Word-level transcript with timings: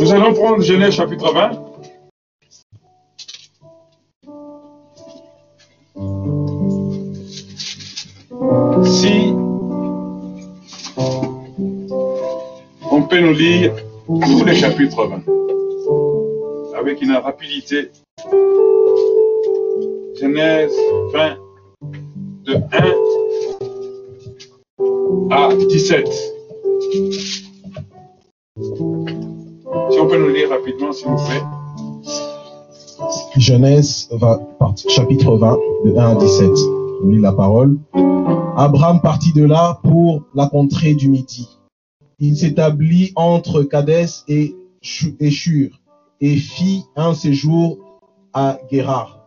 Nous 0.00 0.12
allons 0.12 0.34
prendre 0.34 0.62
Genèse 0.62 0.94
chapitre 0.94 1.32
20. 1.32 1.50
Si 8.86 9.34
on 12.90 13.02
peut 13.02 13.20
nous 13.20 13.32
lire 13.32 13.74
tous 14.06 14.44
les 14.44 14.54
chapitres 14.54 15.06
20 15.06 15.22
avec 16.78 17.02
une 17.02 17.12
rapidité. 17.12 17.90
Genèse 20.20 20.72
20 21.12 21.36
de 22.44 22.54
1 25.30 25.30
à 25.30 25.54
17. 25.54 26.08
Rapidement, 30.50 30.92
s'il 30.92 31.08
vous 31.08 31.16
plaît. 31.26 31.42
Genèse 33.36 34.08
20, 34.10 34.40
chapitre 34.88 35.36
20, 35.36 35.58
de 35.86 35.96
1 35.96 36.10
à 36.10 36.14
17. 36.16 36.50
On 37.02 37.08
lit 37.08 37.20
la 37.20 37.32
parole. 37.32 37.78
Abraham 38.56 39.00
partit 39.00 39.32
de 39.32 39.44
là 39.44 39.80
pour 39.82 40.24
la 40.34 40.48
contrée 40.48 40.94
du 40.94 41.08
Midi. 41.08 41.48
Il 42.18 42.36
s'établit 42.36 43.12
entre 43.16 43.62
Cadès 43.62 44.24
et 44.28 44.54
Shur 44.82 45.80
et 46.20 46.36
fit 46.36 46.84
un 46.96 47.14
séjour 47.14 47.78
à 48.34 48.58
Guérard. 48.70 49.20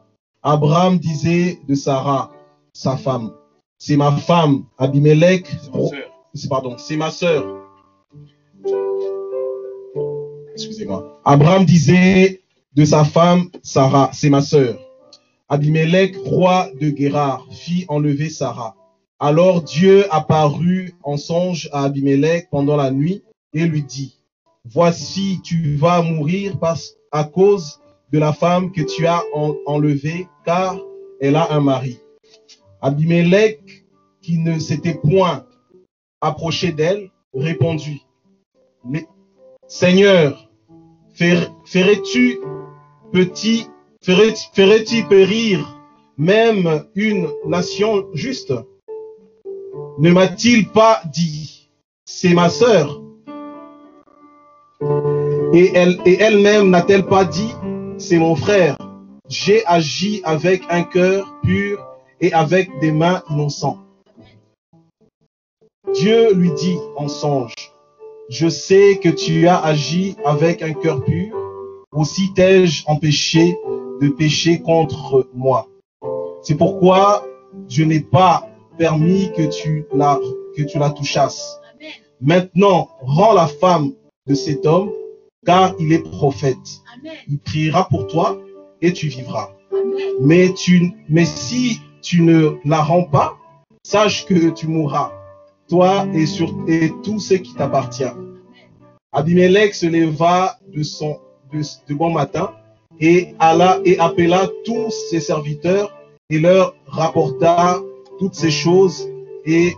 Abraham 0.43 0.99
disait 0.99 1.59
de 1.67 1.73
Sarah, 1.73 2.29
sa 2.73 2.97
femme, 2.97 3.31
c'est 3.77 3.97
ma 3.97 4.11
femme, 4.11 4.65
Abimelech, 4.77 5.47
pardon, 6.49 6.75
c'est 6.77 6.97
ma 6.97 7.11
sœur. 7.11 7.62
Excusez-moi. 10.65 11.19
Abraham 11.25 11.65
disait 11.65 12.41
de 12.73 12.85
sa 12.85 13.03
femme, 13.03 13.49
Sarah, 13.63 14.09
c'est 14.13 14.29
ma 14.29 14.41
sœur. 14.41 14.79
Abimelech, 15.49 16.15
roi 16.23 16.69
de 16.79 16.89
Guérard, 16.89 17.45
fit 17.51 17.85
enlever 17.89 18.29
Sarah. 18.29 18.75
Alors 19.19 19.61
Dieu 19.61 20.05
apparut 20.09 20.93
en 21.03 21.17
songe 21.17 21.69
à 21.73 21.83
Abimelech 21.83 22.49
pendant 22.49 22.77
la 22.77 22.91
nuit 22.91 23.23
et 23.53 23.65
lui 23.65 23.83
dit, 23.83 24.17
Voici, 24.65 25.41
tu 25.43 25.75
vas 25.75 26.01
mourir 26.01 26.57
à 27.11 27.25
cause 27.25 27.81
de 28.13 28.19
la 28.19 28.31
femme 28.31 28.71
que 28.71 28.81
tu 28.81 29.05
as 29.05 29.21
enlevée, 29.65 30.27
car 30.45 30.79
elle 31.19 31.35
a 31.35 31.51
un 31.51 31.59
mari. 31.59 31.99
Abimelech, 32.81 33.83
qui 34.21 34.37
ne 34.37 34.59
s'était 34.59 34.93
point 34.93 35.45
approché 36.21 36.71
d'elle, 36.71 37.11
répondit, 37.33 38.05
Seigneur, 39.67 40.42
ferais-tu 41.13 42.39
petit, 43.11 43.67
ferais-tu 44.01 45.03
périr 45.05 45.79
même 46.17 46.85
une 46.95 47.29
nation 47.45 48.05
juste? 48.13 48.53
Ne 49.97 50.11
m'a-t-il 50.11 50.69
pas 50.69 51.01
dit, 51.11 51.69
c'est 52.05 52.33
ma 52.33 52.49
sœur? 52.49 53.01
Et 55.53 55.71
elle 55.75 55.99
et 56.05 56.19
elle-même 56.19 56.69
n'a-t-elle 56.69 57.05
pas 57.05 57.25
dit, 57.25 57.53
c'est 57.97 58.17
mon 58.17 58.35
frère, 58.35 58.75
j'ai 59.29 59.65
agi 59.65 60.21
avec 60.23 60.63
un 60.69 60.83
cœur 60.83 61.39
pur 61.43 61.85
et 62.19 62.33
avec 62.33 62.69
des 62.79 62.91
mains 62.91 63.21
innocentes. 63.29 63.79
Dieu 65.93 66.33
lui 66.33 66.51
dit 66.53 66.77
en 66.95 67.07
songe, 67.07 67.53
je 68.29 68.47
sais 68.47 68.99
que 69.01 69.09
tu 69.09 69.47
as 69.47 69.59
agi 69.59 70.15
avec 70.25 70.61
un 70.61 70.73
cœur 70.73 71.03
pur, 71.03 71.35
aussi 71.91 72.33
t'ai-je 72.33 72.83
empêché 72.87 73.57
de 74.01 74.09
pécher 74.09 74.61
contre 74.61 75.27
moi. 75.33 75.67
C'est 76.41 76.55
pourquoi 76.55 77.25
je 77.69 77.83
n'ai 77.83 77.99
pas 77.99 78.49
permis 78.77 79.31
que 79.35 79.43
tu 79.43 79.85
la, 79.93 80.19
que 80.55 80.63
tu 80.63 80.79
la 80.79 80.89
touchasses. 80.89 81.59
Maintenant, 82.21 82.89
rends 83.01 83.33
la 83.33 83.47
femme 83.47 83.93
de 84.27 84.33
cet 84.33 84.65
homme 84.65 84.91
car 85.45 85.75
il 85.79 85.91
est 85.93 85.99
prophète. 85.99 86.81
Il 87.27 87.39
priera 87.39 87.87
pour 87.89 88.07
toi 88.07 88.39
et 88.81 88.93
tu 88.93 89.07
vivras. 89.07 89.51
Mais, 90.21 90.53
tu, 90.53 90.91
mais 91.09 91.25
si 91.25 91.81
tu 92.01 92.21
ne 92.21 92.57
la 92.65 92.81
rends 92.81 93.03
pas, 93.03 93.37
sache 93.83 94.25
que 94.25 94.49
tu 94.49 94.67
mourras, 94.67 95.11
et, 96.13 96.25
sur, 96.27 96.53
tout 97.03 97.19
ce 97.19 97.33
qui 97.33 97.53
t'appartient. 97.55 98.13
Abimelech 99.11 99.73
se 99.73 99.87
leva 99.87 100.57
de, 100.71 100.83
son, 100.83 101.19
de, 101.51 101.93
bon 101.93 102.11
matin 102.11 102.51
et 102.99 103.33
alla 103.39 103.79
et 103.83 103.97
appela 103.97 104.49
tous 104.65 104.91
ses 105.09 105.19
serviteurs 105.19 105.91
et 106.29 106.39
leur 106.39 106.75
rapporta 106.85 107.81
toutes 108.19 108.35
ces 108.35 108.51
choses 108.51 109.09
et 109.45 109.73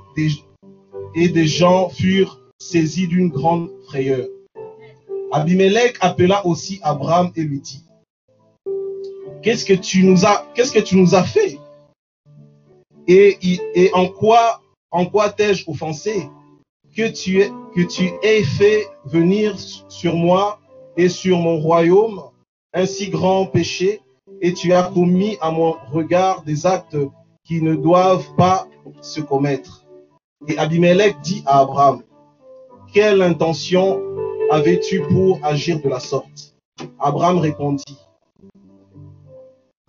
des, 1.16 1.48
gens 1.48 1.90
furent 1.90 2.42
saisis 2.60 3.08
d'une 3.08 3.30
grande 3.30 3.70
frayeur. 3.88 4.28
Abimelech 5.32 5.96
appela 6.02 6.46
aussi 6.46 6.80
Abraham 6.84 7.32
et 7.36 7.44
lui 7.44 7.62
dit, 7.62 7.84
qu'est-ce 9.42 9.66
que 9.66 9.74
tu 9.74 10.04
nous 10.04 10.26
as, 10.26 10.46
qu'est-ce 10.56 10.74
que 10.74 10.80
tu 10.80 10.98
nous 10.98 11.16
as 11.16 11.24
fait? 11.24 11.58
Et 13.08 13.92
en 13.94 14.08
quoi, 14.08 14.62
en 14.96 15.06
quoi 15.06 15.30
t'ai-je 15.30 15.70
offensé? 15.70 16.30
Que 16.96 17.10
tu, 17.10 17.44
que 17.76 17.82
tu 17.82 18.14
aies 18.24 18.44
fait 18.44 18.88
venir 19.04 19.60
sur 19.90 20.16
moi 20.16 20.60
et 20.96 21.10
sur 21.10 21.38
mon 21.38 21.60
royaume 21.60 22.22
un 22.74 22.86
si 22.86 23.10
grand 23.10 23.46
péché 23.46 24.00
et 24.42 24.54
tu 24.54 24.72
as 24.72 24.84
commis 24.84 25.38
à 25.42 25.52
mon 25.52 25.76
regard 25.92 26.44
des 26.44 26.66
actes 26.66 26.96
qui 27.44 27.62
ne 27.62 27.76
doivent 27.76 28.34
pas 28.38 28.70
se 29.02 29.20
commettre? 29.20 29.84
Et 30.48 30.58
Abimelech 30.58 31.20
dit 31.22 31.44
à 31.46 31.60
Abraham, 31.60 32.02
quelle 32.94 33.22
intention 33.22 34.02
avais-tu 34.50 35.02
pour 35.02 35.40
agir 35.44 35.82
de 35.82 35.90
la 35.90 36.00
sorte? 36.00 36.56
Abraham 37.00 37.40
répondit, 37.40 37.98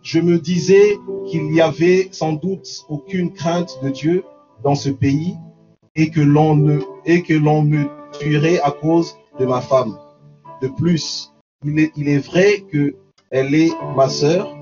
je 0.03 0.19
me 0.19 0.41
disais 0.41 0.99
qu'il 1.29 1.49
n'y 1.49 1.61
avait 1.61 2.09
sans 2.11 2.33
doute 2.33 2.85
aucune 2.89 3.33
crainte 3.33 3.79
de 3.85 3.91
Dieu 3.91 4.25
dans 4.63 4.75
ce 4.75 4.91
pays 4.91 5.37
et 5.95 6.11
que 6.11 6.21
l'on 6.21 6.57
ne 6.57 6.81
et 7.05 7.23
que 7.23 7.35
l'on 7.35 7.63
me 7.63 7.87
tuerait 8.19 8.61
à 8.61 8.71
cause 8.71 9.17
de 9.39 9.47
ma 9.47 9.61
femme. 9.61 9.97
De 10.63 10.69
plus, 10.69 11.33
il 11.65 11.79
est, 11.79 11.93
il 11.97 12.09
est 12.09 12.19
vrai 12.19 12.65
que 12.71 12.95
elle 13.31 13.55
est 13.55 13.71
ma 13.97 14.09
sœur, 14.09 14.55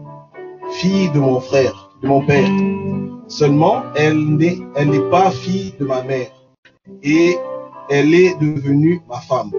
fille 0.72 1.10
de 1.10 1.19
mon 1.21 1.41
frère, 1.41 1.91
de 2.03 2.09
mon 2.09 2.25
père. 2.25 2.50
Seulement, 3.28 3.82
elle 3.97 4.37
n'est 4.37 4.59
elle 4.77 4.91
n'est 4.91 5.10
pas 5.10 5.31
fille 5.31 5.75
de 5.78 5.84
ma 5.84 6.03
mère 6.03 6.31
et 7.03 7.37
elle 7.91 8.15
est 8.15 8.34
devenue 8.41 9.00
ma 9.09 9.21
femme. 9.21 9.53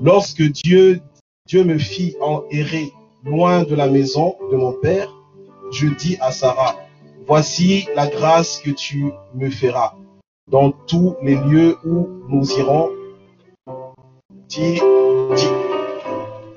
Lorsque 0.00 0.42
Dieu, 0.42 1.00
Dieu 1.46 1.64
me 1.64 1.78
fit 1.78 2.16
en 2.20 2.44
errer 2.50 2.92
loin 3.24 3.62
de 3.62 3.74
la 3.74 3.88
maison 3.88 4.36
de 4.50 4.56
mon 4.56 4.72
père, 4.72 5.08
je 5.72 5.88
dis 5.88 6.16
à 6.20 6.30
Sarah, 6.30 6.76
voici 7.26 7.88
la 7.94 8.06
grâce 8.06 8.58
que 8.58 8.70
tu 8.70 9.12
me 9.34 9.50
feras 9.50 9.94
dans 10.50 10.70
tous 10.72 11.16
les 11.22 11.36
lieux 11.36 11.76
où 11.84 12.08
nous 12.28 12.50
irons. 12.58 12.90
Dis, 14.48 14.80
dis, 15.36 15.48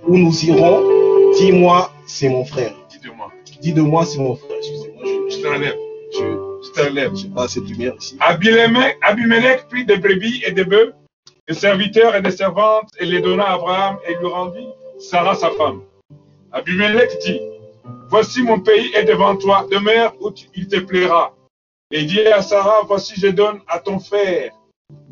où 0.07 0.17
nous 0.17 0.45
irons, 0.45 1.31
dis-moi, 1.37 1.91
c'est 2.05 2.29
mon 2.29 2.45
frère. 2.45 2.73
Dis 2.89 2.99
de 2.99 3.11
moi. 3.11 3.31
Dis 3.61 3.73
de 3.73 3.81
moi, 3.81 4.05
c'est 4.05 4.19
mon 4.19 4.35
frère. 4.35 4.57
Excusez-moi, 4.57 5.03
je, 5.05 5.35
je 5.35 5.41
t'enlève. 5.41 5.77
Je, 6.13 6.19
je 6.65 6.71
t'enlève. 6.73 7.15
Je 7.15 7.27
pas 7.27 7.47
de 7.47 7.59
lumière 7.61 7.93
ici. 7.99 8.17
Abimelech, 8.19 8.97
Abimelech 9.01 9.67
prit 9.67 9.85
des 9.85 9.97
brebis 9.97 10.43
et 10.45 10.51
des 10.51 10.65
bœufs 10.65 10.93
des 11.47 11.53
serviteurs 11.53 12.15
et 12.15 12.21
des 12.21 12.31
servantes 12.31 12.89
et 12.99 13.05
les 13.05 13.21
donna 13.21 13.45
à 13.45 13.53
Abraham 13.53 13.97
et 14.07 14.15
lui 14.15 14.27
rendit 14.27 14.67
Sarah 14.99 15.35
sa 15.35 15.49
femme. 15.51 15.81
Abimelech 16.51 17.17
dit, 17.19 17.39
Voici 18.09 18.41
mon 18.41 18.59
pays 18.59 18.93
est 18.95 19.03
devant 19.03 19.35
toi, 19.35 19.67
demeure 19.69 20.13
où 20.21 20.31
il 20.55 20.67
te 20.67 20.79
plaira. 20.79 21.35
Et 21.91 22.03
dit 22.03 22.21
à 22.21 22.41
Sarah, 22.41 22.81
Voici 22.87 23.13
je 23.17 23.27
donne 23.27 23.59
à 23.67 23.79
ton 23.79 23.99
frère 23.99 24.51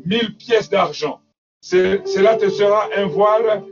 mille 0.04 0.36
pièces 0.36 0.70
d'argent. 0.70 1.20
Cela 1.60 2.36
te 2.36 2.48
sera 2.48 2.88
un 2.96 3.06
voile 3.06 3.64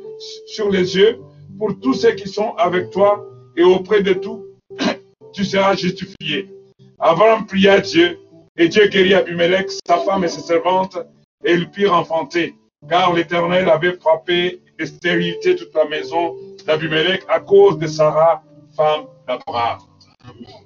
sur 0.47 0.71
les 0.71 0.97
yeux 0.97 1.21
pour 1.59 1.79
tous 1.81 1.95
ceux 1.95 2.13
qui 2.13 2.29
sont 2.29 2.55
avec 2.57 2.91
toi 2.91 3.25
et 3.57 3.63
auprès 3.63 4.03
de 4.03 4.15
tout, 4.15 4.45
tu 5.33 5.45
seras 5.45 5.77
justifié. 5.77 6.51
Abraham 6.99 7.47
pria 7.47 7.81
Dieu 7.81 8.19
et 8.57 8.69
Dieu 8.69 8.89
guérit 8.89 9.15
Abimelech, 9.15 9.71
sa 9.87 9.99
femme 9.99 10.25
et 10.25 10.29
ses 10.29 10.41
servantes 10.41 10.99
et 11.45 11.57
le 11.57 11.67
pire 11.67 11.95
enfanté, 11.95 12.55
car 12.89 13.13
l'Éternel 13.15 13.69
avait 13.69 13.93
frappé 13.93 14.61
de 14.79 14.85
stérilité 14.85 15.55
toute 15.55 15.75
la 15.75 15.85
maison 15.85 16.37
d'Abimelech 16.67 17.23
à 17.29 17.41
cause 17.41 17.79
de 17.79 17.87
Sarah, 17.87 18.43
femme 18.77 19.05
d'Abraham. 19.27 19.79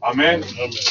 Amen. 0.02 0.42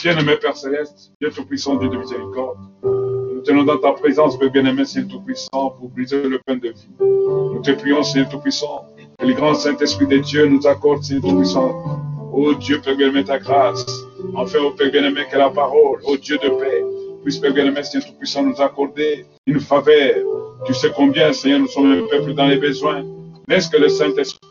Bien-aimé 0.04 0.36
Père 0.42 0.58
Céleste, 0.58 1.12
Dieu 1.22 1.32
Tout-Puissant, 1.32 1.76
Dieu 1.76 1.90
de 1.90 1.98
miséricorde, 1.98 2.58
nous 2.84 3.42
tenons 3.42 3.64
dans 3.64 3.78
ta 3.78 3.94
présence, 3.94 4.38
Père 4.38 4.52
bien-aimé, 4.52 4.86
Seigneur 4.86 5.12
Tout-Puissant, 5.12 5.70
pour 5.72 5.90
briser 5.90 6.22
le 6.24 6.40
pain 6.46 6.56
de 6.56 6.70
vie. 6.70 6.90
Nous 7.00 7.62
te 7.62 7.72
prions, 7.72 8.04
Seigneur 8.04 8.30
Tout-Puissant, 8.30 8.88
que 9.18 9.26
le 9.26 9.34
grand 9.34 9.54
Saint-Esprit 9.54 10.08
de 10.08 10.18
Dieu 10.18 10.48
nous 10.48 10.66
accorde, 10.68 11.04
Seigneur 11.04 11.30
Tout-Puissant. 11.30 11.72
Oh 12.34 12.54
Dieu, 12.54 12.82
Père 12.82 12.98
bien-aimé, 12.98 13.24
ta 13.24 13.40
grâce. 13.40 13.86
Enfin, 14.36 14.60
oh 14.62 14.72
Père 14.72 14.92
bien-aimé, 14.92 15.22
que 15.32 15.38
la 15.38 15.50
parole, 15.50 16.02
oh 16.04 16.18
Dieu 16.18 16.38
de 16.38 16.50
paix, 16.50 16.84
puisse, 17.24 17.38
Père 17.38 17.54
bien-aimé, 17.54 17.84
Seigneur 17.84 18.10
Tout-Puissant, 18.10 18.44
nous 18.44 18.62
accorder 18.62 19.26
une 19.46 19.62
faveur. 19.62 20.16
Tu 20.66 20.74
sais 20.74 20.92
combien, 20.94 21.32
Seigneur, 21.32 21.60
nous 21.60 21.68
sommes 21.68 21.92
un 21.92 22.08
peuple 22.08 22.34
dans 22.34 22.48
les 22.48 22.58
besoins. 22.58 23.06
Laisse 23.48 23.68
que 23.68 23.78
le 23.78 23.88
Saint-Esprit, 23.88 24.47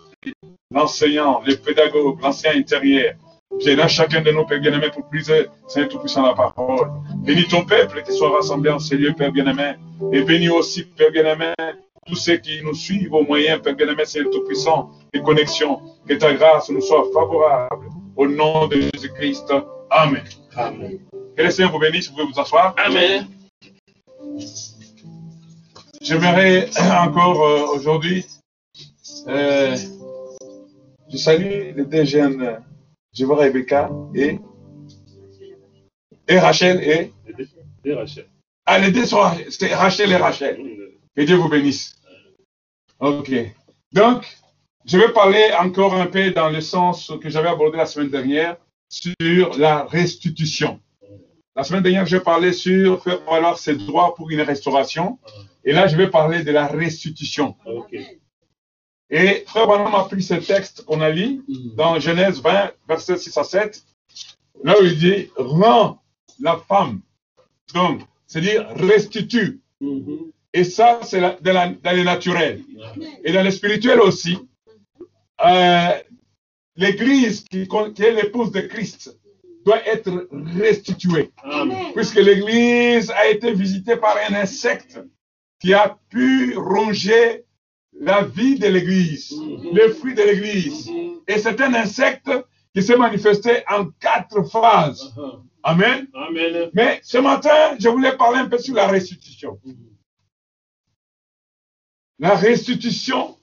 l'enseignant, 0.70 1.42
les 1.46 1.56
pédagogues, 1.56 2.20
l'ancien 2.20 2.52
intérieur, 2.54 3.14
vienne 3.58 3.88
chacun 3.88 4.20
de 4.20 4.30
nos 4.30 4.44
Père 4.44 4.60
bien-aimé, 4.60 4.88
pour 4.92 5.04
briser, 5.04 5.46
Seigneur 5.68 5.88
Tout-Puissant, 5.88 6.26
la 6.26 6.34
parole. 6.34 6.90
Bénis 7.24 7.46
ton 7.48 7.64
peuple 7.64 8.02
qui 8.02 8.12
soit 8.12 8.30
rassemblé 8.30 8.70
en 8.70 8.78
ces 8.78 8.96
lieux, 8.96 9.14
Père 9.14 9.32
bien-aimé. 9.32 9.74
Et 10.12 10.22
bénis 10.22 10.48
aussi, 10.48 10.84
Père 10.84 11.10
bien-aimé, 11.10 11.52
tous 12.06 12.16
ceux 12.16 12.36
qui 12.36 12.62
nous 12.62 12.74
suivent 12.74 13.14
au 13.14 13.22
moyen, 13.22 13.58
Père 13.58 13.74
bien-aimé, 13.74 14.04
Seigneur 14.04 14.30
Tout-Puissant, 14.30 14.90
des 15.12 15.22
connexions. 15.22 15.80
Que 16.06 16.14
ta 16.14 16.34
grâce 16.34 16.68
nous 16.70 16.80
soit 16.80 17.04
favorable. 17.12 17.88
Au 18.16 18.26
nom 18.26 18.66
de 18.68 18.80
Jésus-Christ. 18.80 19.52
Amen. 19.90 20.22
Amen. 20.56 20.98
Que 21.36 21.42
le 21.42 21.50
Seigneur 21.50 21.72
vous 21.72 21.78
bénisse. 21.78 22.08
Vous 22.08 22.14
pouvez 22.14 22.32
vous 22.32 22.40
asseoir. 22.40 22.74
Amen. 22.78 23.26
J'aimerais 26.00 26.70
encore 26.78 27.42
euh, 27.42 27.66
aujourd'hui, 27.74 28.24
euh, 29.26 29.76
je 31.16 31.22
salue 31.22 31.74
les 31.76 31.84
deux 31.84 32.04
jeunes, 32.04 32.60
je 33.12 33.24
vois 33.24 33.36
Rebecca 33.36 33.90
et, 34.14 34.38
et 36.28 36.38
Rachel 36.38 36.82
et. 36.82 37.12
Et 37.84 37.94
Rachel. 37.94 38.26
Ah, 38.66 38.78
les 38.78 38.90
deux 38.90 39.06
sont 39.06 39.22
c'est 39.48 39.74
Rachel 39.74 40.12
et 40.12 40.16
Rachel. 40.16 40.58
Que 41.14 41.22
Dieu 41.22 41.36
vous 41.36 41.48
bénisse. 41.48 41.96
Ok. 42.98 43.32
Donc, 43.92 44.26
je 44.84 44.98
vais 44.98 45.12
parler 45.12 45.50
encore 45.58 45.94
un 45.94 46.06
peu 46.06 46.30
dans 46.32 46.50
le 46.50 46.60
sens 46.60 47.12
que 47.22 47.30
j'avais 47.30 47.48
abordé 47.48 47.78
la 47.78 47.86
semaine 47.86 48.10
dernière 48.10 48.56
sur 48.88 49.56
la 49.56 49.84
restitution. 49.84 50.80
La 51.54 51.64
semaine 51.64 51.82
dernière, 51.82 52.06
je 52.06 52.18
parlais 52.18 52.52
sur 52.52 53.02
faire 53.02 53.20
valoir 53.22 53.58
ses 53.58 53.76
droits 53.76 54.14
pour 54.14 54.30
une 54.30 54.42
restauration. 54.42 55.18
Et 55.64 55.72
là, 55.72 55.86
je 55.86 55.96
vais 55.96 56.10
parler 56.10 56.42
de 56.42 56.50
la 56.50 56.66
restitution. 56.66 57.56
Et 59.10 59.44
Frère 59.46 59.66
Branham 59.66 59.94
a 59.94 60.04
pris 60.04 60.22
ce 60.22 60.34
texte 60.34 60.84
qu'on 60.84 61.00
a 61.00 61.10
lu 61.10 61.44
dans 61.76 62.00
Genèse 62.00 62.40
20, 62.40 62.72
verset 62.88 63.18
6 63.18 63.38
à 63.38 63.44
7, 63.44 63.82
là 64.64 64.74
où 64.80 64.84
il 64.84 64.98
dit 64.98 65.30
rends 65.36 66.02
la 66.40 66.56
femme. 66.56 67.00
Donc, 67.72 68.00
c'est-à-dire 68.26 68.68
restitue. 68.76 69.60
Mhm. 69.80 70.32
Et 70.52 70.64
ça, 70.64 71.00
c'est 71.02 71.20
dans, 71.20 71.36
dans 71.42 71.96
le 71.96 72.02
naturel. 72.02 72.62
Et 73.24 73.32
dans 73.32 73.42
le 73.42 73.50
spirituel 73.50 74.00
aussi, 74.00 74.38
euh, 75.44 75.90
l'Église 76.76 77.44
qui, 77.44 77.68
qui 77.94 78.02
est 78.02 78.12
l'épouse 78.12 78.50
de 78.50 78.60
Christ 78.60 79.16
doit 79.64 79.86
être 79.86 80.28
restituée. 80.58 81.30
Amen. 81.42 81.92
Puisque 81.94 82.16
l'Église 82.16 83.10
a 83.10 83.28
été 83.28 83.52
visitée 83.52 83.96
par 83.96 84.16
un 84.28 84.34
insecte 84.34 85.00
qui 85.60 85.74
a 85.74 85.98
pu 86.08 86.56
ronger 86.56 87.44
la 88.00 88.22
vie 88.22 88.58
de 88.58 88.66
l'Église, 88.68 89.34
les 89.72 89.90
fruits 89.90 90.14
de 90.14 90.22
l'Église. 90.22 90.90
Mhm. 90.90 91.20
Et 91.28 91.38
c'est 91.38 91.60
un 91.60 91.74
insecte 91.74 92.30
qui 92.74 92.82
s'est 92.82 92.96
manifesté 92.96 93.62
en 93.68 93.86
quatre 94.00 94.42
phases. 94.44 95.12
Aha. 95.16 95.42
Amen. 95.62 96.06
Amen. 96.14 96.70
Mais 96.74 97.00
ce 97.02 97.18
matin, 97.18 97.76
je 97.78 97.88
voulais 97.88 98.16
parler 98.16 98.38
un 98.38 98.48
peu 98.48 98.58
sur 98.58 98.74
la 98.74 98.86
restitution. 98.86 99.58
Mhm. 99.64 99.74
La 102.18 102.34
restitution, 102.34 103.36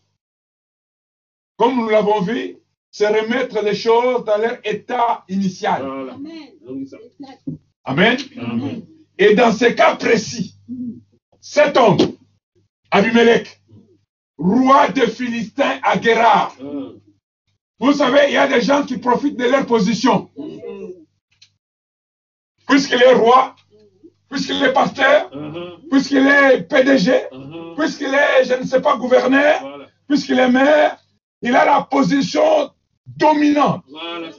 comme 1.57 1.75
nous 1.75 1.89
l'avons 1.89 2.21
vu, 2.21 2.57
c'est 2.89 3.07
remettre 3.07 3.61
les 3.63 3.75
choses 3.75 4.23
dans 4.23 4.37
leur 4.37 4.59
état 4.63 5.23
initial. 5.27 5.83
Voilà. 5.83 6.13
Amen. 7.85 8.17
Amen. 8.39 8.85
Et 9.17 9.35
dans 9.35 9.51
ce 9.51 9.65
cas 9.65 9.95
précis, 9.95 10.55
cet 11.41 11.75
homme, 11.77 11.97
Abimelech, 12.91 13.62
roi 14.37 14.89
des 14.89 15.07
Philistins 15.07 15.79
à 15.83 15.97
Guérard, 15.97 16.55
Ah. 16.59 16.63
vous 17.79 17.93
savez, 17.93 18.21
il 18.29 18.33
y 18.33 18.37
a 18.37 18.47
des 18.47 18.61
gens 18.61 18.83
qui 18.83 18.97
profitent 18.97 19.37
de 19.37 19.45
leur 19.45 19.65
position. 19.65 20.29
Puisqu'il 22.67 23.01
est 23.01 23.13
roi, 23.13 23.55
puisqu'il 24.29 24.63
est 24.63 24.73
pasteur, 24.73 25.29
Aha. 25.33 25.77
puisqu'il 25.89 26.25
est 26.27 26.63
PDG, 26.63 27.27
Aha. 27.31 27.73
puisqu'il 27.77 28.13
est, 28.13 28.45
je 28.45 28.53
ne 28.55 28.63
sais 28.65 28.81
pas, 28.81 28.97
gouverneur, 28.97 29.59
Voilà. 29.61 29.85
puisqu'il 30.07 30.39
est 30.39 30.49
maire, 30.49 30.97
il 31.41 31.55
a 31.55 31.65
la 31.65 31.81
position 31.83 32.71
dominante 33.05 33.83
Voilà, 33.89 34.29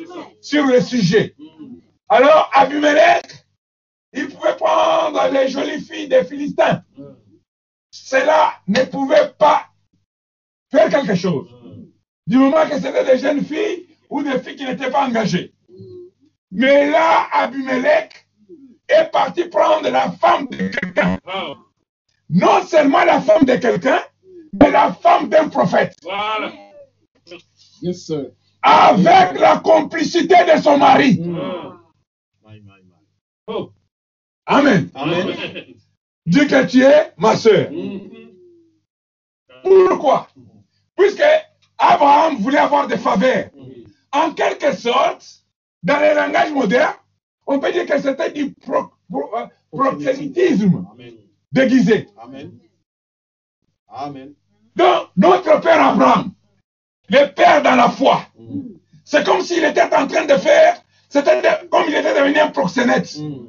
sur 0.40 0.64
le 0.66 0.80
sujet. 0.80 1.34
Mhm. 1.38 1.80
Alors, 2.08 2.50
Abimelech, 2.54 3.26
il 4.12 4.28
pouvait 4.28 4.56
prendre 4.56 5.28
les 5.32 5.48
jolies 5.48 5.80
filles 5.80 6.08
des 6.08 6.24
Philistins. 6.24 6.82
Cela 7.90 8.54
ne 8.66 8.82
pouvait 8.84 9.32
pas 9.38 9.66
faire 10.74 10.90
quelque 10.90 11.14
chose. 11.14 11.48
Du 12.26 12.38
moment 12.38 12.66
que 12.68 12.76
c'était 12.76 13.04
des 13.04 13.18
jeunes 13.18 13.44
filles 13.44 13.86
ou 14.10 14.22
des 14.22 14.38
filles 14.40 14.56
qui 14.56 14.64
n'étaient 14.64 14.90
pas 14.90 15.06
engagées. 15.06 15.52
Mais 16.50 16.90
là, 16.90 17.28
Abimelech 17.32 18.26
est 18.88 19.10
parti 19.10 19.44
prendre 19.44 19.88
la 19.88 20.10
femme 20.12 20.46
de 20.48 20.68
quelqu'un. 20.68 21.18
Non 22.30 22.62
seulement 22.64 23.04
la 23.04 23.20
femme 23.20 23.44
de 23.44 23.56
quelqu'un, 23.56 24.00
mais 24.52 24.70
la 24.70 24.92
femme 24.92 25.28
d'un 25.28 25.48
prophète. 25.48 25.96
Voilà. 26.02 26.52
Yes, 27.82 28.06
sir. 28.06 28.30
Avec 28.62 29.38
la 29.38 29.58
complicité 29.58 30.34
de 30.52 30.60
son 30.62 30.78
mari. 30.78 31.20
Ah. 31.36 31.80
Oh. 33.46 33.70
Amen. 34.46 34.88
Amen. 34.94 35.36
Dis 36.26 36.46
que 36.46 36.64
tu 36.66 36.82
es 36.82 37.12
ma 37.18 37.36
soeur. 37.36 37.70
Mhm. 37.70 38.10
Pourquoi? 39.62 40.28
Puisque 40.96 41.22
Abraham 41.78 42.36
voulait 42.36 42.58
avoir 42.58 42.86
des 42.86 42.96
faveurs. 42.98 43.50
En 44.12 44.32
quelque 44.32 44.72
sorte, 44.76 45.44
dans 45.82 45.98
le 45.98 46.14
langage 46.14 46.52
moderne, 46.52 46.94
on 47.46 47.58
peut 47.58 47.72
dire 47.72 47.84
que 47.86 48.00
c'était 48.00 48.30
du 48.30 48.52
pro- 48.54 48.90
pro- 49.10 49.36
euh, 49.36 49.46
proxénétisme 49.70 50.86
déguisé. 51.52 52.08
Amen. 52.16 52.52
Amen. 53.88 54.34
Donc, 54.76 55.08
notre 55.16 55.60
père 55.60 55.82
Abraham, 55.88 56.32
le 57.08 57.26
père 57.34 57.62
dans 57.62 57.76
la 57.76 57.88
foi, 57.90 58.22
Mm. 58.38 58.60
c'est 59.04 59.24
comme 59.24 59.40
s'il 59.42 59.62
était 59.64 59.82
en 59.82 60.06
train 60.06 60.24
de 60.26 60.36
faire, 60.36 60.82
c'était 61.08 61.40
comme 61.70 61.84
il 61.88 61.94
était 61.94 62.14
devenu 62.14 62.38
un 62.38 62.50
proxénète. 62.50 63.16
Mm. 63.18 63.46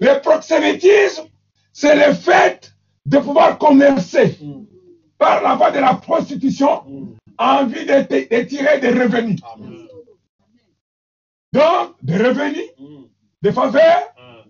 Le 0.00 0.20
proxénétisme, 0.20 1.24
c'est 1.72 1.94
le 2.06 2.14
fait 2.14 2.72
de 3.06 3.18
pouvoir 3.18 3.58
commercer 3.58 4.36
Mm. 4.40 4.64
Par 5.22 5.40
la 5.40 5.54
voie 5.54 5.70
de 5.70 5.78
la 5.78 5.94
prostitution 5.94 6.82
Mm. 6.84 7.14
en 7.38 7.66
vue 7.66 7.84
de, 7.86 8.42
tirer 8.44 8.80
des 8.80 8.90
revenus. 8.90 9.40
Amen. 9.54 9.86
Donc, 11.52 11.94
des 12.02 12.16
revenus, 12.16 12.70
Mhm. 12.78 13.08
des 13.42 13.52
faveurs, 13.52 14.02
Ah. 14.18 14.44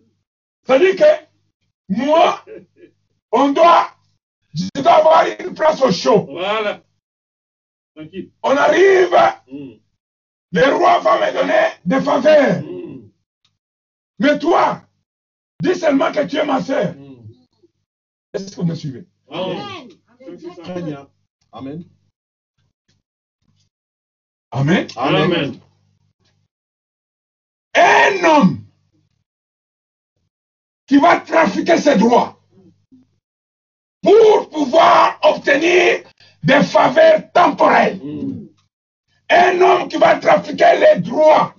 c'est-à-dire 0.65 0.97
que 0.97 1.11
moi, 1.89 2.43
on 3.33 3.53
doit, 3.53 3.89
je 4.55 4.65
dois 4.83 4.93
avoir 5.01 5.25
une 5.27 5.55
place 5.55 5.83
au 5.83 5.91
chaud. 5.93 6.27
Voilà. 6.31 6.81
Tranquille. 7.95 8.31
On 8.43 8.57
arrive, 8.57 9.15
le 10.53 10.75
roi 10.79 11.01
va 11.01 11.13
me 11.21 11.33
donner 11.39 11.65
des 11.85 12.01
faveurs. 12.01 12.63
Mais 14.19 14.39
toi, 14.39 14.81
dis 15.63 15.75
seulement 15.75 16.11
que 16.13 16.25
tu 16.27 16.37
es 16.37 16.47
ma 16.47 16.63
soeur. 16.63 16.95
Mm. 16.95 17.29
Est-ce 18.33 18.51
que 18.53 18.57
vous 18.63 18.67
me 18.67 18.75
suivez? 18.75 19.05
Amen. 19.31 19.82
Très 20.65 20.83
bien. 20.83 21.09
Amen. 21.53 21.85
Amen. 24.51 24.87
Amen. 24.97 25.61
Un 27.75 28.25
homme 28.25 28.59
qui 30.87 30.99
va 30.99 31.21
trafiquer 31.21 31.79
ses 31.79 31.97
droits 31.97 32.39
pour 34.03 34.51
pouvoir 34.51 35.19
obtenir 35.23 36.03
des 36.43 36.63
faveurs 36.63 37.31
temporelles. 37.33 37.99
Mhm. 38.03 38.49
Un 39.31 39.61
homme 39.61 39.89
qui 39.89 39.97
va 39.97 40.17
trafiquer 40.17 40.79
les 40.79 41.01
droits 41.01 41.55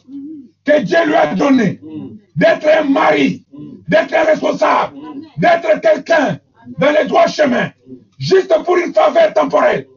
que 0.66 0.82
Dieu 0.82 1.06
lui 1.08 1.16
a 1.16 1.34
donnés, 1.36 1.80
Mhm. 1.82 2.20
d'être 2.36 2.68
un 2.68 2.84
mari, 2.84 3.46
Mhm. 3.52 3.84
d'être 3.88 4.14
un 4.14 4.24
responsable, 4.26 4.98
d'être 5.38 5.82
quelqu'un 5.82 6.40
dans 6.78 6.92
les 6.92 7.06
droits 7.06 7.28
chemins, 7.28 7.72
juste 8.18 8.54
pour 8.66 8.78
une 8.78 8.94
faveur 8.94 9.34
temporelle. 9.34 9.88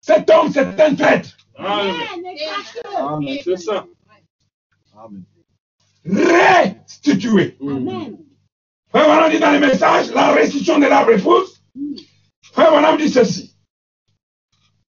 Cet 0.00 0.30
homme, 0.30 0.50
c'est 0.52 0.80
un 0.80 0.94
traître. 0.94 1.36
Amen. 1.56 1.94
Amen. 2.96 3.38
C'est 3.42 3.56
ça. 3.56 3.86
Amen. 4.96 5.24
Restitué. 6.04 7.56
Mhm. 7.60 8.16
Frère 8.90 9.04
Branham 9.06 9.30
dit 9.30 9.38
dans 9.38 9.52
le 9.52 9.58
message, 9.60 10.10
la 10.12 10.32
restitution 10.32 10.78
de 10.78 10.86
l'arbre 10.86 11.10
épouse. 11.10 11.62
Frère 12.52 12.70
Branham 12.70 12.96
dit 12.96 13.10
ceci. 13.10 13.54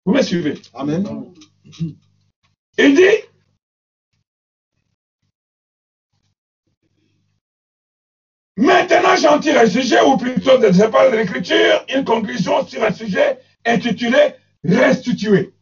Vous 0.06 0.14
me 0.14 0.22
suivez? 0.22 0.62
Amen. 0.74 1.34
Il 2.78 2.96
dit, 2.96 3.02
maintenant 8.58 9.16
j'en 9.16 9.40
tire 9.40 9.60
un 9.60 9.68
sujet, 9.68 10.02
ou 10.02 10.18
plutôt 10.18 10.58
de 10.58 10.72
cette 10.72 10.92
part 10.92 11.12
de 11.12 11.18
l'écriture, 11.18 11.86
une 11.94 12.06
conclusion 12.06 12.66
sur 12.68 12.84
un 12.84 12.94
sujet 12.94 13.40
intitulé 13.66 14.36
Restituer. 14.68 15.54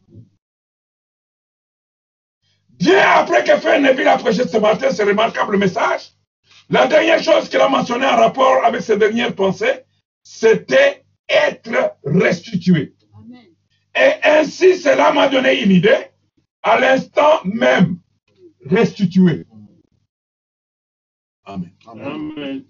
Bien 2.70 3.06
après 3.16 3.44
que 3.44 3.56
Frère 3.58 3.80
Neville 3.80 4.08
a 4.08 4.16
prêché 4.16 4.48
ce 4.48 4.56
matin 4.56 4.90
ce 4.90 5.02
remarquable 5.02 5.58
message, 5.58 6.12
la 6.70 6.86
dernière 6.86 7.22
chose 7.22 7.48
qu'il 7.48 7.60
a 7.60 7.68
mentionnée 7.68 8.06
en 8.06 8.16
rapport 8.16 8.64
avec 8.64 8.80
ses 8.80 8.96
dernières 8.96 9.34
pensées, 9.34 9.84
c'était 10.22 11.04
être 11.28 11.96
restitué. 12.04 12.94
Amen. 13.14 13.44
Et 13.94 14.12
ainsi, 14.22 14.76
cela 14.78 15.12
m'a 15.12 15.28
donné 15.28 15.62
une 15.62 15.70
idée, 15.70 16.08
à 16.62 16.80
l'instant 16.80 17.40
même, 17.44 17.98
restituer. 18.64 19.46
Amen. 21.44 21.72
Amen. 21.86 22.64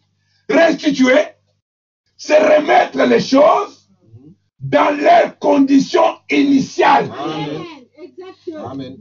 Restituer, 0.48 1.20
c'est 2.16 2.38
remettre 2.38 2.98
les 3.04 3.20
choses 3.20 3.88
dans 4.60 4.96
leurs 4.96 5.38
conditions 5.38 6.18
initiales. 6.30 7.10
Amen. 7.18 7.38
Amen. 7.40 7.62
Exactement. 7.98 8.70
Amen. 8.70 8.98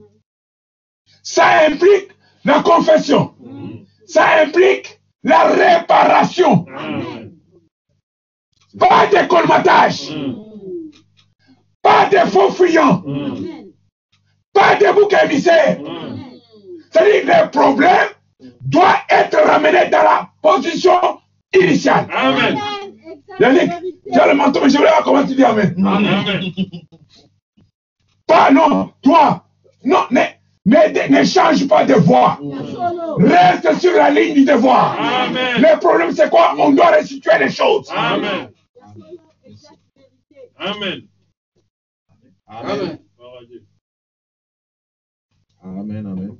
Ça 1.21 1.65
implique 1.67 2.09
la 2.43 2.61
confession. 2.61 3.35
Ça 4.05 4.41
implique 4.41 4.99
la 5.23 5.43
réparation. 5.43 6.65
Amen. 6.75 7.33
Pas 8.77 9.07
de 9.07 9.27
colmatage. 9.27 10.11
Pas 11.81 12.07
de 12.07 12.17
faux 12.29 12.51
fuyants. 12.51 13.03
Pas 14.53 14.75
de 14.75 14.93
bouc 14.93 15.13
émissaire. 15.23 15.79
C'est-à-dire 16.91 17.21
que 17.23 17.43
le 17.45 17.51
problème 17.51 18.09
doit 18.61 18.97
être 19.09 19.37
ramené 19.37 19.89
dans 19.89 20.03
la 20.03 20.29
position 20.41 21.19
initiale. 21.53 22.07
Amen. 22.11 22.57
Yannick, 23.39 23.71
tu 24.11 24.19
as 24.19 24.27
le 24.27 24.35
menton, 24.35 24.61
mais 24.63 24.69
je 24.69 24.77
voulais 24.77 24.89
voir 24.89 25.03
comment 25.03 25.25
tu 25.25 25.35
dis 25.35 25.43
Amen. 25.43 25.75
Amen. 25.85 26.41
Pas 28.27 28.51
non, 28.51 28.91
toi. 29.01 29.45
Non, 29.83 30.05
ne, 30.11 30.21
ne, 30.65 31.19
ne 31.19 31.23
change 31.25 31.67
pas 31.67 31.83
de 31.85 31.93
voix. 31.95 32.39
Solo. 32.39 33.15
Reste 33.17 33.79
sur 33.79 33.93
la 33.93 34.09
ligne 34.09 34.33
du 34.35 34.45
devoir. 34.45 34.97
Amen. 34.99 35.61
Le 35.61 35.79
problème, 35.79 36.11
c'est 36.13 36.29
quoi? 36.29 36.55
On 36.57 36.71
doit 36.71 36.91
restituer 36.91 37.37
les 37.39 37.49
choses. 37.49 37.89
Amen. 37.93 38.49
Amen. 40.57 41.01
Amen. 42.47 42.99
Amen. 45.63 46.05
Amen. 46.05 46.37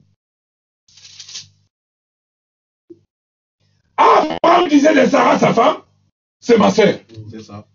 Abraham 4.04 4.68
disait 4.68 4.94
de 4.94 5.10
Sarah, 5.10 5.40
sa 5.40 5.54
femme, 5.54 5.78
c'est 6.40 6.58
ma 6.58 6.72
sœur. 6.72 7.00
C'est 7.32 7.42
ça. 7.42 7.66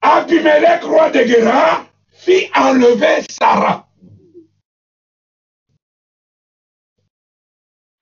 Abimelech, 0.00 0.82
roi 0.84 1.10
de 1.10 1.22
Guéra, 1.24 1.86
fit 2.08 2.48
enlever 2.54 3.22
Sarah. 3.28 3.88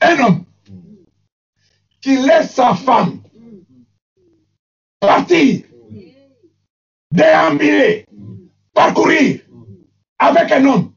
Un 0.01 0.19
homme 0.21 0.45
qui 2.01 2.17
laisse 2.17 2.53
sa 2.53 2.75
femme 2.75 3.23
partir, 5.01 5.63
déambuler, 7.11 8.05
parcourir 8.75 9.41
avec 10.19 10.53
un 10.53 10.65
homme, 10.67 10.93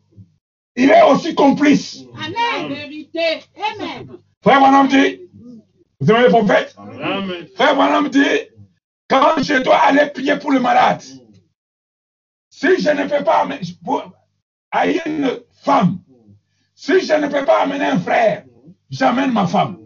il 0.75 0.89
est 0.89 1.03
aussi 1.03 1.33
complice. 1.33 2.03
Amen. 2.15 2.73
Vérité. 2.73 3.41
Amen. 3.55 4.19
Frère 4.41 4.59
Branham 4.59 4.87
dit, 4.87 5.26
vous 5.99 6.11
aimez 6.11 6.23
les 6.23 6.29
prophètes 6.29 6.75
Amen. 6.77 7.47
Frère 7.55 7.75
Branham 7.75 8.09
dit, 8.09 8.23
quand 9.09 9.41
je 9.41 9.61
dois 9.63 9.77
aller 9.77 10.07
prier 10.07 10.37
pour 10.37 10.51
le 10.51 10.59
malade, 10.59 11.01
si 12.49 12.79
je 12.79 12.89
ne 12.89 13.07
peux 13.07 13.23
pas 13.23 13.41
amener 13.41 13.61
à 14.71 14.87
une 14.87 15.39
femme, 15.63 15.99
si 16.75 17.01
je 17.01 17.13
ne 17.13 17.27
peux 17.27 17.45
pas 17.45 17.63
amener 17.63 17.85
un 17.85 17.99
frère, 17.99 18.45
j'amène 18.89 19.31
ma 19.31 19.47
femme. 19.47 19.79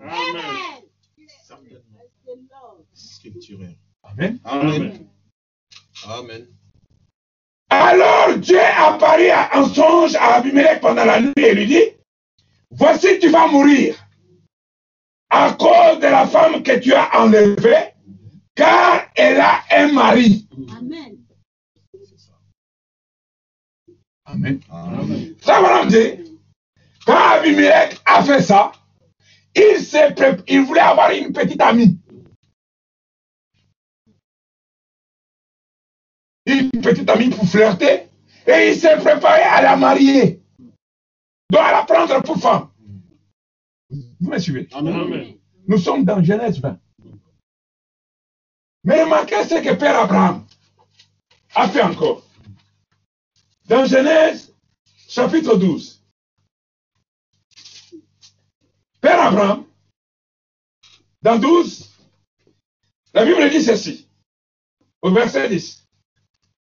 Amen. 4.03 4.39
Amen. 4.44 5.08
Alors 7.70 8.38
Dieu 8.38 8.60
apparut 8.60 9.32
en 9.53 9.65
songe 9.65 10.15
à 10.15 10.36
Abimelech 10.36 10.82
pendant 10.82 11.06
la 11.06 11.22
nuit 11.22 11.32
et 11.38 11.53
lui 11.53 11.68
dit, 11.68 11.84
voici 12.70 13.20
tu 13.20 13.30
vas 13.30 13.48
mourir 13.48 13.96
à 15.32 15.54
cause 15.54 16.00
de 16.00 16.08
la 16.08 16.28
femme 16.28 16.62
que 16.62 16.78
tu 16.80 16.94
as 16.94 17.10
enlevée, 17.18 17.94
car 18.54 19.08
elle 19.16 19.40
a 19.40 19.64
un 19.72 19.92
mari. 19.94 20.48
Amen. 20.78 21.18
Amen. 24.26 24.60
Amen. 24.70 25.36
Ça 25.42 25.62
va 25.62 25.86
dit, 25.86 26.38
quand 27.06 27.16
Abimelech 27.16 27.98
a 28.06 28.24
fait 28.24 28.42
ça, 28.42 28.74
il, 29.56 29.78
il 30.48 30.62
voulait 30.62 30.82
avoir 30.82 31.12
une 31.12 31.32
petite 31.32 31.62
amie. 31.62 31.98
Une 36.46 36.70
petite 36.72 37.10
amie 37.10 37.30
pour 37.30 37.48
flirter. 37.48 38.10
Et 38.48 38.70
il 38.70 38.76
s'est 38.76 38.98
préparé 38.98 39.44
à 39.44 39.62
la 39.62 39.78
marier. 39.78 40.42
Donc 41.50 41.62
à 41.62 41.72
la 41.72 41.84
prendre 41.84 42.22
pour 42.24 42.38
femme. 42.38 42.70
Vous 43.92 44.30
me 44.30 44.40
suivez? 44.40 44.68
Amen. 44.72 45.36
Nous 45.68 45.78
sommes 45.78 46.06
dans 46.06 46.24
Genèse 46.24 46.60
20. 46.60 46.80
Mais 48.84 49.04
remarquez 49.04 49.44
ce 49.44 49.62
que 49.62 49.74
Père 49.76 50.00
Abraham 50.00 50.46
a 51.54 51.68
fait 51.70 51.84
encore. 51.84 52.24
Dans 53.66 53.86
Genèse 53.86 54.56
chapitre 55.08 55.56
12. 55.58 56.04
Père 59.02 59.20
Abraham, 59.20 59.66
dans 61.22 61.40
12, 61.40 61.90
la 63.14 63.26
Bible 63.26 63.50
dit 63.50 63.62
ceci, 63.62 64.08
au 65.02 65.12
verset 65.12 65.50
10. 65.50 65.88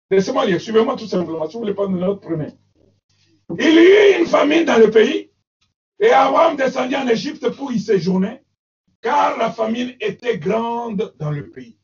Laissez-moi 0.10 0.46
lire, 0.46 0.62
suivez-moi 0.62 0.96
tout 0.96 1.08
simplement, 1.08 1.48
si 1.48 1.54
vous 1.54 1.60
voulez 1.60 1.74
pas 1.74 1.88
de 1.88 1.94
notes, 1.94 2.22
prenez. 2.22 2.54
Il 3.60 3.66
y 3.66 4.16
eut 4.16 4.20
une 4.22 4.26
famine 4.26 4.64
dans 4.64 4.78
le 4.78 4.90
pays, 4.90 5.32
et 6.00 6.12
Abraham 6.12 6.56
descendit 6.56 6.96
en 6.96 7.08
Égypte 7.08 7.50
pour 7.50 7.72
y 7.72 7.80
séjourner, 7.80 8.42
car 9.02 9.38
la 9.38 9.52
famine 9.52 9.96
était 10.00 10.38
grande 10.38 11.14
dans 11.18 11.32
le 11.32 11.50
pays. 11.50 11.78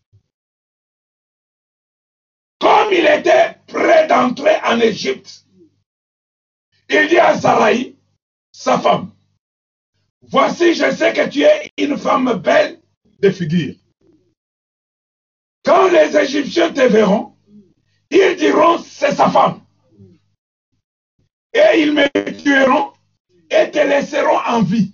Comme 2.60 2.92
il 2.92 3.06
était 3.06 3.56
prêt 3.68 4.08
d'entrer 4.08 4.58
en 4.66 4.80
Égypte, 4.80 5.46
il 6.90 7.08
dit 7.08 7.20
à 7.20 7.40
Sarai, 7.40 7.96
sa 8.52 8.80
femme, 8.80 9.12
Voici, 10.22 10.74
je 10.74 10.92
sais 10.92 11.14
que 11.14 11.28
tu 11.30 11.42
es 11.42 11.72
une 11.78 11.98
femme 11.98 12.34
belle 12.34 12.82
de 13.20 13.30
figure. 13.32 13.76
Quand 15.64 15.90
les 15.90 16.16
Égyptiens 16.16 16.72
te 16.72 16.82
verront, 16.82 17.36
ils 18.12 18.36
diront, 18.36 18.78
c'est 18.80 19.16
sa 19.16 19.30
femme. 19.30 19.62
Et 21.54 21.82
ils 21.82 21.94
me 21.94 22.08
tueront 22.42 22.94
et 23.50 23.72
te 23.72 23.80
laisseront 23.80 24.40
en 24.48 24.62
vie. 24.62 24.94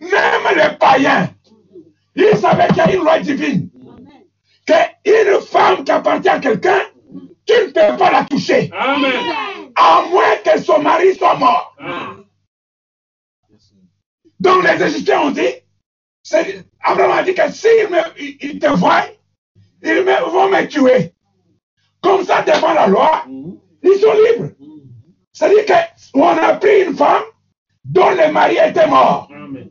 Même 0.00 0.56
les 0.56 0.76
païens, 0.78 1.30
ils 2.14 2.36
savaient 2.36 2.68
qu'il 2.68 2.76
y 2.78 2.80
a 2.80 2.94
une 2.94 3.00
loi 3.04 3.18
divine. 3.20 3.68
Qu'une 4.66 5.40
femme 5.40 5.84
qui 5.84 5.90
appartient 5.92 6.28
à 6.28 6.38
quelqu'un, 6.38 6.80
tu 7.46 7.52
ne 7.54 7.66
peux 7.66 7.96
pas 7.96 8.10
la 8.10 8.24
toucher. 8.24 8.70
Amen. 8.72 9.72
À 9.74 10.04
moins 10.10 10.36
que 10.44 10.60
son 10.60 10.80
mari 10.80 11.14
soit 11.14 11.36
mort. 11.36 11.74
Amen. 11.78 12.24
Donc 14.40 14.64
les 14.64 14.82
Égyptiens 14.84 15.20
ont 15.22 15.30
dit, 15.30 15.48
Abraham 16.82 17.12
a 17.12 17.22
dit 17.22 17.34
que 17.34 17.50
s'ils 17.52 17.88
ils- 18.18 18.36
ils 18.40 18.58
te 18.58 18.66
voient, 18.66 19.04
ils 19.82 20.02
me- 20.04 20.30
vont 20.30 20.48
me 20.48 20.66
tuer. 20.66 21.14
Comme 22.00 22.24
ça, 22.24 22.42
devant 22.42 22.72
la 22.72 22.88
loi, 22.88 23.24
ils 23.82 23.98
sont 24.00 24.12
libres. 24.14 24.50
C'est-à-dire 25.32 25.64
qu'on 26.12 26.26
a 26.28 26.54
pris 26.54 26.82
une 26.82 26.96
femme 26.96 27.22
dont 27.84 28.10
le 28.10 28.32
mari 28.32 28.56
était 28.56 28.86
mort. 28.86 29.28
Amen. 29.32 29.70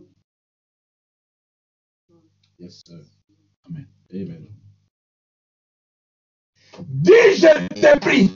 Yes, 2.59 2.83
sir. 2.85 2.99
Amen. 3.69 3.87
Amen. 4.13 4.47
Dis, 6.87 7.11
je 7.37 7.67
t'ai 7.81 7.99
pris 7.99 8.31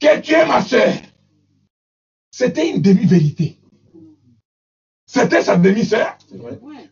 que 0.00 0.20
tu 0.20 0.32
es 0.32 0.46
ma 0.46 0.62
soeur. 0.62 0.92
C'était 2.30 2.70
une 2.70 2.82
demi-vérité. 2.82 3.58
c'était 5.06 5.42
sa 5.42 5.56
demi-sœur. 5.56 6.18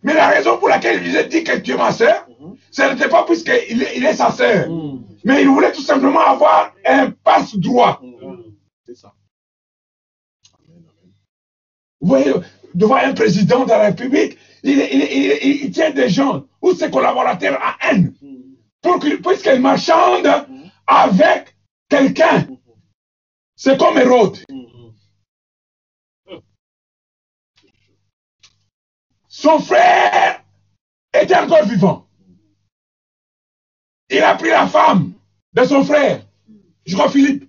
Mais 0.05 0.15
la 0.15 0.29
raison 0.29 0.57
pour 0.59 0.69
laquelle 0.69 1.03
il 1.05 1.11
lui 1.11 1.19
a 1.19 1.25
dit 1.25 1.43
que 1.43 1.59
tu 1.59 1.73
es 1.73 1.77
ma 1.77 1.91
sœur, 1.91 2.25
Mhm. 2.39 2.57
ce 2.71 2.83
n'était 2.83 3.09
pas 3.09 3.25
puisqu'il 3.25 3.83
est, 3.83 3.97
il 3.97 4.05
est 4.05 4.15
sa 4.15 4.31
sœur. 4.31 4.71
Mhm. 4.71 5.05
Mais 5.25 5.43
il 5.43 5.49
voulait 5.49 5.73
tout 5.73 5.83
simplement 5.83 6.21
avoir 6.21 6.73
un 6.87 7.11
passe-droit. 7.11 8.01
Mhm. 8.01 8.55
C'est 8.87 8.95
ça. 8.95 9.13
Vous 12.03 12.09
voyez, 12.09 12.33
devant 12.75 12.97
un 12.97 13.15
président 13.15 13.65
de 13.65 13.71
la 13.71 13.87
République, 13.87 14.37
il, 14.65 15.71
tient 15.71 15.93
des 15.93 16.09
gens 16.09 16.45
ou 16.61 16.75
ses 16.75 16.91
collaborateurs 16.91 17.59
à 17.63 17.77
haine. 17.89 18.13
Pour 18.83 18.99
que, 18.99 19.17
puisqu'il 19.17 19.61
marchande 19.61 20.27
avec 20.87 21.57
quelqu'un. 21.89 22.49
C'est 23.55 23.79
comme 23.79 23.97
Hérode. 23.97 24.39
Son 29.29 29.61
frère 29.61 30.43
était 31.15 31.37
encore 31.37 31.65
vivant. 31.65 32.09
Il 34.11 34.23
a 34.23 34.35
pris 34.35 34.51
la 34.51 34.67
femme 34.67 35.13
de 35.53 35.65
son 35.65 35.85
frère, 35.85 36.27
je 36.85 36.95
crois 36.95 37.09
Philippe, 37.09 37.49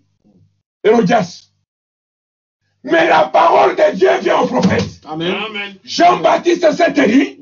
Hérodias. 0.83 1.52
Mais 2.83 3.07
la 3.07 3.25
parole 3.25 3.75
de 3.75 3.95
Dieu 3.95 4.09
vient 4.21 4.39
au 4.39 4.47
prophète. 4.47 4.83
Jean-Baptiste 5.83 6.71
s'est 6.73 6.91
dit, 6.91 7.39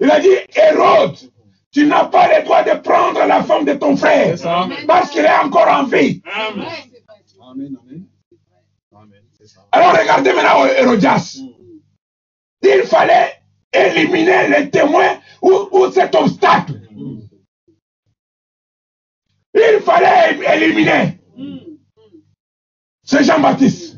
il 0.00 0.10
a 0.10 0.20
dit, 0.20 0.28
Hérode, 0.54 1.16
tu 1.72 1.86
n'as 1.86 2.04
pas 2.04 2.38
le 2.38 2.44
droit 2.44 2.62
de 2.62 2.78
prendre 2.80 3.24
la 3.26 3.42
femme 3.42 3.64
de 3.64 3.74
ton 3.74 3.96
frère 3.96 4.36
parce 4.86 5.10
qu'il 5.10 5.24
est 5.24 5.38
encore 5.44 5.68
en 5.68 5.84
vie. 5.84 6.22
Amen. 6.24 6.66
Amen. 7.42 7.76
Alors 9.72 9.92
regardez 9.92 10.32
maintenant 10.32 10.64
Hérodias. 10.66 11.38
Mhm. 11.38 11.52
Il 12.62 12.82
fallait 12.84 13.34
éliminer 13.72 14.48
les 14.48 14.70
témoins 14.70 15.18
ou, 15.42 15.68
ou 15.70 15.90
cet 15.92 16.14
obstacle. 16.14 16.80
Mhm. 16.90 17.28
Il 19.54 19.80
fallait 19.82 20.38
éliminer. 20.56 21.18
Mm. 21.36 21.56
C'est 23.02 23.24
Jean-Baptiste. 23.24 23.95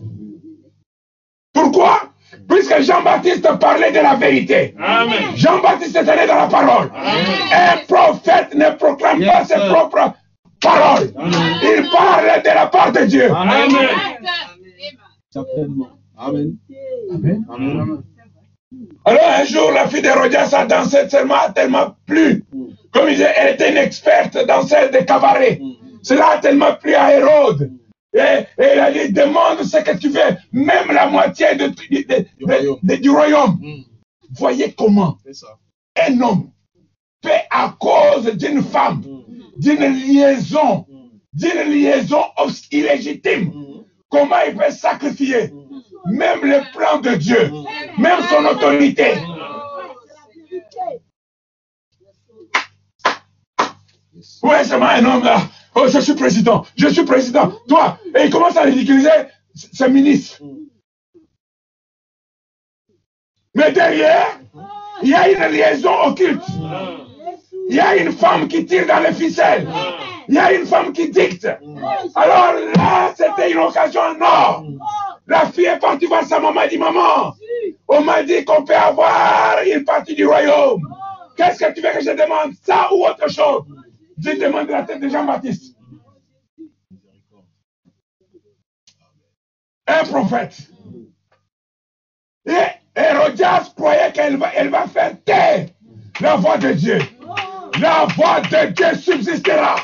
Pourquoi? 1.72 2.00
Puisque 2.48 2.80
Jean-Baptiste 2.80 3.46
parlait 3.58 3.90
de 3.92 3.98
la 3.98 4.14
vérité. 4.14 4.74
Amen. 4.78 5.36
Jean-Baptiste 5.36 5.96
était 5.96 6.16
né 6.16 6.26
dans 6.26 6.36
la 6.36 6.46
parole. 6.46 6.90
Amen. 6.94 7.16
Un 7.52 7.76
prophète 7.86 8.54
ne 8.54 8.70
proclame 8.70 9.22
pas 9.24 9.44
ses 9.44 9.54
sir. 9.54 9.68
propres 9.68 10.12
paroles. 10.60 11.12
Amen. 11.16 11.32
Il 11.62 11.88
parle 11.90 12.42
de 12.42 12.48
la 12.48 12.66
part 12.66 12.92
de 12.92 13.00
Dieu. 13.04 13.30
Amen. 13.30 13.68
Amen. 13.70 13.88
Certainement. 15.30 15.88
Amen. 16.16 16.56
Amen. 17.14 17.44
Amen. 17.50 18.02
Alors 19.04 19.28
un 19.40 19.44
jour, 19.44 19.70
la 19.72 19.88
fille 19.88 20.02
d'Hérodias 20.02 20.52
a 20.54 20.64
dansé 20.66 21.06
tellement, 21.08 21.50
tellement 21.54 21.96
plu. 22.06 22.44
Mhm. 22.52 22.68
Comme 22.92 23.08
il 23.08 23.12
disait, 23.16 23.32
elle 23.36 23.54
était 23.54 23.70
une 23.70 23.76
experte 23.78 24.38
danseuse 24.46 24.90
de 24.90 24.98
cabaret. 25.04 25.58
Mhm. 25.60 25.74
Cela 26.02 26.30
a 26.34 26.38
tellement 26.38 26.74
plu 26.74 26.94
à 26.94 27.12
Hérode. 27.14 27.70
Et, 28.18 28.62
et 28.62 28.72
il 28.74 28.80
a 28.80 28.90
dit, 28.92 29.12
demande 29.12 29.62
ce 29.62 29.78
que 29.78 29.96
tu 29.96 30.08
veux, 30.08 30.36
même 30.52 30.90
la 30.92 31.06
moitié 31.08 31.54
de, 31.56 31.68
Du 31.68 32.44
royaume. 32.44 32.78
de- 32.82 32.96
du 32.96 33.10
royaume. 33.10 33.58
Mhm. 33.60 33.84
Voyez 34.38 34.72
comment 34.76 35.16
ça. 35.32 35.58
un 36.06 36.20
homme 36.20 36.50
peut, 37.22 37.30
à 37.50 37.74
cause 37.78 38.26
d'une 38.36 38.62
femme, 38.62 39.02
Mhm. 39.06 39.24
d'une 39.56 39.84
liaison, 39.94 40.86
Mhm. 40.88 41.10
d'une 41.32 41.72
liaison 41.72 42.22
illégitime, 42.70 43.52
comment 44.08 44.36
il 44.46 44.56
peut 44.56 44.70
sacrifier 44.70 45.52
même 46.06 46.40
le 46.42 46.60
plan 46.76 47.00
de 47.00 47.14
Dieu, 47.16 47.50
même 47.98 48.20
son 48.30 48.44
autorité? 48.44 49.14
C'est 54.20 54.78
moi 54.78 54.90
un 54.90 55.04
homme 55.04 55.24
là? 55.24 55.42
Oh, 55.74 55.86
je 55.88 55.98
suis 56.00 56.14
président, 56.14 56.64
je 56.76 56.88
suis 56.88 57.04
président. 57.04 57.52
Toi, 57.68 57.98
et 58.16 58.24
il 58.24 58.30
commence 58.30 58.56
à 58.56 58.62
ridiculiser 58.62 59.10
ses 59.54 59.88
ministres. 59.88 60.40
Mais 63.54 63.72
derrière, 63.72 64.40
il 65.02 65.10
y 65.10 65.14
a 65.14 65.30
une 65.30 65.52
liaison 65.52 65.92
occulte. 66.04 66.42
Il 67.68 67.76
y 67.76 67.80
a 67.80 67.96
une 67.96 68.12
femme 68.12 68.48
qui 68.48 68.64
tire 68.64 68.86
dans 68.86 69.00
les 69.00 69.12
ficelles. 69.12 69.68
Il 70.28 70.34
y 70.34 70.38
a 70.38 70.52
une 70.52 70.66
femme 70.66 70.92
qui 70.92 71.10
dicte. 71.10 71.48
Alors 72.14 72.54
là, 72.76 73.12
c'était 73.16 73.50
une 73.52 73.58
occasion 73.58 74.00
en 74.00 74.20
or. 74.20 74.64
La 75.26 75.46
fille 75.46 75.66
est 75.66 75.78
partie 75.78 76.06
voir 76.06 76.24
sa 76.24 76.40
maman 76.40 76.62
et 76.62 76.68
dit 76.68 76.78
Maman, 76.78 77.34
on 77.86 78.00
m'a 78.02 78.22
dit 78.22 78.44
qu'on 78.44 78.64
peut 78.64 78.74
avoir 78.74 79.56
une 79.66 79.84
partie 79.84 80.14
du 80.14 80.26
royaume. 80.26 80.82
Qu'est-ce 81.36 81.58
que 81.64 81.72
tu 81.72 81.80
veux 81.82 81.90
que 81.92 82.00
je 82.00 82.10
demande? 82.10 82.52
Ça 82.64 82.88
ou 82.92 83.06
autre 83.06 83.28
chose? 83.30 83.62
Je 84.20 84.30
demande 84.40 84.68
la 84.68 84.82
tête 84.82 85.00
de 85.00 85.08
Jean-Baptiste. 85.08 85.76
Un 89.86 90.04
prophète. 90.04 90.56
Et 92.46 92.52
Hérodias 92.96 93.72
croyait 93.76 94.12
qu'elle 94.12 94.36
va, 94.36 94.50
elle 94.54 94.70
va 94.70 94.86
faire 94.86 95.12
taire 95.24 95.68
la 96.20 96.36
voix 96.36 96.58
de 96.58 96.72
Dieu. 96.72 96.98
La 97.80 98.06
voix 98.16 98.40
de 98.40 98.66
Dieu 98.72 98.94
subsistera. 98.96 99.76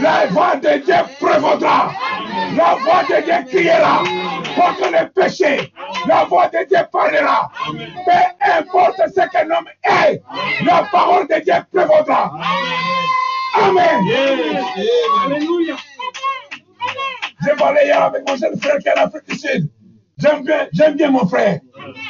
La 0.00 0.26
voix 0.28 0.56
de 0.56 0.78
Dieu 0.84 0.94
prévaudra. 1.20 1.92
La 2.56 2.74
voix 2.76 3.02
de 3.04 3.22
Dieu 3.22 3.34
criera 3.48 4.02
contre 4.54 4.90
le 4.90 5.08
péché. 5.10 5.72
La 6.06 6.24
voix 6.24 6.48
de 6.48 6.66
Dieu 6.66 6.78
parlera. 6.90 7.50
Peu 7.68 8.50
importe 8.58 9.02
ce 9.14 9.28
qu'un 9.30 9.50
homme 9.50 9.68
est, 9.82 10.22
la 10.64 10.84
parole 10.90 11.28
de 11.28 11.40
Dieu 11.40 11.54
prévaudra. 11.70 12.32
Amen. 12.34 12.91
Yes. 13.54 14.64
Alléluia. 15.24 15.76
J'ai 17.44 17.56
parlé 17.56 17.80
hier 17.84 18.02
avec 18.02 18.28
mon 18.28 18.36
jeune 18.36 18.58
frère 18.60 18.78
qui 18.78 18.88
est 18.88 18.98
en 18.98 19.04
Afrique 19.04 19.28
du 19.28 19.36
Sud. 19.36 19.68
J'aime 20.18 20.44
bien, 20.44 20.68
j'aime 20.72 20.94
bien 20.94 21.10
mon 21.10 21.26
frère. 21.26 21.60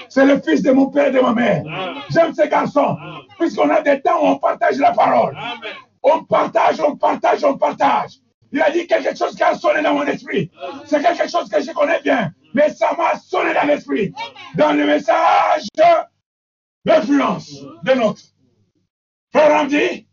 C'est 0.09 0.27
le 0.27 0.41
fils 0.41 0.63
de 0.63 0.71
mon 0.73 0.91
père 0.91 1.09
et 1.09 1.11
de 1.11 1.21
ma 1.21 1.33
mère. 1.33 1.63
J'aime 2.11 2.35
ce 2.35 2.47
garçon. 2.47 2.97
Puisqu'on 3.39 3.71
a 3.71 3.81
des 3.81 4.01
temps 4.03 4.23
où 4.23 4.27
on 4.27 4.39
partage 4.39 4.79
la 4.79 4.93
parole. 4.93 5.35
Amen. 5.37 5.73
On 6.03 6.25
partage, 6.25 6.81
on 6.81 6.97
partage, 6.97 7.45
on 7.45 7.57
partage. 7.57 8.19
Il 8.53 8.61
a 8.61 8.71
dit 8.71 8.87
quelque 8.87 9.17
chose 9.17 9.35
qui 9.35 9.43
a 9.43 9.55
sonné 9.55 9.83
dans 9.83 9.95
mon 9.95 10.05
esprit. 10.05 10.51
C'est 10.85 11.03
quelque 11.03 11.31
chose 11.31 11.49
que 11.49 11.63
je 11.63 11.73
connais 11.73 12.01
bien. 12.03 12.33
Mais 12.55 12.69
ça 12.71 12.91
m'a 12.99 13.19
sonné 13.19 13.55
dans 13.55 13.67
l'esprit. 13.67 14.13
Dans 14.57 14.73
le 14.73 14.85
message 14.85 15.63
d'influence 16.85 17.51
de 17.85 17.93
notre. 17.95 18.21
Frère 19.33 19.63
Andy, 19.63 20.07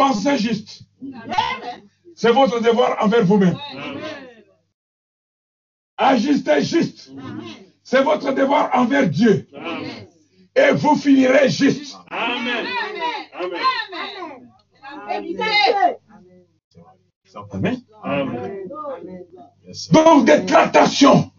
pensez 0.00 0.38
juste. 0.38 0.82
C'est 2.14 2.32
votre 2.32 2.60
devoir 2.60 2.96
envers 3.04 3.24
vous-même. 3.24 3.56
Agissez 5.96 6.62
juste. 6.62 7.12
C'est 7.84 8.02
votre 8.02 8.32
devoir 8.32 8.70
envers 8.72 9.08
Dieu. 9.08 9.46
Amen. 9.54 10.06
Et 10.56 10.72
vous 10.72 10.96
finirez 10.96 11.50
juste. 11.50 11.96
Amen. 12.10 12.66
Amen. 13.34 13.60
Amen. 18.02 18.40
Sir. 19.72 19.92
Donc 19.92 20.24
des 20.24 20.44
tractations 20.46 21.30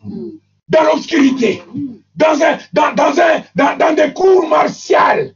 dans 0.69 0.83
l'obscurité, 0.83 1.61
dans, 2.15 2.41
un, 2.41 2.57
dans, 2.71 2.93
dans, 2.93 3.19
un, 3.19 3.43
dans, 3.55 3.77
dans 3.77 3.93
des 3.93 4.13
cours 4.13 4.47
martiales 4.47 5.33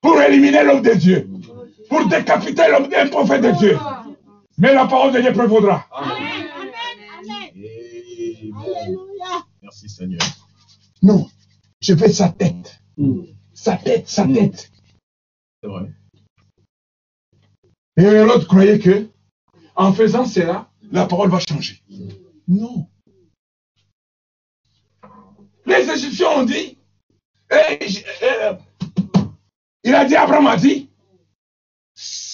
pour 0.00 0.20
éliminer 0.22 0.62
l'homme 0.62 0.82
de 0.82 0.92
Dieu, 0.92 1.28
pour 1.88 2.06
décapiter 2.08 2.68
l'homme 2.70 2.88
d'un 2.88 3.08
prophète 3.08 3.42
de 3.42 3.50
Dieu. 3.52 3.78
Mais 4.58 4.72
la 4.72 4.86
parole 4.86 5.12
de 5.12 5.20
Dieu 5.20 5.32
prévaudra. 5.32 5.86
Amen. 5.92 6.16
Amen. 6.56 6.72
Amen. 7.20 7.50
Alléluia. 8.64 9.46
Merci 9.62 9.88
Seigneur. 9.88 10.20
Non, 11.02 11.28
je 11.80 11.94
veux 11.94 12.08
sa 12.08 12.30
tête, 12.30 12.80
sa 13.52 13.76
tête, 13.76 14.08
sa 14.08 14.26
tête. 14.26 14.70
C'est 15.62 15.68
vrai. 15.68 15.90
Et 17.98 18.02
l'autre 18.02 18.46
croyait 18.46 18.78
que, 18.78 19.08
en 19.74 19.92
faisant 19.92 20.24
cela, 20.24 20.70
la 20.90 21.06
parole 21.06 21.30
va 21.30 21.38
changer. 21.40 21.82
Non. 22.48 22.88
Les 25.66 25.90
Égyptiens 25.90 26.30
ont 26.30 26.44
dit, 26.44 26.78
et 27.50 27.78
euh, 28.22 28.54
il 29.84 29.94
a 29.94 30.04
dit, 30.04 30.16
Abraham 30.16 30.46
a 30.46 30.56
dit, 30.56 30.90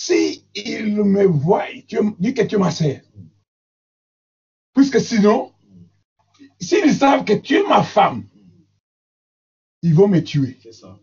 si 0.03 0.45
il 0.57 0.97
me 1.05 1.25
voit, 1.25 1.67
tu, 1.87 1.97
dis 2.19 2.35
que 2.35 2.43
tu 2.43 2.57
es 2.57 2.59
ma 2.59 2.73
sœur. 2.73 3.01
Puisque 4.75 5.01
sinon, 5.01 5.53
s'ils 6.61 6.93
savent 6.93 7.25
que 7.25 7.35
tu 7.35 7.55
es 7.55 7.63
ma 7.63 7.85
femme, 7.85 8.27
ils 9.83 9.95
vont 9.95 10.09
me 10.09 10.21
tuer. 10.21 10.59
C'est 10.61 10.73
ça. 10.73 10.99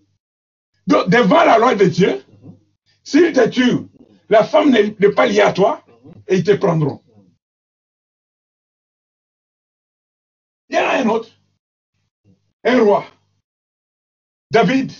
Donc, 0.86 1.10
devant 1.10 1.46
la 1.46 1.58
loi 1.58 1.76
de 1.76 1.86
Dieu, 1.86 2.22
s'ils 3.04 3.32
te 3.32 3.48
tuent, 3.48 3.88
la 4.28 4.44
femme 4.44 4.72
n'est 4.72 4.94
n'est 5.00 5.14
pas 5.14 5.28
liée 5.28 5.42
à 5.42 5.54
toi 5.54 5.86
et 6.28 6.36
ils 6.36 6.44
te 6.44 6.52
prendront. 6.52 7.02
Il 10.68 10.76
y 10.76 10.80
en 10.80 10.84
a 10.84 10.98
un 11.02 11.08
autre. 11.08 11.30
un 12.66 12.84
roi. 12.84 13.06
David, 14.52 14.92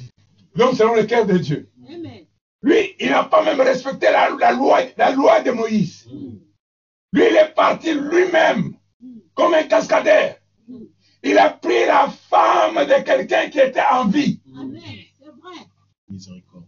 l'homme 0.56 0.74
selon 0.74 0.96
le 0.96 1.04
cœur 1.04 1.26
de 1.26 1.38
Dieu. 1.38 1.70
Amen. 1.86 2.29
Lui, 2.62 2.96
il 3.00 3.10
n'a 3.10 3.24
pas 3.24 3.44
même 3.44 3.62
respecté 3.62 4.08
la, 4.12 4.30
la 4.38 4.52
loi, 4.52 4.80
la 4.98 5.12
loi 5.12 5.42
de 5.42 5.52
Moïse. 5.52 6.08
Lui, 7.14 7.24
il 7.30 7.36
est 7.36 7.54
parti 7.56 7.94
lui-même 7.94 8.74
comme 9.34 9.54
un 9.54 9.64
cascadeur. 9.64 10.36
Il 11.24 11.38
a 11.38 11.50
pris 11.50 11.86
la 11.86 12.10
femme 12.30 12.86
de 12.86 13.04
quelqu'un 13.04 13.50
qui 13.50 13.60
était 13.60 13.82
en 13.92 14.08
vie. 14.08 14.42
Amen. 14.58 14.82
C'est 15.18 15.26
vrai. 15.26 15.66
Miséricorde. 16.10 16.66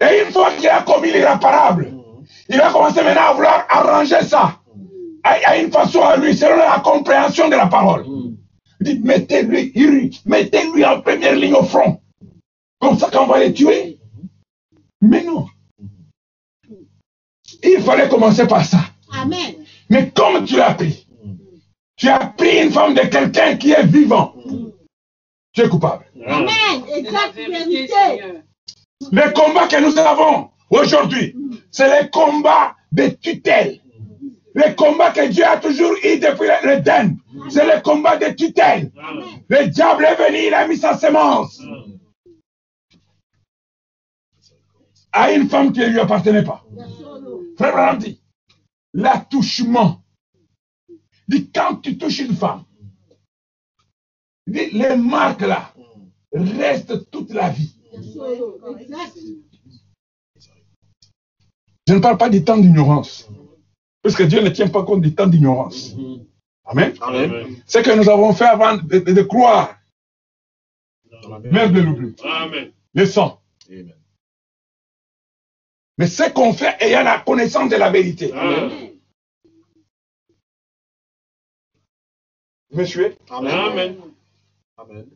Et 0.00 0.22
une 0.24 0.32
fois 0.32 0.52
qu'il 0.52 0.68
a 0.68 0.82
commis 0.82 1.12
l'irréparable, 1.12 1.92
il 2.48 2.60
a 2.60 2.72
commencé 2.72 3.02
maintenant 3.02 3.28
à 3.28 3.32
vouloir 3.34 3.66
arranger 3.68 4.22
ça 4.22 4.60
à, 5.22 5.32
à 5.44 5.56
une 5.58 5.70
façon 5.70 6.00
à 6.00 6.16
lui, 6.16 6.34
selon 6.34 6.56
la 6.56 6.80
compréhension 6.80 7.48
de 7.48 7.56
la 7.56 7.66
parole. 7.66 8.06
Il 8.80 8.84
dit, 8.86 9.00
mettez-lui, 9.00 10.20
mettez-lui 10.24 10.84
en 10.86 11.02
première 11.02 11.34
ligne 11.34 11.54
au 11.54 11.64
front. 11.64 11.99
Comme 12.80 12.98
ça 12.98 13.10
qu'on 13.10 13.26
va 13.26 13.38
les 13.40 13.52
tuer. 13.52 13.98
Mais 15.00 15.22
non. 15.24 15.46
Il 17.62 17.80
fallait 17.82 18.08
commencer 18.08 18.46
par 18.46 18.64
ça. 18.64 18.78
Amen. 19.12 19.54
Mais 19.90 20.10
comme 20.10 20.44
tu 20.44 20.56
l'as 20.56 20.74
pris, 20.74 21.06
tu 21.96 22.08
as 22.08 22.18
pris 22.36 22.62
une 22.62 22.70
femme 22.70 22.94
de 22.94 23.00
quelqu'un 23.02 23.56
qui 23.56 23.72
est 23.72 23.84
vivant. 23.86 24.34
Tu 25.52 25.62
es 25.62 25.68
coupable. 25.68 26.06
Amen. 26.26 26.84
Exact 26.94 27.34
vérité, 27.34 27.64
vérité. 27.64 27.92
Seigneur. 27.92 28.42
Le 29.12 29.32
combat 29.32 29.66
que 29.66 29.80
nous 29.82 29.98
avons 29.98 30.50
aujourd'hui, 30.70 31.34
c'est 31.70 32.02
le 32.02 32.08
combat 32.08 32.76
de 32.92 33.08
tutelle. 33.08 33.80
Le 34.54 34.74
combat 34.74 35.10
que 35.10 35.26
Dieu 35.28 35.44
a 35.46 35.56
toujours 35.58 35.92
eu 36.04 36.18
depuis 36.18 36.46
le- 36.48 36.68
l'Éden, 36.76 37.16
c'est 37.48 37.64
le 37.64 37.80
combat 37.82 38.16
de 38.16 38.32
tutelle. 38.34 38.90
Le 39.48 39.66
diable 39.68 40.04
est 40.04 40.14
venu, 40.16 40.46
il 40.48 40.54
a 40.54 40.66
mis 40.66 40.76
sa 40.76 40.96
semence 40.96 41.60
à 45.12 45.32
une 45.32 45.48
femme 45.48 45.72
qui 45.72 45.80
ne 45.80 45.86
lui 45.86 46.00
appartenait 46.00 46.44
pas. 46.44 46.64
Frère 47.56 47.72
Branham 47.72 47.98
dit, 47.98 48.20
l'attouchement. 48.94 50.02
Dit, 51.28 51.50
quand 51.52 51.76
tu 51.76 51.96
touches 51.98 52.20
une 52.20 52.34
femme, 52.34 52.64
dit, 54.46 54.70
les 54.70 54.96
marques 54.96 55.42
là 55.42 55.72
restent 56.32 57.10
toute 57.10 57.32
la 57.32 57.50
vie. 57.50 57.74
Je 61.86 61.94
ne 61.94 62.00
parle 62.00 62.18
pas 62.18 62.28
du 62.30 62.44
temps 62.44 62.56
d'ignorance. 62.58 63.28
Parce 64.02 64.14
que 64.16 64.22
Dieu 64.22 64.40
ne 64.42 64.48
tient 64.48 64.68
pas 64.68 64.82
compte 64.84 65.02
du 65.02 65.14
temps 65.14 65.26
d'ignorance. 65.26 65.94
Amen. 66.64 66.94
Amen. 67.00 67.56
Ce 67.66 67.78
que 67.78 67.96
nous 67.96 68.08
avons 68.08 68.32
fait 68.32 68.44
avant 68.46 68.76
de, 68.76 68.98
de- 68.98 69.12
de 69.12 69.22
croire, 69.22 69.76
mère 71.44 71.70
de 71.70 71.80
l'oubli, 71.80 72.14
Amen. 72.24 72.72
le 72.94 73.06
sang. 73.06 73.40
Amen. 73.68 73.92
Mais 76.00 76.06
ce 76.06 76.30
qu'on 76.30 76.54
fait 76.54 76.78
ayant 76.80 77.02
la 77.02 77.18
connaissance 77.18 77.68
de 77.68 77.76
la 77.76 77.90
vérité. 77.90 78.32
Amen. 78.32 78.70
Suivez? 82.86 83.18
Amen. 83.28 84.00
Amen. 84.78 85.06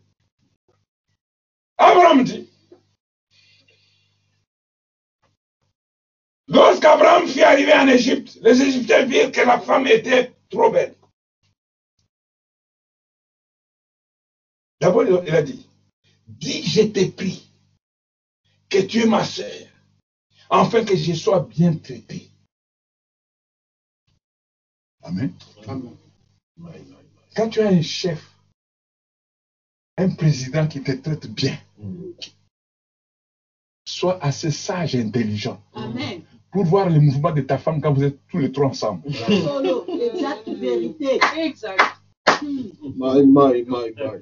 Abraham 1.79 2.25
dit, 2.25 2.51
lorsqu'Abraham 6.49 7.27
fut 7.29 7.41
arrivé 7.41 7.73
en 7.73 7.89
Égypte, 7.89 8.39
les 8.43 8.61
Égyptiens 8.61 9.07
virent 9.07 9.33
que 9.33 9.41
la 9.41 9.59
femme 9.61 9.87
était 9.87 10.35
trop 10.51 10.71
belle. 10.71 10.95
D'abord, 14.83 15.05
il 15.05 15.35
a 15.35 15.41
dit, 15.41 15.67
dis, 16.27 16.63
je 16.63 16.83
t'ai 16.83 17.09
pris, 17.09 17.51
que 18.69 18.83
tu 18.83 19.05
es 19.05 19.07
ma 19.07 19.25
sœur, 19.25 19.74
afin 20.61 20.85
que 20.85 20.97
je 20.97 21.13
sois 21.13 21.41
bien 21.41 21.75
traité. 21.75 22.31
Amen. 25.03 25.33
Quand 27.37 27.49
tu 27.49 27.61
as 27.61 27.69
un 27.69 27.83
chef, 27.83 28.31
un 29.97 30.11
président 30.11 30.67
qui 30.67 30.83
te 30.83 30.93
traite 30.93 31.27
bien, 31.27 31.59
sois 33.85 34.23
assez 34.25 34.51
sage 34.51 34.95
et 34.95 35.03
intelligent 35.03 35.61
Amen. 35.75 36.23
pour 36.51 36.65
voir 36.65 36.89
les 36.89 37.01
mouvements 37.01 37.33
de 37.33 37.43
ta 37.43 37.59
femme 37.59 37.81
quand 37.81 37.93
vous 37.93 38.05
êtes 38.05 38.19
tous 38.29 38.39
les 38.39 38.51
trois 38.51 38.69
ensemble. 38.69 39.13
Solo. 39.13 39.85
Exact 39.89 40.49
vérité. 40.49 41.21
Exact. 41.37 41.81
My, 42.43 43.23
my, 43.25 43.65
my, 43.67 43.93
my. 43.97 44.21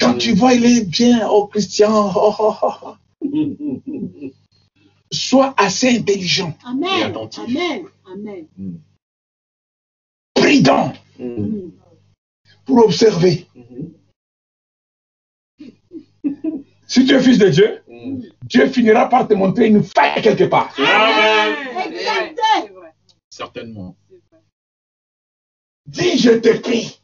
Quand 0.00 0.18
tu 0.18 0.34
vois, 0.34 0.54
il 0.54 0.64
est 0.64 0.84
bien, 0.84 1.28
oh 1.28 1.46
Christian, 1.46 2.12
oh, 2.14 2.34
oh, 2.38 2.54
oh, 2.62 2.72
oh. 2.82 2.94
Sois 5.14 5.54
assez 5.56 5.96
intelligent, 5.98 6.56
Et 6.62 6.66
Amen. 6.68 7.02
attentif. 7.04 7.44
Amen. 7.48 7.86
Amen. 8.06 8.46
prudent 10.34 10.92
Mm. 11.18 11.70
pour 12.66 12.84
observer. 12.84 13.46
Si 16.86 17.06
tu 17.06 17.14
es 17.14 17.20
fils 17.20 17.38
de 17.38 17.48
Dieu, 17.48 17.82
Dieu 18.42 18.68
finira 18.68 19.08
par 19.08 19.26
te 19.28 19.34
montrer 19.34 19.68
une 19.68 19.82
faille 19.82 20.20
quelque 20.22 20.44
part. 20.44 20.74
Amen. 20.78 21.54
Exact. 21.86 22.40
C'est 22.62 22.72
vrai. 22.72 22.92
Certainement. 23.30 23.96
Dis, 25.86 26.18
je 26.18 26.30
te 26.30 26.58
prie 26.58 27.00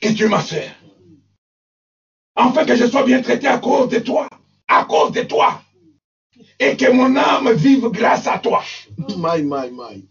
que 0.00 0.12
tu 0.12 0.28
m'as 0.28 0.40
fait. 0.42 0.70
Afin 2.36 2.64
que 2.64 2.76
je 2.76 2.86
sois 2.86 3.04
bien 3.04 3.22
traité 3.22 3.46
à 3.46 3.58
cause 3.58 3.88
de 3.88 3.98
toi. 3.98 4.28
À 4.76 4.84
cause 4.84 5.12
de 5.12 5.22
toi. 5.22 5.60
Et 6.58 6.76
que 6.76 6.90
mon 6.90 7.14
âme 7.16 7.52
vive 7.52 7.88
grâce 7.90 8.26
à 8.26 8.38
toi. 8.38 8.62
My, 9.16 9.42
my, 9.42 9.70
my. 9.70 10.08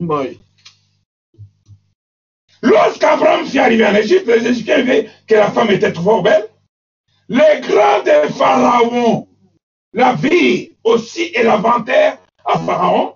My. 0.00 0.40
Lorsqu'Abraham 2.62 3.46
fut 3.46 3.58
arrivé 3.58 3.86
en 3.86 3.94
Égypte, 3.94 4.26
les 4.26 4.46
Égyptiens 4.46 4.82
virent 4.82 5.10
que 5.26 5.34
la 5.34 5.50
femme 5.50 5.70
était 5.70 5.92
trop 5.92 6.22
belle. 6.22 6.48
Les 7.28 7.60
grands 7.60 8.02
de 8.04 8.28
Pharaon 8.32 9.26
la 9.92 10.14
virent 10.14 10.68
aussi 10.84 11.32
et 11.34 11.42
la 11.42 11.56
vantèrent 11.56 12.18
à 12.44 12.58
Pharaon. 12.58 13.14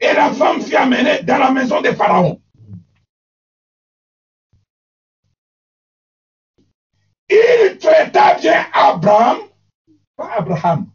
Et 0.00 0.12
la 0.12 0.32
femme 0.32 0.60
fut 0.60 0.76
amenée 0.76 1.22
dans 1.22 1.38
la 1.38 1.50
maison 1.50 1.80
de 1.80 1.90
Pharaon. 1.92 2.40
Il 7.30 7.78
traita 7.78 8.34
bien 8.40 8.66
Abraham, 8.72 9.38
pas 10.16 10.32
Abraham, 10.38 10.90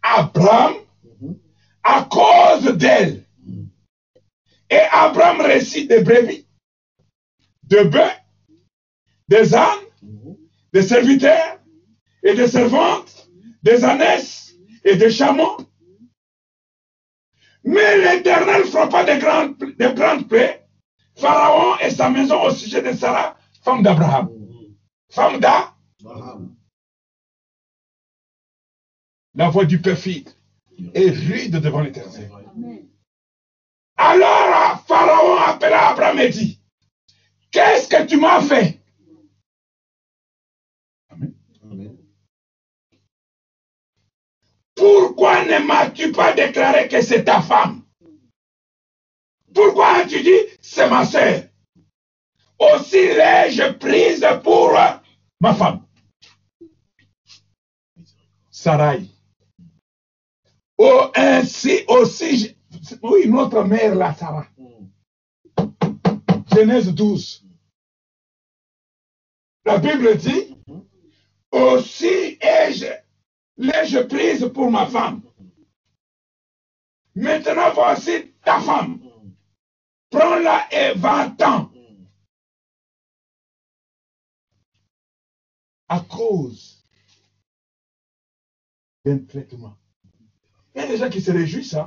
Abraham, 0.00 0.74
à 1.82 2.06
cause 2.08 2.76
d'elle. 2.76 3.24
Et 4.70 4.80
Abraham 4.92 5.40
récit 5.40 5.88
des 5.88 6.00
brebis, 6.00 6.46
de 7.64 7.82
bœufs, 7.82 8.16
des 9.26 9.54
ânes, 9.54 9.84
des 10.72 10.82
serviteurs 10.82 11.58
et 12.22 12.34
des 12.34 12.46
servantes, 12.46 13.28
des 13.64 13.84
ânesses 13.84 14.54
et 14.84 14.94
des 14.94 15.10
chameaux. 15.10 15.56
Mais 17.64 17.96
l'Éternel 17.98 18.64
frappa 18.64 19.04
de 19.04 19.20
grandes, 19.20 19.58
de 19.58 19.88
grandes 19.88 20.28
plaies, 20.28 20.64
Pharaon 21.16 21.78
et 21.80 21.90
sa 21.90 22.08
maison 22.10 22.42
au 22.42 22.50
sujet 22.50 22.80
de 22.80 22.92
Sarah, 22.92 23.36
femme 23.64 23.82
d'Abraham. 23.82 24.41
Femme 25.12 25.40
d'A, 25.40 25.76
la 29.34 29.50
voix 29.50 29.66
du 29.66 29.78
perfide 29.78 30.30
est 30.94 31.10
rude 31.10 31.60
devant 31.60 31.82
l'Éternel. 31.82 32.30
Alors 33.98 34.82
Pharaon 34.86 35.36
appela 35.36 35.90
Abraham 35.90 36.18
et 36.18 36.30
dit, 36.30 36.58
qu'est-ce 37.50 37.88
que 37.88 38.06
tu 38.06 38.16
m'as 38.16 38.40
fait? 38.40 38.80
Amen. 41.10 41.34
Pourquoi 44.74 45.44
ne 45.44 45.58
m'as-tu 45.58 46.10
pas 46.12 46.32
déclaré 46.32 46.88
que 46.88 47.02
c'est 47.02 47.24
ta 47.24 47.42
femme? 47.42 47.84
Pourquoi 49.54 49.96
as-tu 49.98 50.22
dit, 50.22 50.40
c'est 50.62 50.88
ma 50.88 51.04
sœur? 51.04 51.42
Aussi 52.58 53.08
l'ai-je 53.08 53.72
prise 53.72 54.26
pour 54.42 54.72
ma 55.42 55.54
femme. 55.54 55.84
Sarai. 58.50 59.08
Oh, 60.78 61.10
ainsi 61.16 61.84
aussi, 61.88 62.56
oui, 63.02 63.28
notre 63.28 63.64
mère, 63.64 63.96
là, 63.96 64.14
Sarah. 64.14 64.46
Genèse 66.54 66.94
12. 66.94 67.44
La 69.64 69.78
Bible 69.78 70.16
dit, 70.16 70.56
aussi 71.50 72.38
ai-je 72.40 72.92
l'ai-je 73.56 73.98
prise 73.98 74.48
pour 74.54 74.70
ma 74.70 74.86
femme. 74.86 75.22
Maintenant, 77.16 77.72
voici 77.74 78.32
ta 78.44 78.60
femme. 78.60 79.00
prends-la 80.10 80.68
et 80.72 80.94
va-t'en. 80.98 81.71
À 85.92 86.00
cause 86.00 86.82
d'un 89.04 89.18
traitement. 89.18 89.76
Il 90.74 90.80
y 90.80 90.84
a 90.84 90.86
des 90.88 90.96
gens 90.96 91.10
qui 91.10 91.20
se 91.20 91.30
réjouissent. 91.30 91.74
Hein? 91.74 91.86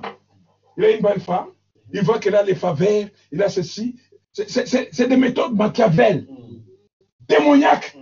Il 0.77 0.85
a 0.85 0.91
une 0.91 1.01
belle 1.01 1.19
femme, 1.19 1.47
il 1.91 2.03
voit 2.03 2.19
qu'elle 2.19 2.35
a 2.35 2.43
les 2.43 2.53
faveurs, 2.53 3.07
il 3.31 3.41
a 3.41 3.49
ceci. 3.49 3.99
C'est- 4.31 5.07
des 5.07 5.17
méthodes 5.17 5.55
machiavelles, 5.55 6.27
démoniaques. 7.21 7.97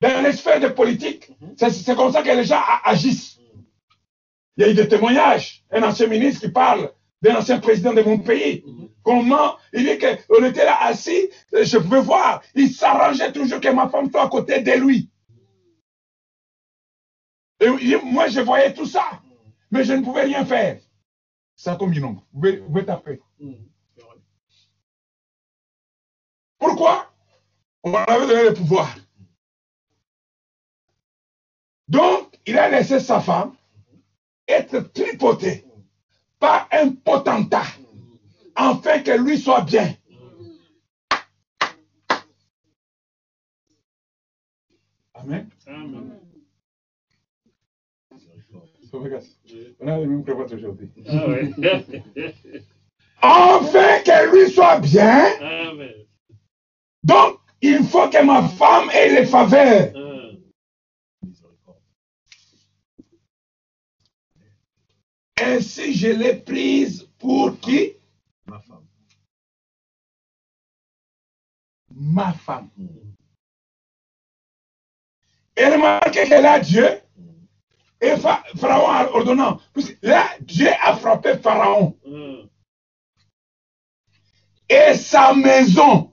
Dans 0.00 0.24
les 0.24 0.32
sphères 0.32 0.58
de 0.58 0.68
politique, 0.68 1.30
c'est 1.56 1.94
comme 1.94 2.10
ça 2.10 2.22
que 2.24 2.30
les 2.30 2.44
gens 2.44 2.60
agissent. 2.82 3.38
Il 4.56 4.62
y 4.62 4.64
a 4.64 4.70
eu 4.70 4.74
des 4.74 4.88
témoignages. 4.88 5.64
Un 5.70 5.84
ancien 5.84 6.08
ministre 6.08 6.40
qui 6.40 6.48
parle 6.50 6.92
d'un 7.22 7.36
ancien 7.36 7.58
président 7.60 7.92
de 7.92 8.02
mon 8.02 8.18
pays. 8.18 8.64
Comment 9.02 9.56
il 9.72 9.84
dit 9.84 9.98
qu'on 9.98 10.44
était 10.44 10.64
là 10.64 10.82
assis, 10.82 11.28
je 11.52 11.78
pouvais 11.78 12.00
voir, 12.00 12.42
il 12.54 12.70
s'arrangeait 12.70 13.32
toujours 13.32 13.60
que 13.60 13.68
ma 13.68 13.88
femme 13.88 14.10
soit 14.10 14.24
à 14.24 14.28
côté 14.28 14.60
de 14.60 14.72
lui. 14.72 15.10
Et 17.60 17.96
moi, 18.04 18.28
je 18.28 18.40
voyais 18.40 18.72
tout 18.72 18.86
ça, 18.86 19.22
mais 19.70 19.84
je 19.84 19.92
ne 19.92 20.02
pouvais 20.02 20.24
rien 20.24 20.44
faire. 20.44 20.80
Ça 21.56 21.76
comme 21.76 21.92
une 21.92 22.04
ombre. 22.04 22.26
Vous 22.32 22.56
pouvez 22.66 22.86
taper. 22.86 23.20
Pourquoi? 26.58 27.12
On 27.82 27.94
avait 27.94 28.26
donné 28.26 28.44
le 28.44 28.54
pouvoir. 28.54 28.94
Donc, 31.88 32.38
il 32.46 32.58
a 32.58 32.70
laissé 32.70 33.00
sa 33.00 33.20
femme 33.20 33.54
être 34.46 34.78
tripotée 34.92 35.64
par 36.40 36.68
un 36.72 36.90
potentat, 36.92 37.66
afin 38.56 38.98
que 39.00 39.12
lui 39.12 39.38
soit 39.38 39.60
bien. 39.60 39.94
Amen. 45.14 45.48
Amen. 45.66 46.18
On 48.92 49.86
a 49.86 49.98
les 49.98 50.06
mêmes 50.06 50.24
prévotes 50.24 50.52
aujourd'hui. 50.52 50.90
Ah 51.06 51.28
ouais. 51.28 51.52
Afin 53.22 54.02
que 54.02 54.34
lui 54.34 54.50
soit 54.50 54.80
bien, 54.80 55.26
Amen. 55.40 55.92
donc 57.04 57.38
il 57.60 57.84
faut 57.84 58.08
que 58.08 58.24
ma 58.24 58.48
femme 58.48 58.88
ait 58.90 59.20
les 59.20 59.26
faveurs. 59.26 59.92
Ah. 59.94 60.10
Ainsi, 65.42 65.94
je 65.94 66.08
l'ai 66.08 66.34
prise 66.36 67.08
pour 67.18 67.58
qui? 67.60 67.94
Ma 68.46 68.58
femme. 68.60 68.84
Ma 71.94 72.32
femme. 72.32 72.70
Et 75.56 75.64
remarquez 75.66 76.24
que 76.24 76.42
là, 76.42 76.58
Dieu, 76.60 77.00
et 78.00 78.16
Pha- 78.16 78.42
Pharaon 78.56 78.88
a 78.88 79.10
ordonnant, 79.12 79.60
là, 80.02 80.24
Dieu 80.40 80.68
a 80.82 80.96
frappé 80.96 81.36
Pharaon. 81.38 81.96
Et 84.68 84.94
sa 84.94 85.34
maison. 85.34 86.12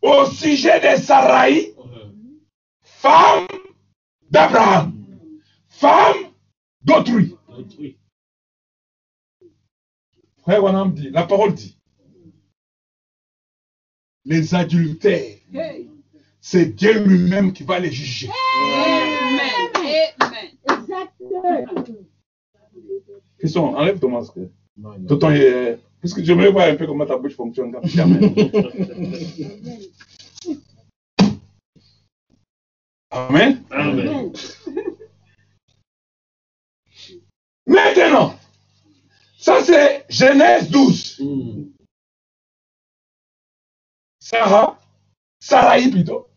Au 0.00 0.24
sujet 0.26 0.78
de 0.80 1.00
Sarai, 1.02 1.74
femme 2.82 3.48
d'Abraham, 4.30 4.95
femme 5.78 6.32
d'autrui. 6.82 7.36
Autrui. 7.48 7.98
Frère 10.42 10.62
Wanam 10.62 10.94
dit, 10.94 11.10
la 11.10 11.24
parole 11.24 11.54
dit, 11.54 11.76
les 14.24 14.54
adultères, 14.54 15.38
Hey. 15.52 15.90
c'est 16.40 16.66
Dieu 16.74 17.02
lui-même 17.04 17.52
qui 17.52 17.64
va 17.64 17.78
les 17.80 17.90
juger. 17.90 18.28
Amen. 19.74 20.12
Amen. 20.20 20.50
Fiston, 23.40 23.76
enlève 23.76 23.98
ton 23.98 24.10
masque. 24.10 24.38
Non, 24.76 24.92
euh, 25.24 25.76
parce 26.00 26.14
que 26.14 26.22
j'aimerais 26.22 26.50
voir 26.52 26.68
un 26.68 26.76
peu 26.76 26.86
comment 26.86 27.06
ta 27.06 27.16
bouche 27.18 27.34
fonctionne 27.34 27.72
quand 27.72 27.80
tu 27.80 27.88
dis 27.88 28.00
Amen. 28.00 28.34
Amen. 33.10 33.64
Amen. 33.70 34.32
Maintenant, 37.66 38.38
ça 39.38 39.62
c'est 39.64 40.06
Genèse 40.08 40.70
12. 40.70 41.20
Mm. 41.20 41.62
Sarah, 44.20 44.78
Sarai 45.40 45.90
plutôt, 45.90 46.28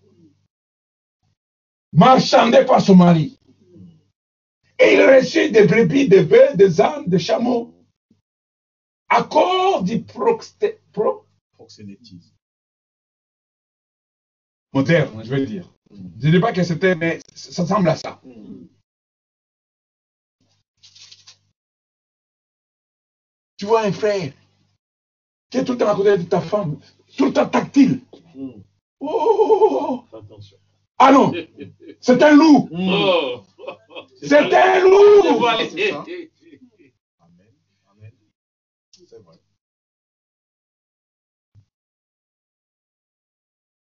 marchandait 1.94 2.66
par 2.66 2.82
son 2.82 2.96
mari. 2.96 3.38
Et 4.80 4.94
il 4.94 5.02
reçut 5.02 5.52
des 5.52 5.66
brebis, 5.68 6.08
des 6.08 6.24
bœufs, 6.24 6.56
des 6.56 6.80
ânes, 6.80 7.06
des 7.08 7.20
chameaux. 7.20 7.74
À 9.10 9.24
cause 9.24 9.84
du 9.84 9.98
proxté- 10.04 10.80
pro, 10.94 11.26
Proxénétisme. 11.54 12.32
moderne, 14.72 15.22
je 15.24 15.30
veux 15.36 15.46
dire. 15.46 15.68
Je 15.92 16.28
ne 16.28 16.32
dis 16.32 16.40
pas 16.40 16.54
que 16.54 16.64
c'était, 16.64 16.96
mais 16.96 17.20
ça 17.34 17.66
semble 17.66 17.90
à 17.90 17.96
ça. 17.96 18.22
Tu 23.60 23.66
vois 23.66 23.82
un 23.82 23.92
frère 23.92 24.32
qui 25.50 25.58
est 25.58 25.66
tout 25.66 25.74
le 25.74 25.78
temps 25.80 25.90
à 25.90 25.96
côté 25.96 26.18
de 26.18 26.24
ta 26.24 26.40
femme, 26.40 26.80
tout 27.18 27.26
le 27.26 27.34
temps 27.34 27.50
tactile. 27.50 28.00
Mm. 28.34 28.52
Oh, 29.02 29.10
oh, 29.10 29.48
oh, 29.62 30.06
oh. 30.14 30.18
Attention. 30.18 30.58
Ah 30.98 31.12
non, 31.12 31.34
c'est 32.00 32.24
un 32.24 32.36
loup. 32.36 32.70
Oh. 32.72 33.44
C'est 34.22 34.34
un 34.38 34.80
loup. 34.80 35.42
ça. 35.44 36.06
Amen. 37.20 37.52
Amen. 37.92 38.12
C'est 38.92 39.22
vrai. 39.22 39.36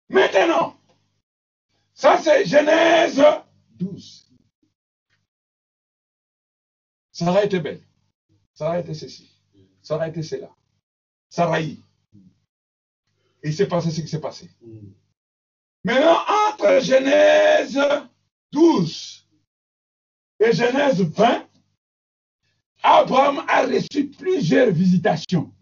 Maintenant, 0.07 0.77
ça 1.93 2.17
c'est 2.17 2.45
Genèse 2.45 3.21
12. 3.71 4.31
Sarah 7.11 7.43
était 7.43 7.59
belle. 7.59 7.81
Sarah 8.53 8.79
était 8.79 8.93
ceci. 8.93 9.34
Sarah 9.85 10.07
était 10.07 10.23
cela. 10.23 10.49
Sarah 11.29 11.61
y. 11.61 11.79
Et 13.43 13.49
il 13.49 13.53
s'est 13.53 13.67
passé 13.67 13.91
ce 13.91 14.01
qui 14.01 14.07
s'est 14.07 14.19
passé. 14.19 14.49
Mm. 14.59 14.87
Maintenant, 15.83 16.17
entre 16.49 16.83
Genèse 16.83 17.79
12 18.51 19.27
et 20.39 20.53
Genèse 20.53 21.01
20, 21.01 21.47
Abraham 22.81 23.45
a 23.47 23.67
reçu 23.67 24.07
plusieurs 24.07 24.71
visitations, 24.71 25.53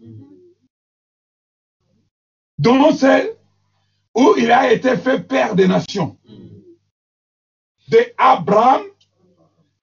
dont 2.57 2.95
celle 2.95 3.36
où 4.15 4.36
il 4.38 4.49
a 4.51 4.71
été 4.71 4.95
fait 4.95 5.19
père 5.19 5.53
des 5.53 5.67
nations. 5.67 6.17
De 7.89 7.99
Abraham, 8.17 8.83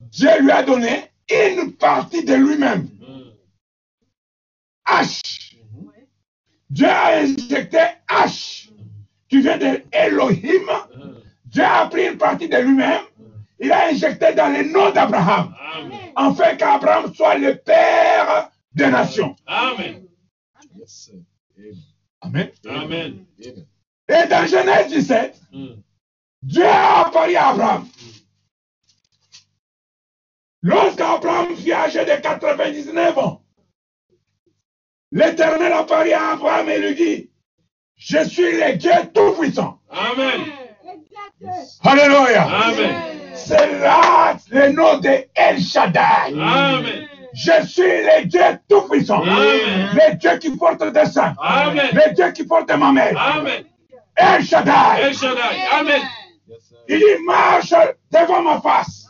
Dieu 0.00 0.40
lui 0.40 0.50
a 0.50 0.62
donné 0.62 1.10
une 1.28 1.74
partie 1.74 2.24
de 2.24 2.32
lui-même. 2.32 2.88
Mm. 4.90 5.02
H. 5.02 5.56
Dieu 6.70 6.88
a 6.88 7.18
injecté 7.18 7.78
H, 8.08 8.70
qui 9.28 9.40
vient 9.40 9.58
de 9.58 9.82
Elohim. 9.92 10.66
Dieu 11.46 11.64
a 11.64 11.86
pris 11.86 12.06
une 12.08 12.18
partie 12.18 12.48
de 12.48 12.56
lui-même. 12.56 13.02
Il 13.58 13.72
a 13.72 13.88
injecté 13.88 14.32
dans 14.34 14.48
le 14.48 14.70
nom 14.72 14.90
d'Abraham, 14.90 15.54
afin 16.16 16.56
qu'Abraham 16.56 17.12
soit 17.14 17.36
le 17.36 17.56
père 17.56 18.50
des 18.72 18.88
nations. 18.88 19.36
Amen. 19.46 20.06
Amen. 22.68 23.24
Et 24.08 24.26
dans 24.28 24.46
Genèse 24.46 24.88
17, 24.88 25.40
Mm. 25.52 25.82
Dieu 26.42 26.64
a 26.64 27.06
apparu 27.06 27.34
à 27.34 27.48
Abraham. 27.48 27.88
Lorsqu'Abraham 30.62 31.56
fut 31.56 31.72
âgé 31.72 32.04
de 32.04 32.20
99 32.20 33.18
ans, 33.18 33.42
l'Éternel 35.12 35.72
apparut 35.72 36.12
à 36.12 36.32
Abraham 36.32 36.68
et 36.68 36.78
lui 36.78 36.94
dit, 36.94 37.30
je 37.96 38.24
suis 38.24 38.52
le 38.52 38.76
Dieu 38.76 38.92
Tout-Puissant. 39.14 39.78
Amen. 39.90 40.40
Alléluia. 41.84 42.42
Amen. 42.44 42.94
C'est 43.34 43.78
là 43.80 44.36
le 44.50 44.72
nom 44.72 44.98
de 44.98 45.24
El 45.34 45.60
Shaddai. 45.60 46.34
Amen. 46.38 47.08
Je 47.32 47.66
suis 47.66 47.82
le 47.82 48.24
Dieu 48.26 48.40
Tout-Puissant. 48.68 49.22
Amen. 49.22 49.90
Le 49.94 50.14
Dieu 50.16 50.36
qui 50.38 50.56
porte 50.56 50.82
des 50.92 51.04
saints. 51.06 51.34
Amen. 51.40 51.90
Le 51.92 52.14
Dieu 52.14 52.30
qui 52.32 52.44
porte 52.44 52.70
ma 52.76 52.92
mère. 52.92 53.14
Amen. 53.16 53.64
El 54.16 54.44
Shaddai. 54.44 55.02
El 55.02 55.14
Shaddai. 55.14 55.56
Amen. 55.78 56.02
Il 56.88 56.98
dit, 56.98 57.24
marche 57.24 57.72
devant 58.10 58.42
ma 58.42 58.60
face. 58.60 59.06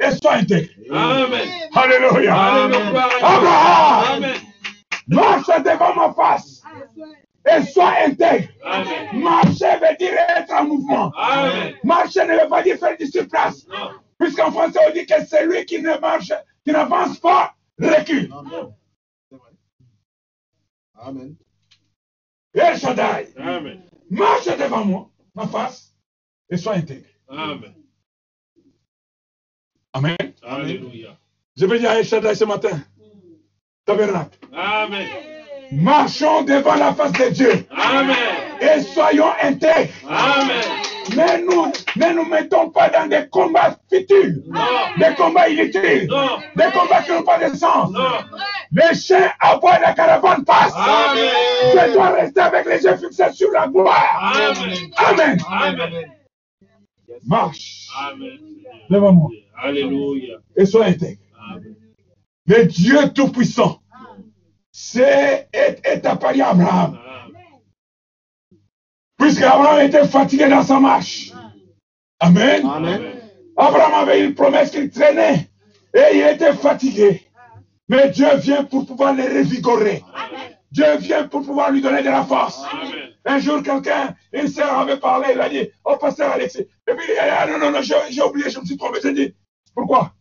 et 0.00 0.10
sois 0.20 0.34
intègre. 0.34 0.70
Amen. 0.90 1.48
Alléluia. 1.74 2.34
Amen. 2.34 2.96
Abraham, 3.22 4.16
Amen. 4.16 4.34
Marche 5.12 5.46
devant 5.62 5.94
ma 5.94 6.12
face 6.14 6.62
et 7.44 7.62
sois 7.66 7.94
intègre. 8.06 8.48
Amen. 8.64 9.20
Marcher 9.20 9.76
veut 9.80 9.96
dire 9.98 10.12
être 10.36 10.52
en 10.52 10.64
mouvement. 10.64 11.12
Amen. 11.16 11.74
Marcher 11.84 12.24
ne 12.24 12.42
veut 12.42 12.48
pas 12.48 12.62
dire 12.62 12.78
faire 12.78 12.96
du 12.96 13.06
surplace. 13.06 13.66
Puisqu'en 14.18 14.52
français, 14.52 14.78
on 14.88 14.92
dit 14.92 15.04
que 15.06 15.24
celui 15.26 15.64
qui 15.66 15.82
ne 15.82 15.98
marche, 15.98 16.32
qui 16.64 16.70
n'avance 16.70 17.18
pas, 17.18 17.54
recule. 17.78 18.32
Amen. 20.94 21.34
El 22.54 22.78
Shaddai, 22.78 23.32
Amen. 23.38 23.82
marche 24.10 24.46
devant 24.46 24.84
moi, 24.84 25.10
ma 25.34 25.48
face, 25.48 25.92
et 26.50 26.56
sois 26.56 26.74
intègre. 26.74 27.08
Amen. 27.28 27.74
Amen. 29.94 30.16
Alléluia. 30.42 31.16
Je 31.56 31.66
veux 31.66 31.78
dire 31.78 31.90
à 31.90 31.98
El 31.98 32.04
Shaddai 32.04 32.34
ce 32.34 32.44
matin, 32.44 32.80
tabernacle, 33.84 34.38
Amen. 34.54 35.06
marchons 35.72 36.42
devant 36.42 36.74
la 36.76 36.92
face 36.94 37.12
de 37.12 37.28
Dieu 37.30 37.66
Amen. 37.70 38.16
et 38.60 38.80
soyons 38.82 39.32
intègres. 39.42 39.92
Amen. 40.08 40.62
Mais 41.16 41.42
nous 41.42 41.66
ne 41.96 42.12
nous 42.14 42.24
mettons 42.26 42.70
pas 42.70 42.88
dans 42.88 43.08
des 43.08 43.26
combats 43.30 43.76
Non. 43.90 44.60
des 44.98 45.14
combats 45.16 45.48
inutiles, 45.48 46.06
Non. 46.08 46.38
des 46.54 46.70
combats 46.72 47.02
qui 47.02 47.10
n'ont 47.10 47.24
pas 47.24 47.38
de 47.38 47.54
sens. 47.56 47.90
Non. 47.90 48.00
Les 48.70 48.94
chiens 48.94 49.30
aboient, 49.40 49.80
la 49.80 49.92
caravane 49.94 50.44
passe. 50.44 50.72
Amen. 50.76 51.28
Je 51.74 51.92
dois 51.92 52.10
rester 52.10 52.40
avec 52.40 52.66
les 52.66 52.82
yeux 52.84 52.96
fixés 52.96 53.32
sur 53.32 53.50
la 53.50 53.66
gloire. 53.66 54.32
Amen. 54.36 54.76
Amen. 54.96 55.38
Amen. 55.50 56.12
Marche 57.26 57.88
Amen. 58.08 58.38
devant 58.88 59.12
moi 59.12 59.28
Alléluia. 59.60 60.36
et 60.56 60.64
sois 60.64 60.86
intègre. 60.86 61.18
Le 62.46 62.64
Dieu 62.64 63.12
Tout-Puissant 63.14 63.80
c'est, 64.72 65.48
est, 65.52 65.80
est 65.84 66.06
apparu 66.06 66.40
à 66.40 66.50
Abraham. 66.50 66.98
Puisque 69.18 69.42
Abraham 69.42 69.86
était 69.86 70.08
fatigué 70.08 70.48
dans 70.48 70.62
sa 70.62 70.80
marche. 70.80 71.32
Amen. 72.18 72.66
Amen. 72.66 73.02
Abraham 73.56 73.94
avait 73.94 74.24
une 74.24 74.34
promesse 74.34 74.70
qu'il 74.70 74.90
traînait 74.90 75.50
et 75.94 76.14
il 76.14 76.22
était 76.22 76.54
fatigué. 76.54 77.22
Mais 77.88 78.10
Dieu 78.10 78.34
vient 78.36 78.64
pour 78.64 78.86
pouvoir 78.86 79.14
le 79.14 79.24
revigorer. 79.24 80.02
Dieu 80.70 80.96
vient 80.96 81.28
pour 81.28 81.44
pouvoir 81.44 81.70
lui 81.70 81.82
donner 81.82 82.02
de 82.02 82.08
la 82.08 82.24
force. 82.24 82.62
Amen. 82.72 83.12
Un 83.24 83.38
jour, 83.38 83.62
quelqu'un, 83.62 84.16
une 84.32 84.48
sœur 84.48 84.78
avait 84.78 84.98
parlé, 84.98 85.28
il 85.34 85.40
a 85.40 85.48
dit, 85.48 85.68
oh, 85.84 85.96
pasteur 85.96 86.32
Alexis. 86.32 86.60
Et 86.60 86.94
puis, 86.94 87.06
il 87.12 87.18
a 87.18 87.24
dit, 87.24 87.36
ah, 87.38 87.46
non, 87.46 87.58
non, 87.58 87.70
non, 87.70 87.82
j'ai 87.82 88.22
oublié, 88.22 88.50
je 88.50 88.58
me 88.58 88.64
suis 88.64 88.76
trompé. 88.76 88.98
J'ai 89.02 89.12
dit, 89.12 89.34
pourquoi? 89.74 90.12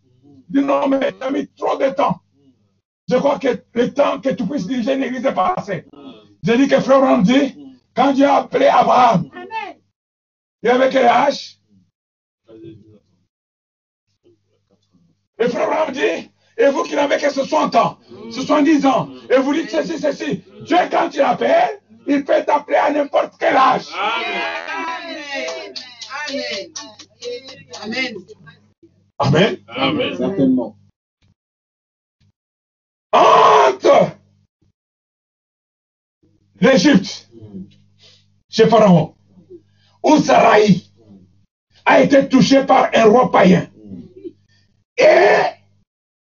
Dit, 0.51 0.61
non, 0.61 0.87
mais 0.87 1.11
tu 1.13 1.23
as 1.23 1.31
mis 1.31 1.47
trop 1.47 1.77
de 1.77 1.89
temps. 1.89 2.19
Je 3.09 3.15
crois 3.17 3.39
que 3.39 3.63
le 3.73 3.93
temps 3.93 4.19
que 4.19 4.29
tu 4.29 4.45
puisses 4.45 4.67
diriger 4.67 4.93
une 4.93 5.03
église 5.03 5.25
est 5.25 5.33
passé. 5.33 5.85
J'ai 6.43 6.57
dit 6.57 6.67
que 6.67 6.79
frère 6.79 7.21
dit, 7.21 7.75
quand 7.95 8.13
Dieu 8.13 8.25
a 8.25 8.37
appelé 8.37 8.67
Abraham, 8.67 9.29
il 10.63 10.69
avait 10.69 10.89
quel 10.89 11.07
âge? 11.07 11.57
Et 15.39 15.49
frère 15.49 15.63
Abraham 15.63 15.91
dit, 15.93 16.31
et 16.57 16.69
vous 16.69 16.83
qui 16.83 16.95
n'avez 16.95 17.17
que 17.17 17.31
60 17.31 17.75
ans, 17.75 17.97
70 18.31 18.85
ans, 18.85 19.09
et 19.29 19.37
vous 19.39 19.53
dites 19.53 19.69
ceci, 19.71 19.97
ceci, 19.99 20.43
Dieu 20.63 20.77
quand 20.89 21.09
il 21.13 21.21
appelle, 21.21 21.81
il 22.07 22.23
peut 22.23 22.43
t'appeler 22.45 22.77
à 22.77 22.91
n'importe 22.91 23.33
quel 23.39 23.55
âge. 23.55 23.87
Amen. 23.95 25.73
Amen. 26.29 26.73
Amen. 27.83 28.15
Amen. 29.21 29.57
Amen. 29.67 30.17
Certainement. 30.17 30.75
Entre 33.13 34.17
l'Égypte, 36.59 37.29
chez 38.49 38.67
Pharaon, 38.67 39.13
où 40.03 40.17
Sarai 40.17 40.81
a 41.85 42.01
été 42.01 42.27
touché 42.29 42.63
par 42.63 42.89
un 42.93 43.05
roi 43.05 43.31
païen. 43.31 43.67
Et 44.97 45.37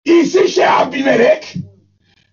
ici 0.04 0.48
chez 0.48 0.64
Abimelech, 0.64 1.56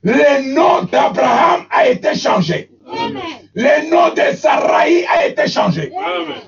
le 0.04 0.54
nom 0.54 0.84
d'Abraham 0.84 1.66
a 1.70 1.88
été 1.88 2.14
changé. 2.16 2.72
Amen. 2.86 3.22
Le 3.54 3.90
nom 3.90 4.14
de 4.14 4.36
Sarai 4.36 5.06
a 5.06 5.28
été 5.28 5.48
changé. 5.48 5.94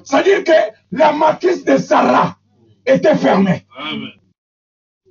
C'est-à-dire 0.03 0.43
que 0.43 0.73
la 0.91 1.13
matrice 1.13 1.63
de 1.63 1.77
Sarah 1.77 2.37
était 2.85 3.17
fermée. 3.17 3.65
Amen. 3.77 4.11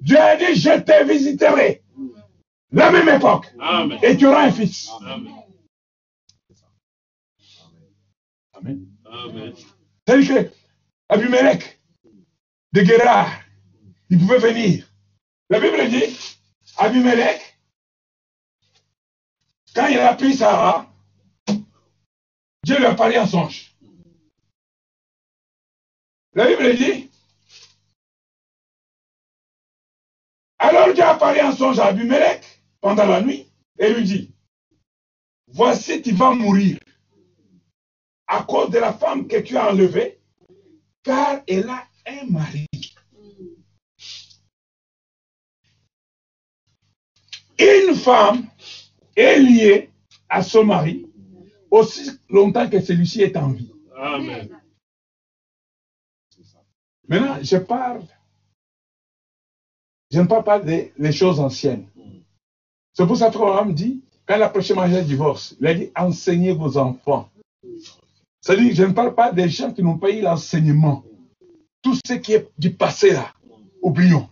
Dieu 0.00 0.18
a 0.18 0.36
dit, 0.36 0.54
je 0.54 0.80
te 0.80 1.04
visiterai. 1.04 1.82
La 2.72 2.90
même 2.90 3.08
époque. 3.08 3.46
Amen. 3.60 3.98
Et 4.02 4.16
tu 4.16 4.26
auras 4.26 4.46
un 4.46 4.52
fils. 4.52 4.88
Amen. 5.00 5.34
Amen. 8.54 8.86
Amen. 9.04 9.54
C'est-à-dire 10.06 10.34
que 10.34 10.50
Abimelech, 11.08 11.78
de 12.72 12.80
Guérard, 12.80 13.30
il 14.08 14.18
pouvait 14.18 14.38
venir. 14.38 14.86
La 15.50 15.60
Bible 15.60 15.88
dit, 15.88 16.38
Abimelech, 16.78 17.58
quand 19.74 19.86
il 19.88 19.98
a 19.98 20.14
pris 20.14 20.34
Sarah, 20.34 20.86
Dieu 22.64 22.78
lui 22.78 22.86
a 22.86 22.94
parlé 22.94 23.18
en 23.18 23.26
songe. 23.26 23.76
La 26.34 26.46
Bible 26.46 26.74
dit, 26.76 27.10
alors 30.62 30.94
Dieu 30.94 31.02
a 31.02 31.16
parlé 31.16 31.40
en 31.40 31.52
songe 31.52 31.80
à 31.80 31.86
Abimelech 31.86 32.40
pendant 32.80 33.06
la 33.06 33.20
nuit 33.20 33.46
et 33.78 33.92
lui 33.92 34.04
dit, 34.04 34.34
voici 35.48 36.00
tu 36.00 36.12
vas 36.12 36.30
mourir 36.30 36.78
à 38.28 38.44
cause 38.44 38.70
de 38.70 38.78
la 38.78 38.92
femme 38.92 39.26
que 39.26 39.38
tu 39.38 39.56
as 39.56 39.70
enlevée, 39.70 40.20
car 41.02 41.42
elle 41.48 41.68
a 41.68 41.84
un 42.06 42.26
mari. 42.30 42.66
Une 47.58 47.96
femme 47.96 48.46
est 49.16 49.38
liée 49.38 49.90
à 50.28 50.42
son 50.42 50.64
mari 50.64 51.06
aussi 51.70 52.08
longtemps 52.30 52.70
que 52.70 52.80
celui-ci 52.80 53.22
est 53.22 53.36
en 53.36 53.50
vie. 53.50 53.72
Amen. 53.96 54.48
Maintenant, 57.08 57.38
je 57.42 57.56
parle, 57.56 58.04
je 60.12 60.20
ne 60.20 60.26
parle 60.26 60.44
pas 60.44 60.60
des 60.60 60.92
les 60.98 61.12
choses 61.12 61.40
anciennes. 61.40 61.86
C'est 62.92 63.06
pour 63.06 63.16
ça 63.16 63.30
que 63.30 63.36
Abraham 63.36 63.72
dit, 63.72 64.02
quand 64.26 64.36
il 64.36 64.42
a 64.42 64.50
prêché 64.50 64.74
le 64.74 65.02
divorce, 65.02 65.56
il 65.58 65.66
a 65.66 65.74
dit 65.74 65.90
enseignez 65.96 66.52
vos 66.52 66.76
enfants. 66.76 67.30
C'est-à-dire 68.40 68.74
je 68.74 68.82
ne 68.82 68.92
parle 68.92 69.14
pas 69.14 69.32
des 69.32 69.48
gens 69.48 69.72
qui 69.72 69.82
n'ont 69.82 69.98
pas 69.98 70.10
eu 70.10 70.20
l'enseignement. 70.20 71.02
Tout 71.80 71.96
ce 72.06 72.12
qui 72.14 72.34
est 72.34 72.48
du 72.58 72.74
passé 72.74 73.12
là, 73.12 73.32
oublions. 73.80 74.28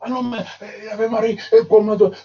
Ah 0.00 0.08
non, 0.08 0.22
mais 0.22 0.38
il 0.82 0.88
avait 0.88 1.08
marié, 1.08 1.38
comment 1.68 1.96
d'autres, 1.96 2.16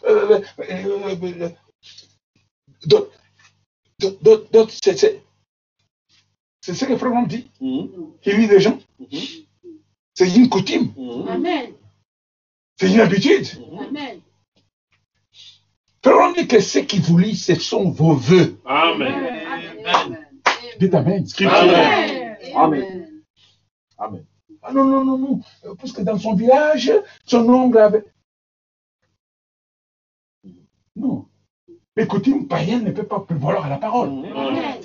d'autres, 4.52 4.74
c'est, 4.82 6.74
ce 6.74 6.86
que 6.86 6.98
Frère 6.98 7.28
dit. 7.28 7.50
Il 7.60 8.38
lit 8.38 8.48
des 8.48 8.60
gens. 8.60 8.80
C'est 10.22 10.36
une 10.36 10.50
coutume, 10.50 10.94
Amen. 11.28 11.72
c'est 12.76 12.94
une 12.94 13.00
habitude. 13.00 13.48
Amen. 13.80 14.20
Frère 16.04 16.14
Abraham 16.14 16.36
dit 16.38 16.48
que 16.48 16.60
ce 16.60 16.78
qui 16.78 17.00
vous 17.00 17.18
lit, 17.18 17.36
ce 17.36 17.56
sont 17.56 17.90
vos 17.90 18.14
voeux. 18.14 18.62
Amen. 18.64 19.12
Amen. 19.84 20.28
Dites 20.80 20.94
Amen. 20.94 21.26
Amen. 21.48 22.38
Amen. 22.56 23.24
Amen. 23.98 24.26
Ah 24.62 24.72
non, 24.72 24.84
non, 24.84 25.04
non, 25.04 25.18
non. 25.18 25.42
Parce 25.80 25.92
que 25.92 26.04
dans 26.04 26.20
son 26.20 26.36
village, 26.36 26.92
son 27.26 27.50
oncle 27.50 27.80
avait. 27.80 28.06
Non. 30.96 31.26
Les 31.98 32.06
coutumes 32.06 32.48
païennes 32.48 32.84
ne 32.84 32.92
peuvent 32.92 33.08
pas 33.08 33.22
prévaloir 33.22 33.66
à 33.66 33.70
la 33.70 33.78
parole. 33.78 34.10
Amen. 34.36 34.82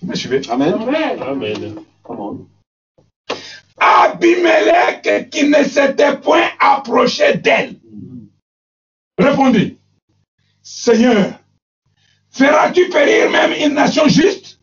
Vous 0.00 0.08
me 0.08 0.14
suivez? 0.14 0.48
Amen. 0.50 0.74
Amen. 0.74 1.84
Amen. 2.04 2.46
Abimelech 3.78 5.30
qui 5.30 5.48
ne 5.48 5.62
s'était 5.64 6.18
point 6.18 6.48
approché 6.58 7.34
d'elle. 7.34 7.76
Répondit, 9.18 9.78
Seigneur, 10.62 11.38
feras-tu 12.30 12.88
périr 12.88 13.30
même 13.30 13.52
une 13.52 13.74
nation 13.74 14.06
juste? 14.08 14.60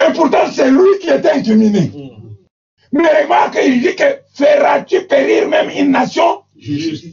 Et 0.00 0.12
pourtant, 0.12 0.50
c'est 0.50 0.70
lui 0.70 0.98
qui 1.00 1.08
était 1.08 1.30
incriminé. 1.32 1.90
Mais 2.92 3.22
remarque, 3.22 3.58
il 3.64 3.80
dit 3.80 3.94
que 3.94 4.20
feras-tu 4.34 5.06
périr 5.06 5.48
même 5.48 5.70
une 5.70 5.90
nation? 5.90 6.42
Juste. 6.56 7.06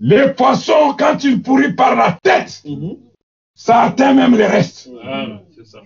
Les 0.00 0.32
poissons, 0.32 0.94
quand 0.98 1.24
ils 1.24 1.42
pourrissent 1.42 1.74
par 1.76 1.96
la 1.96 2.18
tête, 2.22 2.62
ça 3.58 3.82
atteint 3.82 4.14
même 4.14 4.36
les 4.36 4.46
restes. 4.46 4.88
Amen. 5.02 5.44
C'est 5.54 5.66
ça. 5.66 5.80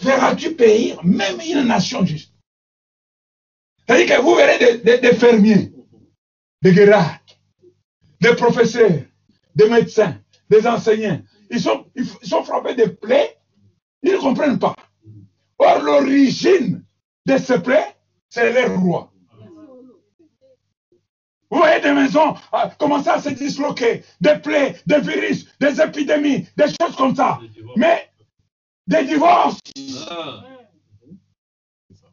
Verras-tu 0.00 0.54
périr 0.54 1.04
même 1.04 1.40
une 1.40 1.64
nation 1.66 2.04
juste? 2.04 2.32
C'est-à-dire 3.86 4.16
que 4.16 4.22
vous 4.22 4.34
verrez 4.34 4.58
des, 4.58 4.78
des- 4.78 4.98
des 4.98 5.14
fermiers, 5.16 5.72
des 6.62 6.72
guerriers, 6.72 7.18
des 8.20 8.34
professeurs, 8.34 9.02
des 9.54 9.68
médecins, 9.68 10.18
des 10.48 10.66
enseignants. 10.66 11.20
Ils 11.50 11.60
sont, 11.60 11.86
ils 11.94 12.06
sont 12.06 12.44
frappés 12.44 12.74
de 12.74 12.84
plaies, 12.86 13.36
ils 14.02 14.12
ne 14.12 14.18
comprennent 14.18 14.58
pas. 14.58 14.74
Or, 15.58 15.80
l'origine 15.82 16.84
de 17.26 17.36
ces 17.38 17.60
plaies, 17.60 17.94
c'est 18.28 18.52
leur 18.52 18.80
roi. 18.80 19.11
Vous 21.52 21.58
voyez 21.58 21.80
des 21.82 21.92
maisons 21.92 22.34
ah, 22.50 22.70
commencer 22.78 23.10
à 23.10 23.20
se 23.20 23.28
disloquer, 23.28 24.02
des 24.22 24.36
plaies, 24.36 24.74
des 24.86 25.00
virus, 25.00 25.46
des 25.60 25.78
épidémies, 25.82 26.46
des 26.56 26.64
choses 26.80 26.96
comme 26.96 27.14
ça. 27.14 27.40
Mais 27.76 28.08
des 28.86 29.04
divorces, 29.04 29.58
Ah. 30.10 30.44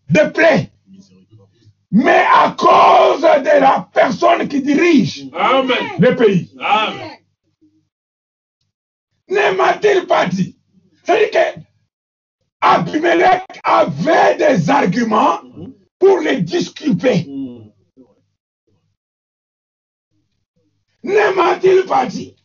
des 0.10 0.30
plaies. 0.34 0.70
Mais 1.90 2.26
à 2.36 2.52
cause 2.58 3.22
de 3.22 3.62
la 3.62 3.88
personne 3.94 4.46
qui 4.50 4.62
dirige 4.62 5.28
Amen. 5.34 5.88
le 6.00 6.16
pays. 6.18 6.54
Amen. 6.60 7.12
Ne 9.30 9.56
m'a-t-il 9.56 10.06
pas 10.06 10.26
dit? 10.26 10.58
C'est-à-dire 11.06 11.32
que 11.32 11.60
Abimelech 12.60 13.44
avait 13.64 14.36
des 14.36 14.70
arguments 14.70 15.40
pour 15.98 16.20
les 16.20 16.42
disculper. 16.42 17.26
Ne 21.04 21.36
m'a-t-il 21.36 21.86
pas 21.86 22.06
dit? 22.06 22.36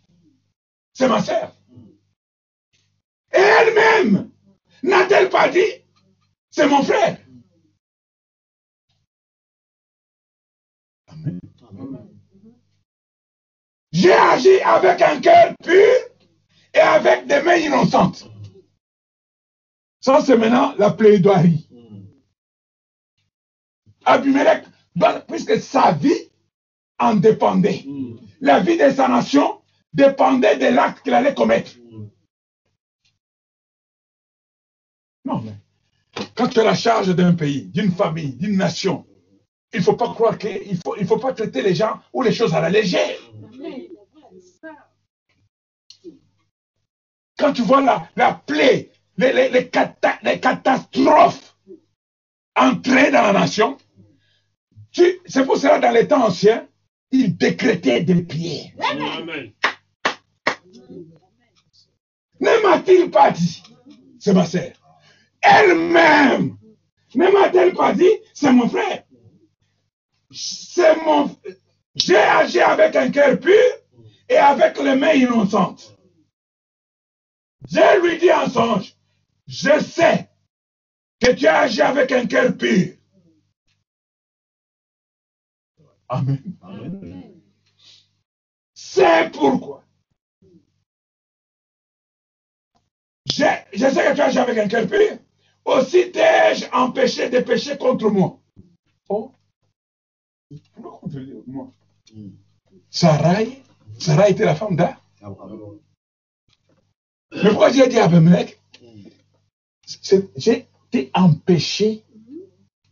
C'est 0.92 1.08
ma 1.08 1.22
sœur. 1.22 1.54
Et 3.32 3.38
elle-même, 3.38 4.30
n'a-t-elle 4.82 5.28
pas 5.28 5.48
dit? 5.48 5.82
C'est 6.50 6.68
mon 6.68 6.82
frère. 6.82 7.18
J'ai 13.90 14.12
agi 14.12 14.60
avec 14.60 15.02
un 15.02 15.20
cœur 15.20 15.54
pur 15.62 15.94
et 16.74 16.80
avec 16.80 17.26
des 17.26 17.42
mains 17.42 17.56
innocentes. 17.56 18.28
Ça, 20.00 20.20
c'est 20.20 20.36
maintenant 20.36 20.74
la 20.76 20.90
plaidoirie. 20.90 21.68
Abimelech, 24.04 24.64
puisque 25.26 25.58
sa 25.60 25.92
vie 25.92 26.30
en 26.98 27.14
dépendait. 27.14 27.84
La 28.40 28.60
vie 28.60 28.76
de 28.76 28.90
sa 28.90 29.08
nation 29.08 29.60
dépendait 29.92 30.56
de 30.56 30.66
l'acte 30.66 31.02
qu'il 31.02 31.14
allait 31.14 31.34
commettre. 31.34 31.72
Mm. 31.90 32.06
Non, 35.24 35.40
mais 35.40 35.54
quand 36.36 36.48
tu 36.48 36.60
as 36.60 36.64
la 36.64 36.74
charge 36.74 37.14
d'un 37.14 37.34
pays, 37.34 37.66
d'une 37.66 37.90
famille, 37.92 38.34
d'une 38.36 38.56
nation, 38.56 39.06
il 39.72 39.80
ne 39.80 39.84
faut 39.84 39.96
pas 39.96 40.12
croire 40.12 40.38
qu'il 40.38 40.70
ne 40.70 40.76
faut, 40.84 40.96
il 40.98 41.06
faut 41.06 41.18
pas 41.18 41.32
traiter 41.32 41.62
les 41.62 41.74
gens 41.74 42.00
ou 42.12 42.22
les 42.22 42.32
choses 42.32 42.54
à 42.54 42.60
la 42.60 42.70
légère. 42.70 43.16
Quand 47.36 47.52
tu 47.52 47.62
vois 47.62 47.80
la, 47.82 48.08
la 48.16 48.34
plaie, 48.34 48.90
les, 49.16 49.32
les- 49.32 49.48
les 49.48 49.68
cata- 49.68 50.18
les 50.22 50.38
catastrophes 50.38 51.56
entrer 52.54 53.10
dans 53.10 53.22
la 53.22 53.32
nation, 53.32 53.76
c'est 54.92 55.44
pour 55.44 55.56
cela 55.56 55.80
dans 55.80 55.90
les 55.90 56.06
temps 56.06 56.24
anciens, 56.26 56.68
ils 57.14 57.36
décrétaient 57.36 58.02
des 58.02 58.22
pierres. 58.22 58.72
Amen. 58.90 59.52
Ne 62.40 62.62
m'a-t-il 62.62 63.10
pas 63.10 63.30
dit 63.30 63.62
C'est 64.18 64.34
ma 64.34 64.44
sœur. 64.44 64.72
Elle-même. 65.40 66.56
Ne 67.14 67.30
m'a-t-elle 67.30 67.72
pas 67.72 67.92
dit 67.92 68.10
C'est 68.34 68.52
mon 68.52 68.68
frère. 68.68 69.04
C'est 70.32 70.96
mon. 71.04 71.30
J'ai 71.94 72.16
agi 72.16 72.60
avec 72.60 72.96
un 72.96 73.10
cœur 73.10 73.38
pur 73.38 73.62
et 74.28 74.36
avec 74.36 74.76
les 74.78 74.96
mains 74.96 75.12
innocentes. 75.12 75.96
Je 77.70 78.00
lui 78.02 78.18
dis 78.18 78.32
en 78.32 78.50
songe 78.50 78.92
Je 79.46 79.78
sais 79.80 80.28
que 81.20 81.30
tu 81.30 81.46
as 81.46 81.60
agi 81.60 81.80
avec 81.80 82.10
un 82.10 82.26
cœur 82.26 82.56
pur. 82.56 82.94
Amen. 86.08 86.42
C'est 88.74 89.30
pourquoi. 89.32 89.84
Je, 93.26 93.44
je 93.72 93.78
sais 93.78 93.88
que 93.88 94.14
tu 94.14 94.20
as 94.20 94.26
agi 94.26 94.38
avec 94.38 94.58
un 94.58 94.68
cœur 94.68 94.86
pur. 94.86 95.18
Aussi 95.64 96.12
t'ai-je 96.12 96.66
empêché 96.72 97.30
de 97.30 97.40
pécher 97.40 97.78
contre 97.78 98.10
moi? 98.10 98.38
Oh. 99.08 99.32
Pourquoi 100.74 100.98
contre 101.00 101.18
moi? 101.46 101.72
Sarai, 102.90 103.62
Sarai 103.98 104.30
était 104.32 104.44
la 104.44 104.54
femme 104.54 104.76
d'A. 104.76 105.00
Mais 107.32 107.48
pourquoi 107.50 107.72
j'ai 107.72 107.88
dit 107.88 107.98
à 107.98 108.04
Abimelech 108.04 108.60
J'ai 110.36 110.68
été 110.92 111.10
empêché 111.14 112.04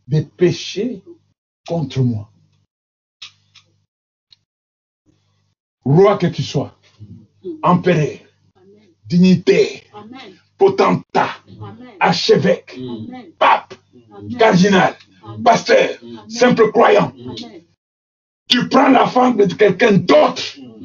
de 0.07 0.21
pécher 0.21 1.03
contre 1.67 2.01
moi. 2.01 2.32
Roi 5.85 6.17
que 6.17 6.27
tu 6.27 6.43
sois, 6.43 6.73
empereur, 7.61 8.17
dignité, 9.05 9.83
Amen. 9.93 10.19
potentat, 10.57 11.29
Amen. 11.61 11.89
archevêque, 11.99 12.77
Amen. 12.77 13.31
pape, 13.37 13.73
cardinal, 14.39 14.95
pasteur, 15.43 15.89
simple 16.29 16.71
croyant. 16.71 17.11
Tu 18.47 18.67
prends 18.69 18.89
la 18.89 19.07
femme 19.07 19.35
de 19.37 19.53
quelqu'un 19.53 19.93
d'autre, 19.93 20.41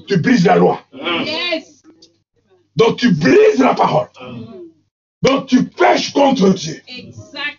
tu 0.07 0.17
brises 0.19 0.45
la 0.47 0.57
loi. 0.57 0.81
Yes. 0.93 1.83
Donc 2.75 2.97
tu 2.99 3.13
brises 3.13 3.59
la 3.59 3.75
parole. 3.75 4.09
Donc 5.23 5.47
tu 5.47 5.65
pêches 5.65 6.13
contre 6.13 6.51
Dieu. 6.55 6.81
Exact. 6.89 7.59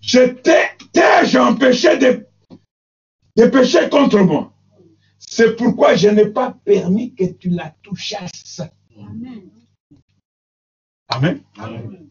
Je 0.00 0.20
t'ai 0.20 1.38
empêché 1.38 1.96
de, 1.98 2.26
de 3.36 3.46
pécher 3.46 3.88
contre 3.88 4.18
moi? 4.20 4.52
C'est 5.34 5.56
pourquoi 5.56 5.94
je 5.94 6.08
n'ai 6.08 6.26
pas 6.26 6.50
permis 6.62 7.14
que 7.14 7.24
tu 7.24 7.48
la 7.48 7.70
touchasses. 7.82 8.60
Amen. 8.98 9.50
Amen. 11.08 11.40
Amen. 11.56 12.10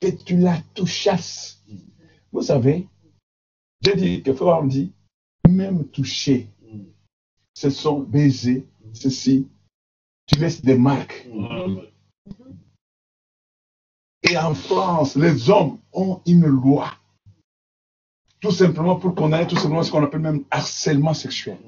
Que 0.00 0.08
tu 0.08 0.38
la 0.38 0.56
touchasses. 0.72 1.62
Vous 2.32 2.40
savez, 2.40 2.88
j'ai 3.82 3.94
dit 3.94 4.22
que 4.22 4.32
Frère 4.32 4.62
dit, 4.62 4.94
même 5.50 5.86
toucher, 5.88 6.48
ce 7.52 7.68
sont 7.68 8.00
baisers, 8.00 8.66
ceci, 8.94 9.46
tu 10.24 10.38
laisses 10.38 10.62
des 10.62 10.78
marques. 10.78 11.28
Et 14.22 14.38
en 14.38 14.54
France, 14.54 15.14
les 15.14 15.50
hommes 15.50 15.78
ont 15.92 16.22
une 16.24 16.46
loi. 16.46 16.90
Tout 18.40 18.50
simplement 18.50 18.96
pour 18.96 19.14
qu'on 19.14 19.30
ait 19.34 19.46
tout 19.46 19.56
simplement 19.56 19.82
ce 19.82 19.90
qu'on 19.90 20.02
appelle 20.02 20.20
même 20.20 20.44
harcèlement 20.50 21.12
sexuel. 21.12 21.58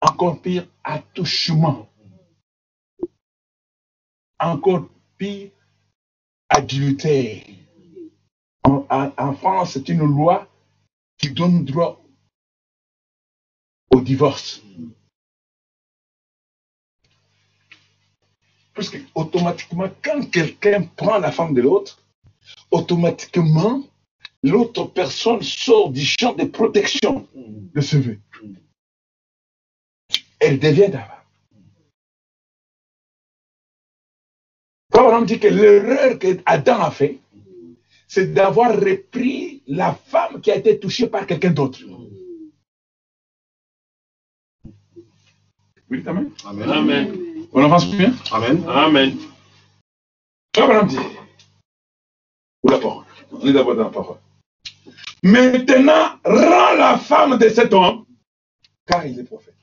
Encore 0.00 0.40
pire, 0.40 0.66
attouchement. 0.82 1.88
Encore 4.38 4.88
pire, 5.18 5.50
adultère. 6.48 7.42
En, 8.64 9.34
France, 9.34 9.72
c'est 9.72 9.88
une 9.88 10.00
loi 10.04 10.48
qui 11.18 11.30
donne 11.30 11.64
droit 11.64 12.02
au 13.90 14.00
divorce. 14.00 14.62
Puisque 18.72 19.00
automatiquement, 19.14 19.88
quand 20.02 20.30
quelqu'un 20.30 20.84
prend 20.96 21.18
la 21.18 21.30
femme 21.30 21.54
de 21.54 21.60
l'autre, 21.60 22.02
automatiquement, 22.70 23.82
l'autre 24.42 24.84
personne 24.86 25.42
sort 25.42 25.90
du 25.90 26.04
champ 26.04 26.32
de 26.34 26.44
protection 26.44 27.28
de 27.34 27.80
ce 27.80 27.96
vœu. 27.96 28.20
Elle 30.40 30.58
devient 30.58 30.90
ta 30.90 31.00
femme. 31.00 31.16
Abraham 34.92 35.24
dit 35.24 35.38
que 35.38 35.46
l'erreur 35.46 36.18
que 36.18 36.40
Adam 36.44 36.80
a 36.80 36.90
fait, 36.90 37.20
c'est 38.08 38.34
d'avoir 38.34 38.74
repris 38.74 39.62
la 39.66 39.94
femme 39.94 40.40
qui 40.40 40.50
a 40.50 40.56
été 40.56 40.78
touchée 40.80 41.06
par 41.06 41.26
quelqu'un 41.26 41.50
d'autre. 41.50 41.80
Oui, 45.90 46.02
amen. 46.06 46.30
Amen. 46.44 46.70
Amen. 46.70 47.46
On 47.52 47.64
avance 47.64 47.90
bien? 47.90 48.14
Amen. 48.32 48.64
Amen. 48.68 49.16
Abraham 50.56 50.88
dit, 50.88 50.96
ou 52.62 52.68
la 52.68 52.78
parole, 52.78 53.04
on 53.32 53.46
est 53.46 53.52
d'abord 53.52 53.76
dans 53.76 53.84
la 53.84 53.90
parole. 53.90 54.18
Maintenant, 55.22 56.18
rends 56.24 56.76
la 56.76 56.98
femme 56.98 57.38
de 57.38 57.48
cet 57.48 57.72
homme 57.72 58.06
car 58.86 59.06
il 59.06 59.18
est 59.18 59.24
prophète. 59.24 59.54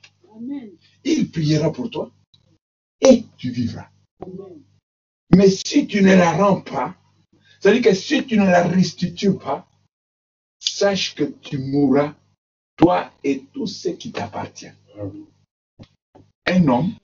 Il 1.04 1.30
priera 1.30 1.72
pour 1.72 1.90
toi 1.90 2.10
et 3.00 3.24
tu 3.36 3.50
vivras. 3.50 3.88
Mais 5.34 5.50
si 5.50 5.86
tu 5.86 6.02
ne 6.02 6.14
la 6.14 6.32
rends 6.32 6.60
pas, 6.60 6.94
c'est-à-dire 7.60 7.82
que 7.82 7.94
si 7.94 8.24
tu 8.24 8.36
ne 8.38 8.44
la 8.44 8.66
restitues 8.66 9.34
pas, 9.34 9.68
sache 10.58 11.14
que 11.14 11.24
tu 11.24 11.58
mourras, 11.58 12.14
toi 12.76 13.10
et 13.22 13.44
tout 13.52 13.66
ce 13.66 13.90
qui 13.90 14.12
t'appartient. 14.12 14.70
Un 16.46 16.68
homme 16.68 16.94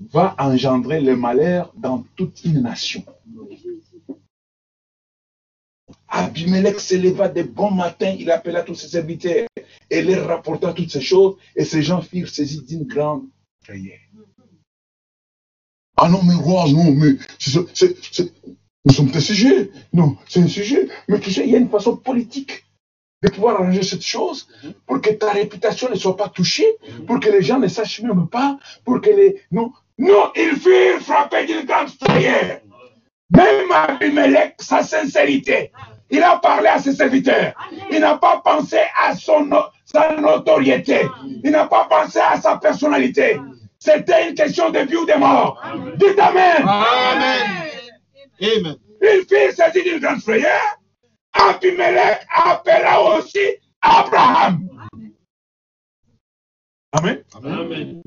va 0.00 0.34
engendrer 0.38 1.00
le 1.00 1.16
malheur 1.16 1.72
dans 1.76 2.04
toute 2.16 2.44
une 2.44 2.62
nation. 2.62 3.04
Abimelech 6.08 6.80
se 6.80 6.94
leva 6.94 7.28
de 7.28 7.42
bon 7.42 7.70
matin, 7.70 8.14
il 8.18 8.30
appela 8.30 8.62
tous 8.62 8.74
ses 8.74 8.88
serviteurs 8.88 9.48
et 9.92 10.02
leur 10.02 10.26
rapporta 10.26 10.72
toutes 10.72 10.90
ces 10.90 11.02
choses, 11.02 11.36
et 11.54 11.64
ces 11.64 11.82
gens 11.82 12.00
firent 12.00 12.28
saisis 12.28 12.64
d'une 12.64 12.84
grande 12.84 13.24
prière. 13.62 14.00
Ah 15.98 16.08
non, 16.08 16.22
mais 16.24 16.34
roi, 16.34 16.64
non, 16.70 16.92
mais 16.92 17.12
nous 18.84 18.92
sommes 18.92 19.10
des 19.10 19.20
sujets. 19.20 19.70
Non, 19.92 20.16
c'est 20.26 20.40
un 20.40 20.48
sujet. 20.48 20.88
Mais 21.08 21.20
tu 21.20 21.30
sais, 21.30 21.44
il 21.44 21.50
y 21.50 21.54
a 21.54 21.58
une 21.58 21.68
façon 21.68 21.96
politique 21.96 22.64
de 23.22 23.28
pouvoir 23.28 23.56
arranger 23.56 23.82
cette 23.82 24.02
chose 24.02 24.48
pour 24.86 25.00
que 25.00 25.10
ta 25.10 25.30
réputation 25.30 25.90
ne 25.90 25.94
soit 25.94 26.16
pas 26.16 26.30
touchée, 26.30 26.66
pour 27.06 27.20
que 27.20 27.28
les 27.28 27.42
gens 27.42 27.58
ne 27.60 27.68
sachent 27.68 28.00
même 28.00 28.28
pas, 28.28 28.58
pour 28.84 29.00
que 29.00 29.10
les... 29.10 29.42
Non, 29.52 29.72
non, 29.98 30.32
ils 30.34 30.56
furent 30.56 31.00
frappés 31.00 31.46
d'une 31.46 31.66
grande 31.66 31.94
prière. 31.98 32.62
Même 33.30 33.70
Abimelech, 33.70 34.54
sa 34.58 34.82
sincérité, 34.82 35.70
il 36.12 36.22
a 36.22 36.36
parlé 36.36 36.68
à 36.68 36.78
ses 36.78 36.92
serviteurs. 36.94 37.54
Il 37.90 38.00
n'a 38.00 38.16
pas 38.18 38.40
pensé 38.44 38.78
à 38.96 39.16
son, 39.16 39.48
sa 39.84 40.14
notoriété. 40.16 41.00
Il 41.42 41.50
n'a 41.50 41.66
pas 41.66 41.86
pensé 41.86 42.20
à 42.20 42.40
sa 42.40 42.56
personnalité. 42.58 43.40
C'était 43.78 44.28
une 44.28 44.34
question 44.34 44.70
de 44.70 44.78
vie 44.80 44.96
ou 44.96 45.06
de 45.06 45.14
mort. 45.18 45.60
Dites 45.96 46.18
Amen. 46.20 46.62
Amen. 46.64 47.70
Amen. 48.40 48.76
Il 49.02 49.22
fit 49.28 49.52
saisir 49.56 49.82
d'une 49.84 49.98
grande 50.00 50.20
frayeur. 50.20 50.60
Abimelech 51.32 52.20
appela 52.32 53.00
aussi 53.16 53.40
Abraham. 53.80 54.68
Amen. 56.92 57.24
Amen. 57.42 58.02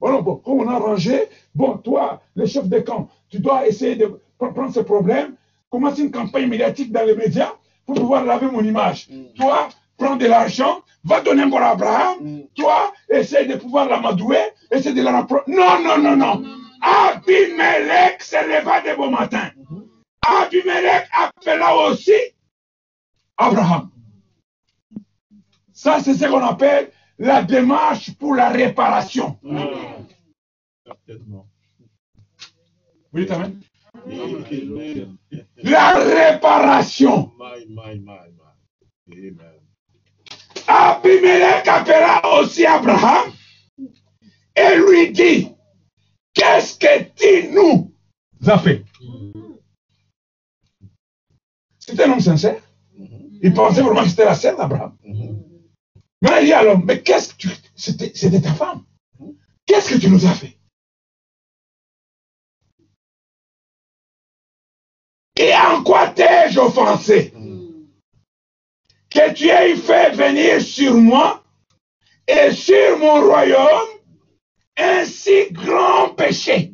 Voilà, 0.00 0.20
bon, 0.22 0.36
comme 0.36 0.60
on 0.60 0.68
a 0.68 0.78
rangé, 0.78 1.28
bon, 1.54 1.76
toi, 1.78 2.20
le 2.34 2.46
chef 2.46 2.66
de 2.68 2.80
camp, 2.80 3.08
tu 3.28 3.38
dois 3.38 3.66
essayer 3.66 3.96
de 3.96 4.06
pr- 4.06 4.52
prendre 4.52 4.72
ce 4.72 4.80
problème, 4.80 5.36
commencer 5.74 6.02
une 6.02 6.12
campagne 6.12 6.46
médiatique 6.46 6.92
dans 6.92 7.04
les 7.04 7.16
médias 7.16 7.52
pour 7.84 7.96
pouvoir 7.96 8.24
laver 8.24 8.46
mon 8.46 8.62
image. 8.62 9.08
Toi, 9.34 9.68
prends 9.96 10.14
de 10.14 10.26
l'argent, 10.26 10.82
va 11.02 11.20
donner 11.20 11.42
encore 11.42 11.62
à 11.62 11.70
Abraham. 11.70 12.44
Toi, 12.54 12.92
essaye 13.08 13.48
de 13.48 13.56
pouvoir 13.56 13.88
l'amadouer, 13.88 14.52
essaye 14.70 14.94
de 14.94 15.02
la 15.02 15.10
rapprocher. 15.10 15.42
Non, 15.48 15.82
non, 15.82 15.98
non, 15.98 16.16
non. 16.16 16.44
Abimelech 16.80 18.22
se 18.22 18.36
leva 18.36 18.82
de 18.82 18.96
bon 18.96 19.10
matin. 19.10 19.50
Abimelech 20.24 21.08
appela 21.12 21.76
aussi 21.76 22.20
Abraham. 23.36 23.90
Ça, 25.72 25.98
c'est 25.98 26.14
ce 26.14 26.26
qu'on 26.26 26.40
appelle 26.40 26.92
la 27.18 27.42
démarche 27.42 28.14
pour 28.14 28.36
la 28.36 28.50
réparation. 28.50 29.36
Certainement. 30.86 31.48
Vous 33.12 33.18
dites 33.18 33.30
Amen 33.32 33.60
La 35.62 35.94
réparation. 35.94 37.30
My, 37.38 37.64
my, 37.68 37.98
my, 38.00 38.30
my. 38.36 38.54
Amen. 39.12 39.60
Abimelech 40.66 41.68
appela 41.68 42.22
aussi 42.38 42.64
Abraham 42.66 43.32
et 44.56 44.76
lui 44.76 45.12
dit, 45.12 45.48
qu'est-ce 46.32 46.78
que 46.78 47.04
tu 47.14 47.48
nous 47.52 47.92
as 48.46 48.58
fait? 48.58 48.84
C'est 51.78 52.00
un 52.00 52.12
homme 52.12 52.20
sincère. 52.20 52.62
Il 53.42 53.52
pensait 53.52 53.82
vraiment 53.82 54.02
que 54.02 54.08
c'était 54.08 54.24
la 54.24 54.34
sœur 54.34 54.56
d'Abraham. 54.56 54.96
Mais 56.22 56.40
il 56.40 56.46
dit 56.46 56.52
à 56.52 56.62
l'homme, 56.62 56.84
mais 56.86 57.02
qu'est-ce 57.02 57.34
que 57.34 57.38
tu... 57.38 57.48
C'était 57.76 58.12
c'était 58.14 58.40
ta 58.40 58.54
femme. 58.54 58.84
Qu'est-ce 59.66 59.94
que 59.94 59.98
tu 59.98 60.08
nous 60.08 60.24
as 60.24 60.32
fait? 60.34 60.56
Et 65.44 65.54
en 65.54 65.82
quoi 65.82 66.08
t'ai-je 66.08 66.58
offensé 66.58 67.34
que 69.10 69.32
tu 69.34 69.48
aies 69.48 69.76
fait 69.76 70.12
venir 70.12 70.62
sur 70.62 70.94
moi 70.94 71.44
et 72.26 72.50
sur 72.50 72.98
mon 72.98 73.20
royaume 73.20 73.88
un 74.78 75.04
si 75.04 75.52
grand 75.52 76.14
péché. 76.14 76.72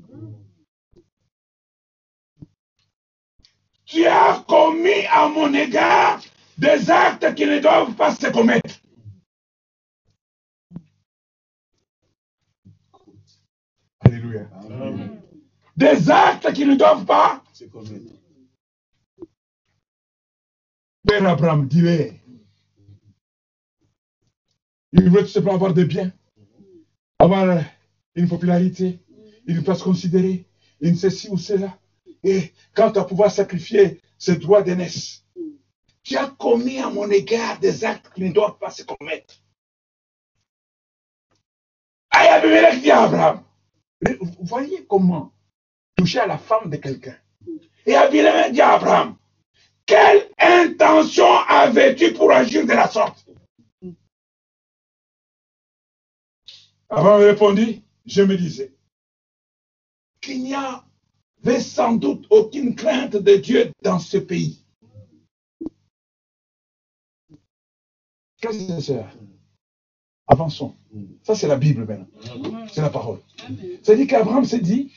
Tu 3.87 4.07
as 4.07 4.45
commis 4.47 5.05
à 5.11 5.27
mon 5.27 5.53
égard 5.53 6.21
des 6.57 6.89
actes 6.93 7.35
qui 7.35 7.47
ne 7.47 7.59
doivent 7.59 7.95
pas 7.95 8.15
se 8.15 8.29
commettre. 8.29 8.77
Alléluia. 13.99 14.49
Amen. 14.63 15.21
Des 15.77 16.09
actes 16.09 16.53
qui 16.53 16.65
ne 16.65 16.77
doivent 16.77 17.05
pas. 17.05 17.43
C'est 17.53 17.69
comme 17.69 17.87
elle. 17.87 18.20
Père 21.07 21.27
Abraham, 21.27 21.67
dis-le. 21.67 22.13
Il 24.93 25.09
veut 25.11 25.23
tout 25.23 25.29
simplement 25.29 25.55
avoir 25.55 25.73
des 25.73 25.85
biens, 25.85 26.13
avoir 27.19 27.65
une 28.15 28.29
popularité, 28.29 29.01
une 29.47 29.63
place 29.63 29.83
considérée, 29.83 30.47
une 30.81 30.97
ceci 30.97 31.29
ou 31.31 31.39
cela. 31.39 31.79
Et 32.25 32.53
quand 32.75 32.91
tu 32.93 32.99
vas 32.99 33.05
pouvoir 33.05 33.31
sacrifier 33.31 34.01
ce 34.19 34.33
droit 34.33 34.63
d'aînesse, 34.63 35.25
tu 36.03 36.17
as 36.17 36.27
commis 36.27 36.79
à 36.79 36.91
mon 36.91 37.09
égard 37.11 37.59
des 37.61 37.85
actes 37.85 38.11
qui 38.15 38.23
ne 38.23 38.33
doivent 38.33 38.59
pas 38.59 38.71
se 38.71 38.83
commettre. 38.83 39.41
Abimelech 42.41 42.81
dit 42.81 42.91
à 42.91 43.03
Abraham, 43.03 43.43
vous 44.21 44.45
voyez 44.45 44.87
comment 44.87 45.33
toucher 45.97 46.21
à 46.21 46.27
la 46.27 46.39
femme 46.39 46.71
de 46.71 46.77
quelqu'un. 46.77 47.17
Et 47.85 47.95
Abimelech 47.95 48.53
dit 48.53 48.61
à 48.61 48.73
Abraham, 48.75 49.17
quelle 49.91 50.31
intention 50.39 51.27
avais-tu 51.49 52.13
pour 52.13 52.31
agir 52.31 52.65
de 52.65 52.73
la 52.73 52.89
sorte? 52.89 53.27
Abraham 56.89 57.23
répondit, 57.23 57.83
je 58.07 58.23
me 58.23 58.37
disais 58.37 58.73
qu'il 60.21 60.43
n'y 60.45 60.55
avait 60.55 61.61
sans 61.61 61.95
doute 61.95 62.27
aucune 62.31 62.77
crainte 62.77 63.17
de 63.17 63.37
Dieu 63.37 63.73
dans 63.83 63.99
ce 63.99 64.19
pays. 64.19 64.65
Frères 68.41 68.53
et 68.55 68.81
sœurs, 68.81 69.13
avançons. 70.29 70.77
Ça, 71.25 71.35
c'est 71.35 71.49
la 71.49 71.57
Bible 71.57 71.85
maintenant. 71.85 72.67
C'est 72.69 72.81
la 72.81 72.91
parole. 72.91 73.21
C'est-à-dire 73.83 74.07
qu'Abraham 74.07 74.45
s'est 74.45 74.61
dit, 74.61 74.93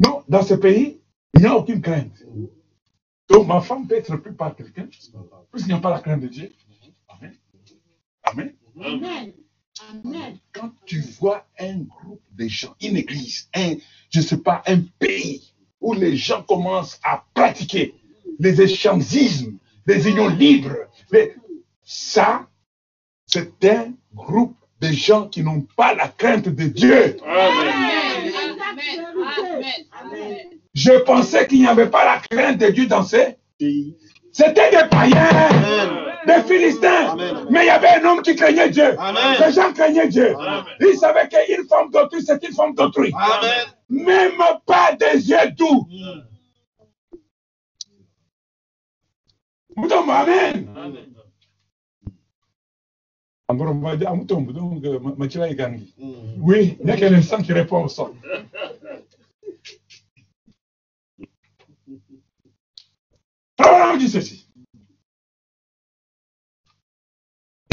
non, 0.00 0.24
dans 0.28 0.42
ce 0.42 0.54
pays, 0.54 1.00
il 1.34 1.40
n'y 1.40 1.46
a 1.46 1.56
aucune 1.56 1.80
crainte. 1.80 2.24
Donc, 3.32 3.48
ma 3.48 3.60
femme 3.62 3.88
peut 3.88 3.96
être 3.96 4.16
prise 4.16 4.36
par 4.36 4.56
quelqu'un, 4.56 4.86
puisqu'il 4.86 5.68
n'y 5.68 5.74
a 5.74 5.78
pas 5.78 5.90
la 5.90 6.00
crainte 6.00 6.22
de 6.22 6.28
Dieu. 6.28 6.52
Amen. 7.08 7.34
Amen. 8.24 8.54
Amen. 8.84 9.32
Amen. 10.04 10.38
Quand 10.52 10.70
tu 10.86 11.00
vois 11.20 11.46
un 11.58 11.78
groupe 11.80 12.22
de 12.32 12.48
gens, 12.48 12.74
une 12.82 12.96
église, 12.98 13.48
un, 13.54 13.74
je 14.10 14.20
ne 14.20 14.24
sais 14.24 14.38
pas, 14.38 14.62
un 14.66 14.80
pays 14.98 15.54
où 15.80 15.94
les 15.94 16.16
gens 16.16 16.42
commencent 16.44 17.00
à 17.04 17.24
pratiquer 17.34 17.94
les 18.38 18.60
échangismes, 18.62 19.58
les 19.86 20.08
unions 20.08 20.28
libres, 20.28 20.76
les- 21.12 21.34
ça, 21.84 22.48
c'est 23.26 23.64
un 23.66 23.94
groupe 24.14 24.56
de 24.80 24.88
gens 24.92 25.28
qui 25.28 25.42
n'ont 25.42 25.62
pas 25.76 25.94
la 25.94 26.08
crainte 26.08 26.48
de 26.48 26.68
Dieu. 26.68 27.18
Amen. 27.24 28.32
Amen. 29.16 29.62
Amen. 29.92 30.61
Je 30.74 30.92
pensais 31.04 31.46
qu'il 31.46 31.58
n'y 31.60 31.66
avait 31.66 31.90
pas 31.90 32.04
la 32.04 32.18
crainte 32.20 32.58
de 32.58 32.68
Dieu 32.70 32.86
dans 32.86 33.02
ces. 33.04 33.36
Pays. 33.58 33.96
C'était 34.32 34.70
des 34.70 34.88
païens, 34.88 35.28
Amen. 35.28 35.88
des 36.26 36.42
Philistins. 36.48 37.10
Amen. 37.10 37.46
Mais 37.50 37.64
il 37.64 37.66
y 37.66 37.70
avait 37.70 37.88
un 38.00 38.04
homme 38.06 38.22
qui 38.22 38.34
craignait 38.34 38.70
Dieu. 38.70 38.98
Amen. 38.98 39.36
Les 39.46 39.52
gens 39.52 39.72
craignaient 39.74 40.08
Dieu. 40.08 40.34
Ils 40.80 40.96
savaient 40.98 41.28
qu'une 41.28 41.66
femme 41.68 41.90
d'autrui, 41.90 42.22
c'est 42.24 42.42
une 42.42 42.54
femme 42.54 42.74
d'autrui. 42.74 43.12
Même 43.90 44.32
pas 44.66 44.94
des 44.98 45.28
yeux 45.28 45.50
doux. 45.56 45.86
Mutombo, 49.76 50.10
Amen. 50.12 50.68
Amen. 50.76 50.96
Encore, 53.48 53.70
on 53.70 53.80
va 53.80 53.96
dire, 53.96 54.08
ah, 54.10 54.16
Mutombo, 54.16 54.52
donc, 54.52 54.84
euh, 54.84 54.98
Ma- 54.98 55.14
Machila 55.16 55.48
Igangi. 55.50 55.94
Mm. 55.98 56.12
Oui, 56.40 56.76
il 56.80 56.86
n'y 56.86 56.92
a 56.92 56.96
qu'un 56.96 57.12
instant 57.12 57.42
qui 57.42 57.52
répond 57.52 57.84
au 57.84 57.88
dit 63.98 64.08
ceci. 64.08 64.48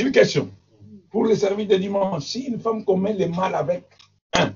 Une 0.02 0.12
question. 0.12 0.52
pour 1.10 1.26
le 1.26 1.36
service 1.36 1.68
de 1.68 1.76
dimanche, 1.76 2.26
si 2.26 2.44
une 2.44 2.60
femme 2.60 2.86
commet 2.86 3.14
le 3.14 3.28
mal 3.28 3.56
avec 3.56 3.86
un, 4.34 4.54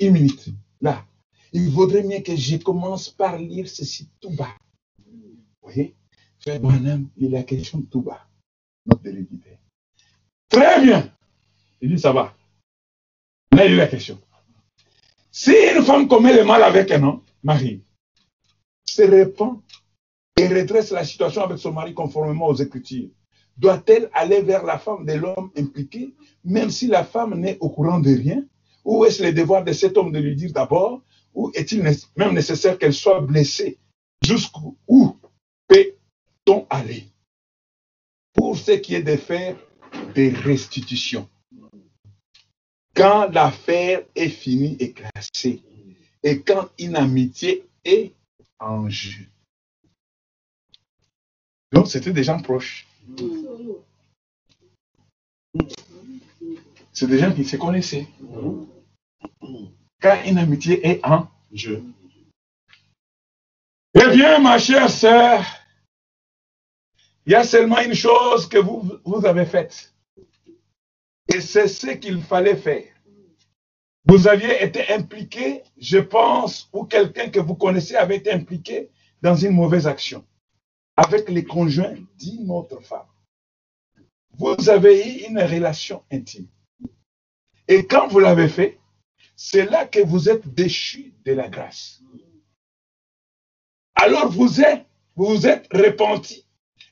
une 0.00 0.12
minute, 0.12 0.48
là, 0.80 1.04
il 1.52 1.70
vaudrait 1.70 2.02
mieux 2.02 2.20
que 2.20 2.34
je 2.36 2.56
commence 2.56 3.10
par 3.10 3.36
lire 3.38 3.68
ceci 3.68 4.08
tout 4.20 4.30
bas. 4.30 4.54
Vous 5.06 5.44
voyez? 5.62 5.94
Frère 6.40 6.60
Branham, 6.60 7.08
il 7.16 7.36
a 7.36 7.42
question 7.42 7.82
tout 7.82 8.02
bas. 8.02 8.26
Très 10.48 10.80
bien. 10.80 11.12
Il 11.80 11.94
dit, 11.94 12.00
ça 12.00 12.12
va. 12.12 12.34
Là, 13.52 13.66
il 13.66 13.72
a 13.74 13.76
la 13.76 13.86
question. 13.86 14.18
Si 15.30 15.52
une 15.52 15.84
femme 15.84 16.08
commet 16.08 16.34
le 16.34 16.44
mal 16.44 16.62
avec 16.62 16.90
un 16.90 17.02
homme, 17.02 17.22
mari, 17.42 17.82
se 18.86 19.02
répand 19.02 19.60
et 20.38 20.46
redresse 20.46 20.92
la 20.92 21.04
situation 21.04 21.42
avec 21.42 21.58
son 21.58 21.72
mari 21.72 21.94
conformément 21.94 22.46
aux 22.46 22.54
Écritures, 22.54 23.08
doit-elle 23.56 24.08
aller 24.12 24.40
vers 24.40 24.64
la 24.64 24.78
femme 24.78 25.04
de 25.04 25.14
l'homme 25.14 25.50
impliqué, 25.56 26.14
même 26.44 26.70
si 26.70 26.86
la 26.86 27.02
femme 27.02 27.34
n'est 27.34 27.58
au 27.58 27.70
courant 27.70 27.98
de 27.98 28.10
rien? 28.10 28.44
Ou 28.84 29.04
est-ce 29.04 29.22
le 29.22 29.32
devoir 29.32 29.64
de 29.64 29.72
cet 29.72 29.96
homme 29.96 30.12
de 30.12 30.20
lui 30.20 30.36
dire 30.36 30.52
d'abord 30.52 31.02
Ou 31.34 31.50
est-il 31.54 31.82
même 32.16 32.34
nécessaire 32.34 32.78
qu'elle 32.78 32.94
soit 32.94 33.20
blessée? 33.20 33.78
Jusqu'où 34.24 34.76
peut-on 35.66 36.66
aller? 36.70 37.04
Pour 38.32 38.56
ce 38.56 38.72
qui 38.72 38.94
est 38.94 39.02
de 39.02 39.16
faire 39.16 39.56
des 40.14 40.30
restitutions. 40.30 41.28
Quand 42.94 43.28
l'affaire 43.32 44.02
est 44.14 44.28
finie 44.28 44.76
et 44.78 44.92
classée, 44.92 45.62
et 46.22 46.42
quand 46.42 46.68
une 46.78 46.94
amitié 46.94 47.68
est 47.84 48.12
en 48.60 48.88
jeu. 48.88 49.26
Donc, 51.78 51.86
c'était 51.86 52.12
des 52.12 52.24
gens 52.24 52.40
proches. 52.40 52.88
C'est 56.92 57.06
des 57.06 57.20
gens 57.20 57.32
qui 57.32 57.44
se 57.44 57.54
connaissaient. 57.54 58.08
Quand 60.02 60.18
une 60.26 60.38
amitié 60.38 60.84
est 60.84 61.06
en 61.06 61.28
Je. 61.52 61.74
Eh 63.94 64.08
bien, 64.12 64.40
ma 64.40 64.58
chère 64.58 64.90
sœur, 64.90 65.44
il 67.24 67.34
y 67.34 67.36
a 67.36 67.44
seulement 67.44 67.78
une 67.78 67.94
chose 67.94 68.48
que 68.48 68.58
vous, 68.58 68.98
vous 69.04 69.24
avez 69.24 69.46
faite. 69.46 69.94
Et 71.32 71.40
c'est 71.40 71.68
ce 71.68 71.92
qu'il 71.92 72.20
fallait 72.22 72.56
faire. 72.56 72.92
Vous 74.04 74.26
aviez 74.26 74.64
été 74.64 74.92
impliqué, 74.92 75.62
je 75.78 75.98
pense, 75.98 76.68
ou 76.72 76.82
quelqu'un 76.86 77.28
que 77.28 77.38
vous 77.38 77.54
connaissez 77.54 77.94
avait 77.94 78.16
été 78.16 78.32
impliqué 78.32 78.90
dans 79.22 79.36
une 79.36 79.52
mauvaise 79.52 79.86
action 79.86 80.24
avec 80.98 81.28
les 81.28 81.44
conjoints 81.44 81.94
d'une 82.18 82.50
autre 82.50 82.80
femme. 82.80 83.06
Vous 84.32 84.68
avez 84.68 85.00
eu 85.06 85.28
une 85.28 85.38
relation 85.38 86.02
intime. 86.10 86.48
Et 87.68 87.86
quand 87.86 88.08
vous 88.08 88.18
l'avez 88.18 88.48
fait, 88.48 88.80
c'est 89.36 89.66
là 89.66 89.86
que 89.86 90.00
vous 90.00 90.28
êtes 90.28 90.52
déchu 90.52 91.14
de 91.24 91.32
la 91.32 91.48
grâce. 91.48 92.02
Alors 93.94 94.28
vous 94.28 94.60
êtes, 94.60 94.86
vous 95.14 95.46
êtes 95.46 95.68
repenti. 95.72 96.44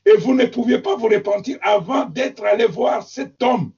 Et 0.05 0.15
vous 0.15 0.33
ne 0.33 0.45
pouviez 0.45 0.79
pas 0.79 0.95
vous 0.95 1.09
repentir 1.09 1.59
avant 1.61 2.05
d'être 2.05 2.45
allé 2.45 2.65
voir 2.65 3.05
cet 3.05 3.43
homme 3.43 3.73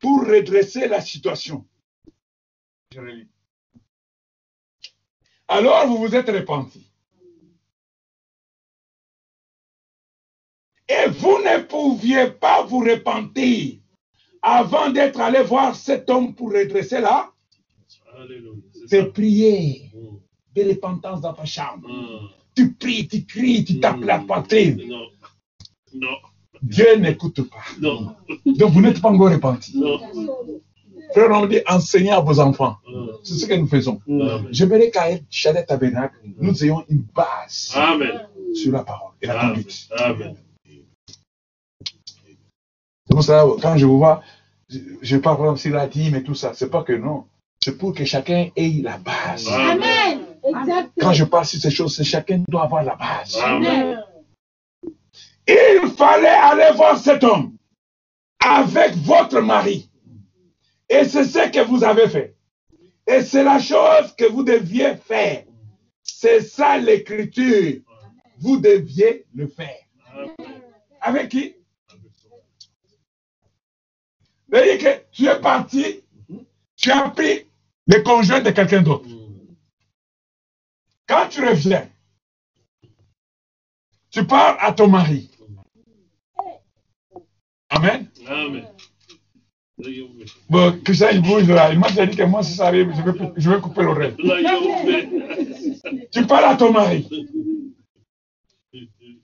pour 0.00 0.26
redresser 0.26 0.88
la 0.88 1.00
situation. 1.00 1.64
Alors 5.46 5.86
vous 5.86 5.98
vous 5.98 6.16
êtes 6.16 6.28
repenti. 6.28 6.89
Et 10.90 11.08
vous 11.10 11.38
ne 11.38 11.62
pouviez 11.62 12.26
pas 12.30 12.62
vous 12.64 12.80
repentir 12.80 13.76
avant 14.42 14.90
d'être 14.90 15.20
allé 15.20 15.42
voir 15.42 15.74
cet 15.76 16.08
homme 16.10 16.34
pour 16.34 16.48
redresser. 16.52 16.96
C'est 16.96 17.02
ça. 17.02 17.30
C'est 18.88 19.12
prier 19.12 19.90
Mm. 19.94 20.16
de 20.56 20.68
repentance 20.70 21.20
dans 21.20 21.32
ta 21.32 21.44
chambre. 21.44 21.88
Mm. 21.88 22.28
Tu 22.56 22.72
pries, 22.74 23.06
tu 23.06 23.24
cries, 23.24 23.64
tu 23.64 23.78
tapes 23.80 24.02
la 24.04 24.18
poitrine. 24.18 24.80
Non. 24.88 25.06
Non. 25.94 26.16
Dieu 26.62 26.96
n'écoute 26.96 27.40
pas. 27.48 27.64
Non. 27.80 28.14
Donc 28.46 28.72
vous 28.72 28.80
n'êtes 28.80 29.00
pas 29.00 29.10
encore 29.10 29.30
repenti. 29.30 29.80
Frère, 31.12 31.30
on 31.32 31.46
dit 31.46 31.60
enseignez 31.68 32.10
à 32.12 32.20
vos 32.20 32.38
enfants. 32.40 32.76
Mm. 32.88 33.06
C'est 33.24 33.34
ce 33.34 33.46
que 33.46 33.54
nous 33.54 33.66
faisons. 33.68 34.00
Amen. 34.08 34.48
J'aimerais 34.50 34.90
qu'à 34.90 35.06
Chalet 35.30 35.66
Tabernacle, 35.66 36.16
nous 36.38 36.64
ayons 36.64 36.84
une 36.88 37.04
base 37.14 37.72
Amen. 37.74 38.28
sur 38.54 38.72
la 38.72 38.82
parole 38.84 39.12
et 39.22 39.26
la 39.28 39.40
conduite. 39.40 39.88
Amen. 39.96 40.34
C'est 43.10 43.16
pour 43.16 43.24
ça, 43.24 43.44
quand 43.60 43.76
je 43.76 43.86
vous 43.86 43.98
vois, 43.98 44.22
je, 44.68 45.16
parle 45.16 45.36
par 45.36 45.46
exemple 45.46 45.58
sur 45.58 45.74
la 45.74 45.88
dîme 45.88 46.14
et 46.14 46.22
tout 46.22 46.36
ça, 46.36 46.52
c'est 46.54 46.70
pas 46.70 46.84
que 46.84 46.92
non. 46.92 47.24
C'est 47.60 47.76
pour 47.76 47.92
que 47.92 48.04
chacun 48.04 48.50
ait 48.54 48.80
la 48.82 48.98
base. 48.98 49.48
Amen. 49.48 50.20
Amen. 50.54 50.90
Quand 51.00 51.12
je 51.12 51.24
parle 51.24 51.44
sur 51.44 51.58
ces 51.58 51.72
choses, 51.72 51.96
c'est 51.96 52.04
chacun 52.04 52.40
doit 52.46 52.62
avoir 52.62 52.84
la 52.84 52.94
base. 52.94 53.36
Amen. 53.42 54.00
Il 55.48 55.90
fallait 55.98 56.28
aller 56.28 56.72
voir 56.76 56.96
cet 56.98 57.24
homme 57.24 57.56
avec 58.38 58.94
votre 58.98 59.40
mari. 59.40 59.90
Et 60.88 61.02
c'est 61.04 61.24
ce 61.24 61.50
que 61.50 61.66
vous 61.66 61.82
avez 61.82 62.08
fait. 62.08 62.36
Et 63.08 63.22
c'est 63.22 63.42
la 63.42 63.58
chose 63.58 64.14
que 64.16 64.30
vous 64.30 64.44
deviez 64.44 64.94
faire. 64.94 65.42
C'est 66.04 66.42
ça 66.42 66.78
l'écriture. 66.78 67.80
Vous 68.38 68.58
deviez 68.58 69.26
le 69.34 69.48
faire. 69.48 69.80
Avec 71.00 71.30
qui? 71.30 71.56
C'est-à-dire 74.50 74.78
que 74.78 75.04
tu 75.12 75.26
es 75.26 75.40
parti, 75.40 76.00
tu 76.76 76.90
as 76.90 77.10
pris 77.10 77.46
le 77.86 78.02
conjoint 78.02 78.40
de 78.40 78.50
quelqu'un 78.50 78.82
d'autre. 78.82 79.08
Quand 81.06 81.28
tu 81.28 81.44
reviens, 81.44 81.88
tu 84.10 84.24
parles 84.26 84.56
à 84.60 84.72
ton 84.72 84.88
mari. 84.88 85.30
Amen. 87.68 88.08
Amen. 88.26 88.66
Bon, 90.48 90.78
Christian, 90.84 91.08
il 91.12 91.22
bouge 91.22 91.48
là. 91.48 91.72
Il 91.72 91.78
m'a 91.78 91.90
dit 91.90 92.16
que 92.16 92.22
moi, 92.24 92.42
si 92.42 92.54
ça 92.54 92.66
arrive, 92.66 92.92
je 92.94 93.02
vais, 93.02 93.32
je 93.36 93.50
vais 93.50 93.60
couper 93.60 93.82
l'oreille. 93.82 94.14
Tu 96.12 96.26
parles 96.26 96.44
à 96.44 96.56
ton 96.56 96.72
mari. 96.72 97.08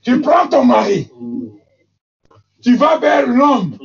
Tu 0.02 0.20
prends 0.20 0.48
ton 0.48 0.64
mari. 0.64 1.08
Tu 2.62 2.76
vas 2.76 2.98
vers 2.98 3.26
l'homme 3.26 3.76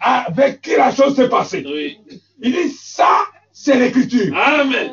avec 0.00 0.60
qui 0.62 0.76
la 0.76 0.92
chose 0.94 1.14
s'est 1.16 1.28
passée. 1.28 1.64
Oui. 1.66 1.98
Il 2.42 2.52
dit, 2.52 2.70
ça, 2.70 3.08
c'est 3.52 3.76
l'écriture. 3.78 4.34
Amen. 4.36 4.92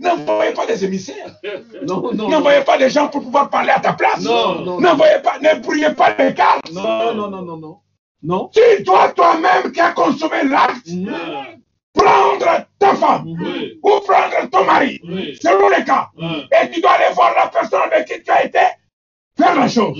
N'envoyez 0.00 0.52
pas 0.52 0.66
des 0.66 0.84
émissaires. 0.84 1.34
Non, 1.86 2.02
non, 2.02 2.12
non. 2.14 2.28
N'envoyez 2.28 2.62
pas 2.62 2.78
des 2.78 2.90
gens 2.90 3.08
pour 3.08 3.22
pouvoir 3.22 3.48
parler 3.50 3.70
à 3.70 3.80
ta 3.80 3.94
place. 3.94 4.22
Non, 4.22 4.60
non, 4.64 4.80
N'envoyez 4.80 5.20
pas, 5.22 5.38
ne 5.40 5.60
brouillez 5.60 5.90
pas 5.94 6.14
les 6.16 6.34
cartes. 6.34 6.70
non, 6.72 7.14
non, 7.14 7.28
non, 7.30 7.42
non, 7.42 7.56
non. 7.56 7.78
Non. 8.22 8.50
Tu 8.52 8.82
dois 8.84 9.08
toi-même 9.12 9.72
qui 9.72 9.80
as 9.80 9.92
consommé 9.92 10.44
l'acte 10.44 10.88
prendre 11.94 12.66
ta 12.78 12.94
femme 12.94 13.24
Oui. 13.26 13.80
ou 13.82 13.88
prendre 14.00 14.48
ton 14.50 14.64
mari, 14.64 15.00
Oui. 15.04 15.36
selon 15.42 15.68
les 15.70 15.84
cas. 15.84 16.10
Et 16.18 16.70
tu 16.70 16.80
dois 16.80 16.92
aller 16.92 17.12
voir 17.14 17.34
la 17.34 17.46
personne 17.48 17.80
avec 17.90 18.06
qui 18.06 18.22
tu 18.22 18.30
as 18.30 18.44
été 18.44 18.58
faire 19.36 19.56
la 19.56 19.68
chose. 19.68 19.98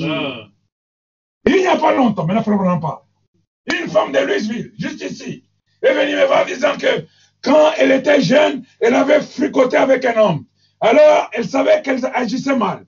Il 1.47 1.57
n'y 1.57 1.67
a 1.67 1.77
pas 1.77 1.95
longtemps, 1.95 2.27
mais 2.27 2.35
ne 2.35 2.43
frère 2.43 2.81
pas. 2.81 3.07
Une 3.73 3.89
femme 3.89 4.13
de 4.13 4.19
Louisville, 4.19 4.73
juste 4.79 5.03
ici, 5.03 5.45
est 5.83 5.95
venue 5.95 6.17
me 6.17 6.27
voir 6.27 6.45
disant 6.45 6.77
que 6.77 7.07
quand 7.43 7.73
elle 7.79 7.93
était 7.93 8.21
jeune, 8.21 8.65
elle 8.81 8.95
avait 8.95 9.23
fricoté 9.23 9.77
avec 9.77 10.05
un 10.05 10.21
homme. 10.21 10.45
Alors, 10.81 11.31
elle 11.33 11.49
savait 11.49 11.83
qu'elle 11.83 12.05
agissait 12.15 12.57
mal. 12.57 12.87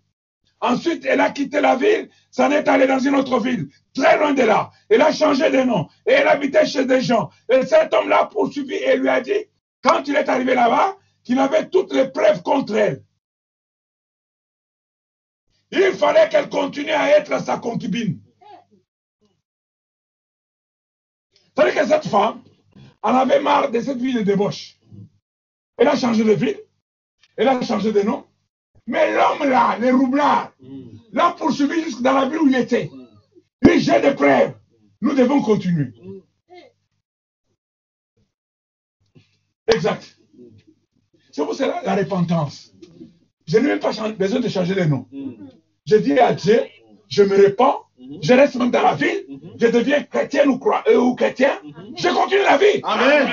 Ensuite, 0.61 1.05
elle 1.07 1.21
a 1.21 1.31
quitté 1.31 1.61
la 1.61 1.75
ville, 1.75 2.09
s'en 2.31 2.51
est 2.51 2.69
allée 2.69 2.87
dans 2.87 2.99
une 2.99 3.17
autre 3.17 3.41
ville, 3.41 3.69
très 3.95 4.17
loin 4.19 4.33
de 4.33 4.43
là. 4.43 4.71
Elle 4.89 5.03
a 5.03 5.13
changé 5.13 5.51
de 5.51 5.63
nom 5.63 5.89
et 6.07 6.13
elle 6.13 6.29
habitait 6.29 6.67
chez 6.67 6.85
des 6.85 7.01
gens. 7.01 7.31
Et 7.51 7.67
cet 7.67 7.93
homme 7.93 8.09
l'a 8.09 8.27
poursuivi 8.27 8.75
et 8.75 8.97
lui 8.97 9.09
a 9.09 9.21
dit, 9.21 9.47
quand 9.83 10.07
il 10.07 10.15
est 10.15 10.29
arrivé 10.29 10.55
là-bas, 10.55 10.97
qu'il 11.25 11.39
avait 11.39 11.69
toutes 11.69 11.93
les 11.93 12.09
preuves 12.09 12.43
contre 12.43 12.77
elle. 12.77 13.03
Il 15.73 15.93
fallait 15.95 16.29
qu'elle 16.29 16.49
continue 16.49 16.91
à 16.93 17.17
être 17.17 17.43
sa 17.43 17.59
concubine. 17.59 18.21
C'est-à-dire 21.55 21.83
que 21.83 21.89
cette 21.89 22.07
femme 22.09 22.43
en 23.03 23.15
avait 23.15 23.41
marre 23.41 23.71
de 23.71 23.81
cette 23.81 23.99
vie 23.99 24.15
de 24.15 24.23
débauche. 24.23 24.77
Elle 25.77 25.89
a 25.89 25.97
changé 25.97 26.25
de 26.25 26.33
ville, 26.33 26.59
elle 27.37 27.49
a 27.49 27.61
changé 27.63 27.93
de 27.93 28.03
nom. 28.03 28.25
Mais 28.87 29.13
l'homme 29.15 29.49
là, 29.49 29.79
le 29.79 29.95
roublard, 29.95 30.53
Mm. 30.61 30.83
l'a 31.13 31.31
poursuivi 31.33 31.83
jusque 31.85 32.03
dans 32.03 32.15
la 32.15 32.29
ville 32.29 32.39
où 32.41 32.49
il 32.49 32.57
était. 32.57 32.91
Lui, 33.63 33.81
j'ai 33.81 34.01
des 34.01 34.13
preuves. 34.15 34.55
Nous 35.01 35.15
devons 35.15 35.41
continuer. 35.43 35.93
Exact. 39.69 40.17
C'est 41.31 41.45
pour 41.45 41.55
cela 41.55 41.81
la 41.85 41.95
repentance. 41.95 42.73
Je 43.47 43.59
n'ai 43.59 43.69
même 43.69 43.81
pas 43.81 43.93
besoin 44.13 44.41
de 44.41 44.49
changer 44.49 44.75
de 44.75 44.85
nom. 44.85 45.07
Mm. 45.13 45.33
Je 45.87 45.97
dis 45.97 46.19
à 46.19 46.33
Dieu, 46.35 46.61
je 47.09 47.23
me 47.23 47.37
répands. 47.37 47.85
Je 48.23 48.35
reste 48.35 48.55
même 48.57 48.71
dans 48.71 48.83
la 48.83 48.95
ville, 48.95 49.25
Mhm. 49.29 49.53
je 49.61 49.67
deviens 49.69 50.03
chrétienne 50.05 50.49
ou, 50.49 50.61
euh, 50.89 50.97
ou 50.97 51.15
chrétien, 51.15 51.53
je 51.97 52.09
continue 52.09 52.43
la 52.43 52.57
vie. 52.57 52.81
Amen. 52.85 53.29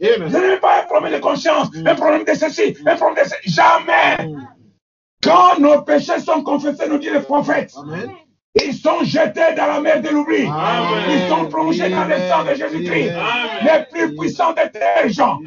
Je 0.00 0.38
n'ai 0.38 0.56
pas 0.58 0.80
un 0.80 0.84
problème 0.84 1.12
de 1.12 1.18
conscience, 1.18 1.68
un 1.86 1.94
problème 1.94 2.24
de 2.24 2.34
ceci, 2.34 2.76
un 2.86 2.96
problème 2.96 3.24
de 3.24 3.28
ceci. 3.30 3.50
Jamais. 3.50 4.34
Quand 5.22 5.58
nos 5.58 5.82
péchés 5.82 6.20
sont 6.20 6.42
confessés, 6.42 6.88
nous 6.88 6.98
dit 6.98 7.10
les 7.10 7.20
prophètes, 7.20 7.72
Amen. 7.76 8.08
ils 8.54 8.74
sont 8.74 9.02
jetés 9.02 9.54
dans 9.56 9.66
la 9.66 9.80
mer 9.80 10.00
de 10.00 10.08
l'oubli. 10.08 10.44
Ils 11.10 11.28
sont 11.28 11.46
plongés 11.46 11.88
dans 11.90 12.04
le 12.04 12.16
sang 12.28 12.44
de 12.44 12.54
Jésus-Christ. 12.54 13.12
Les 13.62 13.84
plus 13.90 14.16
puissants 14.16 14.52
des 14.52 14.70
terres, 14.70 15.08
gens. 15.08 15.38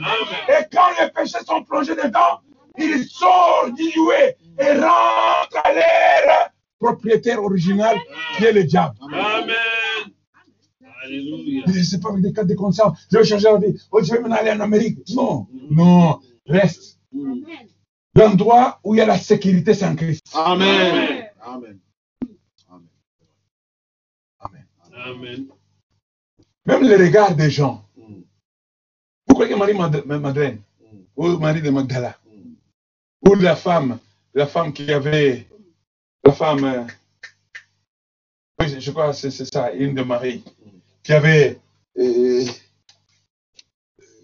Et 0.50 0.64
quand 0.74 0.90
les 1.00 1.10
péchés 1.12 1.40
sont 1.46 1.64
plongés 1.64 1.96
dedans, 1.96 2.40
ils 2.78 3.06
sortent 3.06 3.74
dilués 3.76 4.36
et 4.60 4.72
rentrent 4.74 5.62
à 5.64 5.72
leur 5.74 6.50
propriétaire 6.82 7.42
original, 7.44 7.96
qui 8.38 8.46
est 8.46 8.52
le 8.54 8.64
diable. 8.64 8.96
Amen. 9.02 9.56
Alléluia. 11.04 11.64
Je 11.68 11.78
ne 11.80 11.84
sais 11.84 12.00
pas 12.00 12.10
avec 12.10 12.24
des 12.24 12.34
cas 12.34 12.44
de 12.44 12.54
conscience. 12.56 12.98
Je 13.12 13.18
vais 13.18 13.24
changer 13.24 13.50
la 13.52 13.58
vie. 13.58 13.76
Oh, 13.92 14.04
je 14.04 14.12
vais 14.12 14.20
m'en 14.20 14.32
aller 14.36 14.52
en 14.52 14.60
Amérique. 14.60 15.00
Non, 15.16 15.48
non, 15.70 16.20
reste. 16.48 17.00
L'endroit 18.16 18.80
où 18.84 18.94
il 18.94 18.98
y 18.98 19.02
a 19.02 19.06
la 19.06 19.18
sécurité, 19.18 19.74
c'est 19.74 19.86
en 19.86 19.96
Christ. 19.96 20.26
Amen. 20.34 21.26
Amen. 21.42 21.80
Amen. 22.70 22.88
Amen. 24.40 24.66
Amen. 25.06 25.48
Même 26.66 26.84
le 26.88 26.96
regard 27.06 27.36
des 27.36 27.50
gens. 27.50 27.84
Mm. 27.98 28.22
Vous 29.28 29.34
croyez 29.34 29.52
que 29.54 29.58
Marie 29.58 29.74
Mad- 29.74 30.06
Madeleine, 30.06 30.62
ou 31.16 31.38
Marie 31.38 31.62
de 31.62 31.70
Magdala, 31.72 32.16
ou 33.28 33.34
la 33.36 33.56
femme, 33.56 33.98
la 34.36 34.46
femme 34.46 34.72
qui 34.74 34.92
avait, 34.92 35.48
la 36.24 36.32
femme, 36.32 36.64
euh, 36.64 36.84
oui, 38.60 38.80
je 38.80 38.92
crois 38.92 39.12
que 39.12 39.16
c'est 39.18 39.32
ça, 39.32 39.72
une 39.72 39.96
de 39.96 40.04
Marie, 40.04 40.44
qui 41.04 41.14
avait 41.14 41.60
euh, 41.98 42.46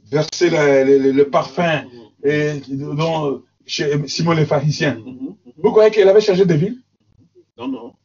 versé 0.05 0.49
la- 0.49 0.83
le, 0.83 0.97
le- 0.99 1.11
le 1.11 1.29
parfum 1.29 1.85
et, 2.23 2.61
dont, 2.69 3.43
chez 3.65 4.07
Simon 4.07 4.33
le 4.33 4.45
pharisien. 4.45 4.95
Mhm. 4.95 5.35
Vous 5.57 5.71
croyez 5.71 5.91
qu'elle 5.91 6.07
avait 6.09 6.21
changé 6.21 6.45
de 6.45 6.53
ville? 6.53 6.81
Non, 7.57 7.67
non. 7.67 7.95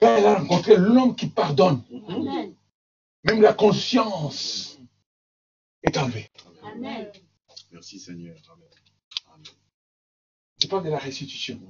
Quand 0.00 0.16
elle 0.16 0.26
a 0.26 0.34
rencontré 0.38 0.76
l'homme 0.76 1.14
qui 1.16 1.26
pardonne, 1.26 1.82
Amen. 2.08 2.54
même 3.24 3.42
la 3.42 3.52
conscience 3.52 4.78
est 5.82 5.96
enlevée. 5.98 6.30
Amen. 6.62 7.10
Merci 7.72 7.98
Seigneur. 7.98 8.36
Amen. 8.52 8.68
Je 10.60 10.66
parle 10.66 10.84
de 10.84 10.90
la 10.90 10.98
restitution. 10.98 11.60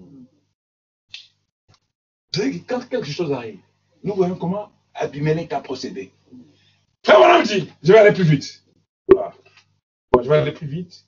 Vous 2.33 2.41
savez 2.41 2.61
que 2.61 2.67
quand 2.67 2.89
quelque 2.89 3.11
chose 3.11 3.33
arrive, 3.33 3.61
nous 4.03 4.15
voyons 4.15 4.37
comment 4.37 4.71
Abimelech 4.95 5.53
a 5.53 5.61
procédé. 5.61 6.13
Frère 7.05 7.19
Branham 7.19 7.43
dit, 7.43 7.71
je 7.83 7.93
vais 7.93 7.99
aller 7.99 8.13
plus 8.13 8.25
vite. 8.25 8.65
Voilà. 9.09 9.35
Je 10.23 10.29
vais 10.29 10.37
aller 10.37 10.53
plus 10.53 10.67
vite. 10.67 11.05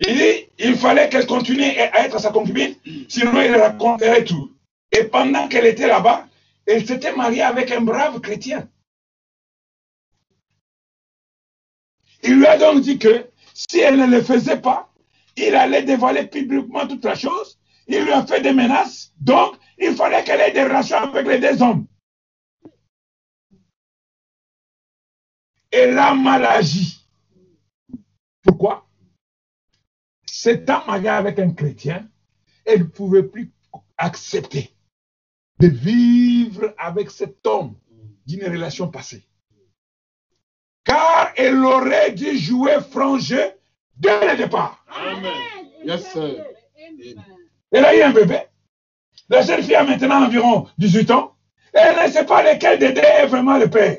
Il 0.00 0.16
dit, 0.16 0.48
il 0.58 0.76
fallait 0.76 1.08
qu'elle 1.08 1.26
continue 1.26 1.62
à 1.62 2.04
être 2.04 2.20
sa 2.20 2.30
concubine, 2.30 2.74
sinon 3.08 3.40
il 3.42 3.54
raconterait 3.54 4.24
tout. 4.24 4.56
Et 4.92 5.04
pendant 5.04 5.48
qu'elle 5.48 5.66
était 5.66 5.88
là-bas, 5.88 6.28
elle 6.66 6.86
s'était 6.86 7.14
mariée 7.14 7.42
avec 7.42 7.70
un 7.72 7.80
brave 7.80 8.20
chrétien. 8.20 8.68
Il 12.22 12.36
lui 12.36 12.46
a 12.46 12.58
donc 12.58 12.82
dit 12.82 12.98
que 12.98 13.28
si 13.58 13.80
elle 13.80 13.96
ne 13.96 14.06
le 14.06 14.22
faisait 14.22 14.60
pas, 14.60 14.88
il 15.36 15.52
allait 15.56 15.82
dévoiler 15.82 16.26
publiquement 16.28 16.86
toute 16.86 17.04
la 17.04 17.16
chose. 17.16 17.58
Il 17.88 18.04
lui 18.04 18.12
a 18.12 18.24
fait 18.24 18.40
des 18.40 18.52
menaces. 18.52 19.12
Donc, 19.20 19.56
il 19.78 19.96
fallait 19.96 20.22
qu'elle 20.22 20.40
ait 20.40 20.52
des 20.52 20.62
relations 20.62 20.98
avec 20.98 21.26
les 21.26 21.40
deux 21.40 21.60
hommes. 21.60 21.86
Elle 25.72 25.98
a 25.98 26.14
mal 26.14 26.44
agi. 26.46 27.04
Pourquoi? 28.42 28.88
S'étant 30.24 30.86
mariée 30.86 31.08
avec 31.08 31.40
un 31.40 31.52
chrétien, 31.52 32.08
elle 32.64 32.80
ne 32.80 32.84
pouvait 32.84 33.24
plus 33.24 33.52
accepter 33.96 34.72
de 35.58 35.66
vivre 35.66 36.74
avec 36.78 37.10
cet 37.10 37.44
homme 37.44 37.76
d'une 38.24 38.44
relation 38.44 38.88
passée. 38.88 39.27
Car 40.88 41.32
elle 41.36 41.62
aurait 41.64 42.12
dû 42.12 42.38
jouer 42.38 42.78
franc 42.90 43.18
jeu 43.18 43.52
dès 43.96 44.26
le 44.26 44.36
départ. 44.38 44.82
Amen. 44.88 45.32
Yes, 45.84 46.10
sir. 46.10 46.44
Elle 47.70 47.84
a 47.84 47.94
eu 47.94 48.02
un 48.02 48.12
bébé. 48.12 48.40
La 49.28 49.42
jeune 49.42 49.62
fille 49.62 49.74
a 49.74 49.84
maintenant 49.84 50.24
environ 50.24 50.66
18 50.78 51.10
ans. 51.10 51.34
Elle 51.74 52.06
ne 52.06 52.10
sait 52.10 52.24
pas 52.24 52.42
lequel 52.42 52.78
des 52.78 52.92
deux 52.92 53.02
est 53.02 53.26
vraiment 53.26 53.58
le 53.58 53.68
père. 53.68 53.98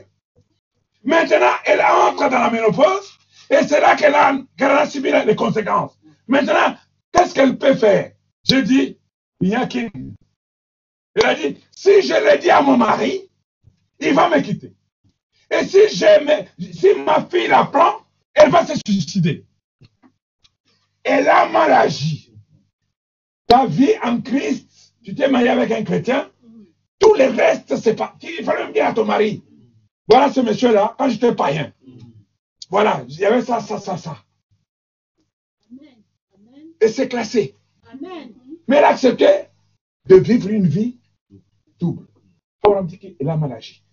Maintenant, 1.04 1.54
elle 1.66 1.82
entre 1.82 2.28
dans 2.28 2.40
la 2.40 2.50
ménopause 2.50 3.20
et 3.52 3.64
c'est 3.68 3.80
là 3.80 3.96
qu'elle 3.96 4.16
a, 4.16 4.36
qu'elle 4.58 4.72
a 4.72 4.88
subi 4.88 5.12
les 5.12 5.36
conséquences. 5.36 5.98
Maintenant, 6.28 6.76
qu'est-ce 7.14 7.36
qu'elle 7.36 7.58
peut 7.58 7.76
faire? 7.76 8.14
Je 8.50 8.58
dis, 8.58 8.98
il 9.42 9.50
n'y 9.50 9.56
a 9.56 9.68
qu'une. 9.68 10.16
Elle 11.16 11.26
a 11.26 11.36
dit, 11.36 11.58
si 11.72 12.02
je 12.02 12.14
le 12.14 12.40
dis 12.40 12.50
à 12.50 12.62
mon 12.62 12.78
mari, 12.78 13.30
il 14.00 14.14
va 14.14 14.28
me 14.30 14.42
quitter. 14.42 14.74
Et 15.52 15.66
si, 15.66 15.78
me- 15.78 16.72
si 16.74 16.94
ma 17.06 17.26
fille 17.26 17.48
la 17.48 17.66
prend, 17.66 18.02
elle 18.34 18.52
va 18.52 18.66
se 18.66 18.74
suicider. 18.86 19.46
Elle 21.04 21.28
a 21.28 21.48
mal 21.50 21.72
agi 21.72 22.34
ta 23.48 23.66
vie 23.66 23.94
en 24.04 24.22
Christ, 24.22 24.94
tu 25.04 25.16
t'es 25.16 25.28
marié 25.28 25.50
avec 25.50 25.72
un 25.72 25.84
chrétien, 25.84 26.30
tout 27.00 27.16
le 27.16 27.26
reste, 27.36 27.76
c'est 27.78 27.96
pas. 27.96 28.16
Il 28.22 28.44
fallait 28.46 28.66
même 28.66 28.74
dire 28.74 28.86
à 28.86 28.94
ton 28.94 29.06
mari, 29.06 29.44
voilà 30.08 30.32
ce 30.32 30.40
monsieur-là, 30.42 30.96
quand 31.00 31.10
j'étais 31.10 31.34
païen. 31.34 31.74
Voilà, 32.70 33.04
il 33.10 33.16
y 33.18 33.26
avait 33.26 33.42
ça, 33.42 33.60
ça, 33.60 33.80
ça, 33.80 33.98
ça. 33.98 34.24
Et 36.82 36.88
c'est 36.90 37.08
classé. 37.10 37.56
Amen. 37.92 38.34
Mais 38.68 38.76
elle 38.78 38.84
a 38.84 38.90
accepté 38.90 39.28
de 40.08 40.16
vivre 40.18 40.50
une 40.50 40.68
vie 40.68 41.00
double. 41.80 42.06
On 42.64 42.84
dit 42.84 43.00
qu'il 43.00 43.28
a 43.28 43.36
mal 43.36 43.54
agi. 43.54 43.84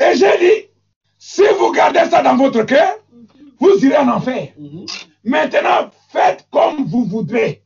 Et 0.00 0.16
j'ai 0.16 0.38
dit, 0.38 0.68
si 1.18 1.42
vous 1.58 1.72
gardez 1.72 2.04
ça 2.10 2.22
dans 2.22 2.36
votre 2.36 2.62
cœur, 2.64 2.98
vous 3.58 3.84
irez 3.84 3.96
en 3.96 4.08
enfer. 4.08 4.52
Mhm. 4.58 4.86
Maintenant, 5.24 5.90
faites 6.10 6.46
comme 6.50 6.84
vous 6.84 7.04
voudrez. 7.04 7.62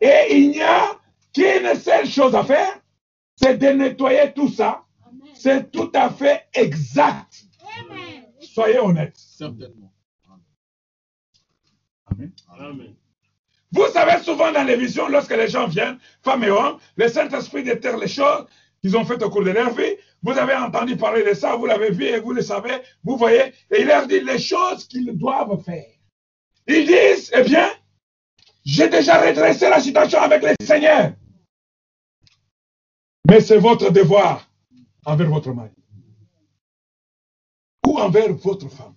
Et 0.00 0.26
il 0.30 0.50
n'y 0.50 0.62
a 0.62 0.98
qu'une 1.34 1.74
seule 1.74 2.06
chose 2.06 2.34
à 2.34 2.44
faire, 2.44 2.80
c'est 3.36 3.58
de 3.58 3.68
nettoyer 3.68 4.32
tout 4.34 4.48
ça. 4.48 4.84
C'est 5.34 5.70
tout 5.70 5.90
à 5.94 6.10
fait 6.10 6.46
exact. 6.54 7.44
Amen. 7.78 8.24
Soyez 8.40 8.78
honnêtes. 8.78 9.16
Certainement. 9.16 9.92
Amen. 12.06 12.32
Amen. 12.58 12.94
Vous 13.72 13.86
savez 13.92 14.22
souvent 14.22 14.50
dans 14.52 14.64
les 14.64 14.76
visions, 14.76 15.08
lorsque 15.08 15.36
les 15.36 15.48
gens 15.48 15.66
viennent, 15.68 15.98
femmes 16.22 16.44
et 16.44 16.50
hommes, 16.50 16.78
le 16.96 17.08
Saint-Esprit 17.08 17.62
déterre 17.62 17.96
les 17.96 18.08
choses 18.08 18.46
qu'ils 18.82 18.96
ont 18.96 19.04
faites 19.04 19.22
au 19.22 19.30
cours 19.30 19.44
de 19.44 19.50
leur 19.50 19.72
vie. 19.72 19.96
Vous 20.22 20.32
avez 20.32 20.54
entendu 20.54 20.96
parler 20.96 21.24
de 21.24 21.34
ça, 21.34 21.56
vous 21.56 21.66
l'avez 21.66 21.90
vu 21.90 22.04
et 22.04 22.20
vous 22.20 22.32
le 22.32 22.42
savez, 22.42 22.82
vous 23.02 23.16
voyez, 23.16 23.52
et 23.70 23.80
il 23.80 23.86
leur 23.86 24.06
dit 24.06 24.20
les 24.20 24.38
choses 24.38 24.86
qu'ils 24.86 25.16
doivent 25.16 25.62
faire. 25.62 25.86
Ils 26.66 26.86
disent, 26.86 27.30
eh 27.34 27.42
bien, 27.42 27.70
j'ai 28.64 28.88
déjà 28.88 29.20
redressé 29.20 29.68
la 29.70 29.80
situation 29.80 30.20
avec 30.20 30.42
le 30.42 30.54
Seigneur. 30.64 31.12
Mais 33.28 33.40
c'est 33.40 33.58
votre 33.58 33.90
devoir 33.90 34.50
envers 35.06 35.30
votre 35.30 35.52
mari 35.52 35.70
ou 37.86 37.98
envers 37.98 38.32
votre 38.34 38.68
femme 38.68 38.94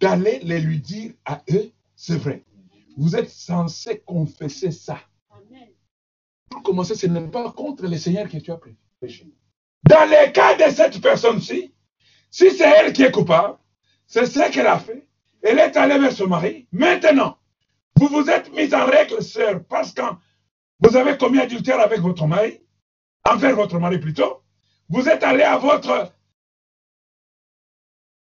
d'aller 0.00 0.40
les 0.40 0.60
lui 0.60 0.80
dire 0.80 1.12
à 1.24 1.42
eux, 1.52 1.70
c'est 1.94 2.16
vrai. 2.16 2.44
Vous 2.96 3.14
êtes 3.14 3.30
censé 3.30 4.00
confesser 4.00 4.70
ça. 4.72 4.98
Amen. 5.30 5.68
Pour 6.50 6.62
commencer, 6.62 6.94
ce 6.94 7.06
n'est 7.06 7.28
pas 7.28 7.52
contre 7.52 7.86
le 7.86 7.96
Seigneur 7.96 8.28
que 8.28 8.38
tu 8.38 8.50
as 8.50 8.60
péché. 9.00 9.32
Dans 9.88 10.08
le 10.08 10.30
cas 10.32 10.54
de 10.56 10.70
cette 10.72 11.00
personne-ci, 11.00 11.74
si 12.30 12.50
c'est 12.50 12.68
elle 12.78 12.92
qui 12.92 13.02
est 13.02 13.10
coupable, 13.10 13.56
c'est 14.06 14.26
ce 14.26 14.50
qu'elle 14.50 14.66
a 14.66 14.78
fait. 14.78 15.06
Elle 15.42 15.58
est 15.58 15.76
allée 15.76 15.98
vers 15.98 16.12
son 16.12 16.28
mari. 16.28 16.68
Maintenant, 16.72 17.38
vous 17.96 18.08
vous 18.08 18.28
êtes 18.30 18.52
mis 18.52 18.72
en 18.74 18.86
règle, 18.86 19.22
sœur, 19.22 19.62
parce 19.68 19.92
que 19.92 20.02
vous 20.80 20.96
avez 20.96 21.16
commis 21.16 21.40
adultère 21.40 21.80
avec 21.80 22.00
votre 22.00 22.26
mari, 22.26 22.60
envers 23.28 23.54
votre 23.56 23.78
mari 23.78 23.98
plutôt. 23.98 24.42
Vous 24.88 25.08
êtes 25.08 25.22
allé 25.22 25.42
à 25.42 25.56
votre 25.58 26.12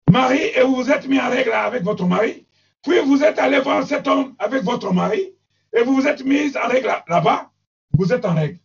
mari 0.09 0.39
et 0.55 0.61
vous 0.61 0.75
vous 0.75 0.89
êtes 0.91 1.07
mis 1.07 1.19
en 1.19 1.29
règle 1.29 1.51
avec 1.53 1.83
votre 1.83 2.05
mari. 2.05 2.45
Puis 2.83 2.99
vous 2.99 3.23
êtes 3.23 3.39
allé 3.39 3.59
voir 3.59 3.85
cet 3.85 4.07
homme 4.07 4.35
avec 4.39 4.63
votre 4.63 4.91
mari 4.93 5.33
et 5.73 5.83
vous 5.83 5.95
vous 5.95 6.07
êtes 6.07 6.23
mis 6.23 6.55
en 6.57 6.67
règle 6.67 6.87
là- 6.87 7.03
là-bas. 7.07 7.51
Vous 7.97 8.11
êtes 8.13 8.25
en 8.25 8.33
règle. 8.35 8.59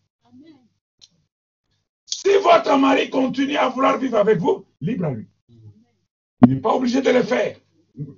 Si 2.28 2.36
votre 2.42 2.76
mari 2.76 3.08
continue 3.08 3.56
à 3.56 3.68
vouloir 3.70 3.96
vivre 3.98 4.18
avec 4.18 4.38
vous, 4.38 4.66
libre 4.82 5.06
à 5.06 5.10
lui. 5.10 5.26
Il 6.46 6.54
n'est 6.54 6.60
pas 6.60 6.74
obligé 6.74 7.00
de 7.00 7.10
le 7.10 7.22
faire 7.22 7.56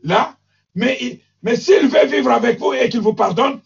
là, 0.03 0.37
mais, 0.75 0.99
il- 1.01 1.21
mais 1.43 1.55
s'il 1.57 1.87
veut 1.87 2.07
vivre 2.07 2.31
avec 2.33 2.59
vous 2.59 2.73
et 2.75 2.89
qu'il 2.89 3.01
vous 3.01 3.15
pardonne, 3.15 3.61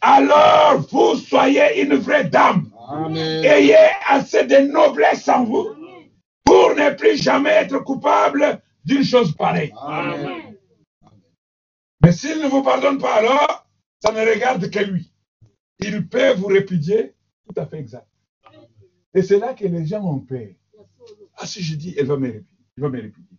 alors 0.00 0.78
vous 0.90 1.16
soyez 1.16 1.82
une 1.82 1.94
vraie 1.96 2.24
dame. 2.24 2.70
Amen. 2.88 3.44
Ayez 3.44 3.76
assez 4.08 4.46
de 4.46 4.56
noblesse 4.72 5.28
en 5.28 5.44
vous 5.44 5.68
pour 6.44 6.74
ne 6.74 6.94
plus 6.94 7.22
jamais 7.22 7.50
être 7.50 7.78
coupable 7.80 8.60
d'une 8.84 9.04
chose 9.04 9.36
pareille. 9.36 9.72
Amen. 9.80 10.56
Mais 12.02 12.12
s'il 12.12 12.40
ne 12.40 12.48
vous 12.48 12.62
pardonne 12.62 12.98
pas 12.98 13.14
alors, 13.16 13.66
ça 14.02 14.12
ne 14.12 14.20
regarde 14.20 14.70
que 14.70 14.78
lui. 14.80 15.12
Il 15.78 16.08
peut 16.08 16.32
vous 16.32 16.46
répudier 16.46 17.14
tout 17.46 17.60
à 17.60 17.66
fait 17.66 17.78
exact. 17.78 18.06
Et 19.14 19.22
c'est 19.22 19.38
là 19.38 19.54
que 19.54 19.64
les 19.64 19.86
gens 19.86 20.02
ont 20.04 20.20
peur. 20.20 20.48
Ah, 21.36 21.46
si 21.46 21.62
je 21.62 21.74
dis, 21.74 21.94
elle 21.98 22.06
va 22.06 22.16
me 22.16 22.26
répudier. 22.26 22.66
Il 22.76 22.82
va 22.82 22.88
me 22.88 23.00
répudier. 23.00 23.38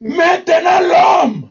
Maintenant, 0.00 0.80
l'homme 0.80 1.50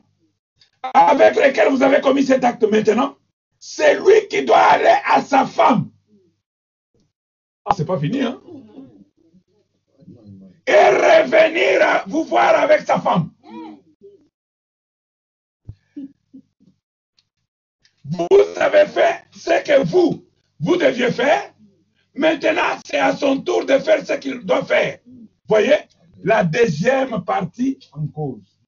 avec 0.93 1.35
lequel 1.35 1.69
vous 1.69 1.81
avez 1.81 2.01
commis 2.01 2.23
cet 2.23 2.43
acte 2.43 2.63
maintenant, 2.63 3.17
c'est 3.57 3.97
lui 3.99 4.27
qui 4.29 4.43
doit 4.43 4.57
aller 4.57 4.95
à 5.05 5.21
sa 5.21 5.45
femme. 5.45 5.89
Ah, 7.65 7.73
c'est 7.75 7.85
pas 7.85 7.97
fini, 7.99 8.21
hein? 8.21 8.41
Et 10.67 10.71
revenir 10.71 12.03
vous 12.07 12.25
voir 12.25 12.55
avec 12.55 12.81
sa 12.81 12.99
femme. 12.99 13.31
Vous 18.05 18.27
avez 18.57 18.85
fait 18.87 19.23
ce 19.31 19.63
que 19.63 19.85
vous, 19.85 20.25
vous 20.59 20.77
deviez 20.77 21.11
faire. 21.11 21.52
Maintenant, 22.15 22.77
c'est 22.85 22.99
à 22.99 23.15
son 23.15 23.41
tour 23.41 23.65
de 23.65 23.77
faire 23.79 24.05
ce 24.05 24.13
qu'il 24.13 24.39
doit 24.41 24.63
faire. 24.65 24.99
Voyez, 25.47 25.77
la 26.23 26.43
deuxième 26.43 27.23
partie 27.23 27.79
en 27.91 28.07
cause. 28.07 28.59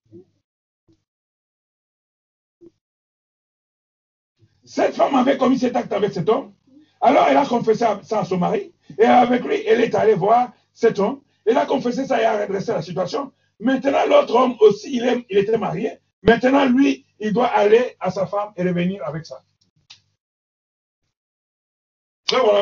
Cette 4.63 4.95
femme 4.95 5.15
avait 5.15 5.37
commis 5.37 5.59
cet 5.59 5.75
acte 5.75 5.93
avec 5.93 6.11
cet 6.11 6.27
homme. 6.27 6.53
Alors, 6.99 7.27
elle 7.27 7.37
a 7.37 7.45
confessé 7.45 7.85
ça 8.01 8.19
à 8.19 8.25
son 8.25 8.37
mari. 8.37 8.73
Et 8.97 9.05
avec 9.05 9.43
lui, 9.43 9.61
elle 9.65 9.81
est 9.81 9.93
allée 9.93 10.15
voir 10.15 10.51
cet 10.73 10.97
homme. 10.97 11.21
Elle 11.45 11.57
a 11.57 11.67
confessé 11.67 12.05
ça 12.05 12.19
et 12.19 12.25
a 12.25 12.41
redressé 12.41 12.71
la 12.71 12.81
situation. 12.81 13.31
Maintenant, 13.59 14.05
l'autre 14.09 14.35
homme 14.35 14.55
aussi, 14.59 14.97
il, 14.97 15.25
était 15.29 15.57
marié. 15.57 15.99
Maintenant, 16.23 16.65
lui, 16.65 17.05
il 17.19 17.31
doit 17.31 17.47
aller 17.47 17.95
à 17.99 18.09
sa 18.09 18.25
femme 18.25 18.51
et 18.57 18.63
revenir 18.63 19.05
avec 19.05 19.25
ça. 19.25 19.43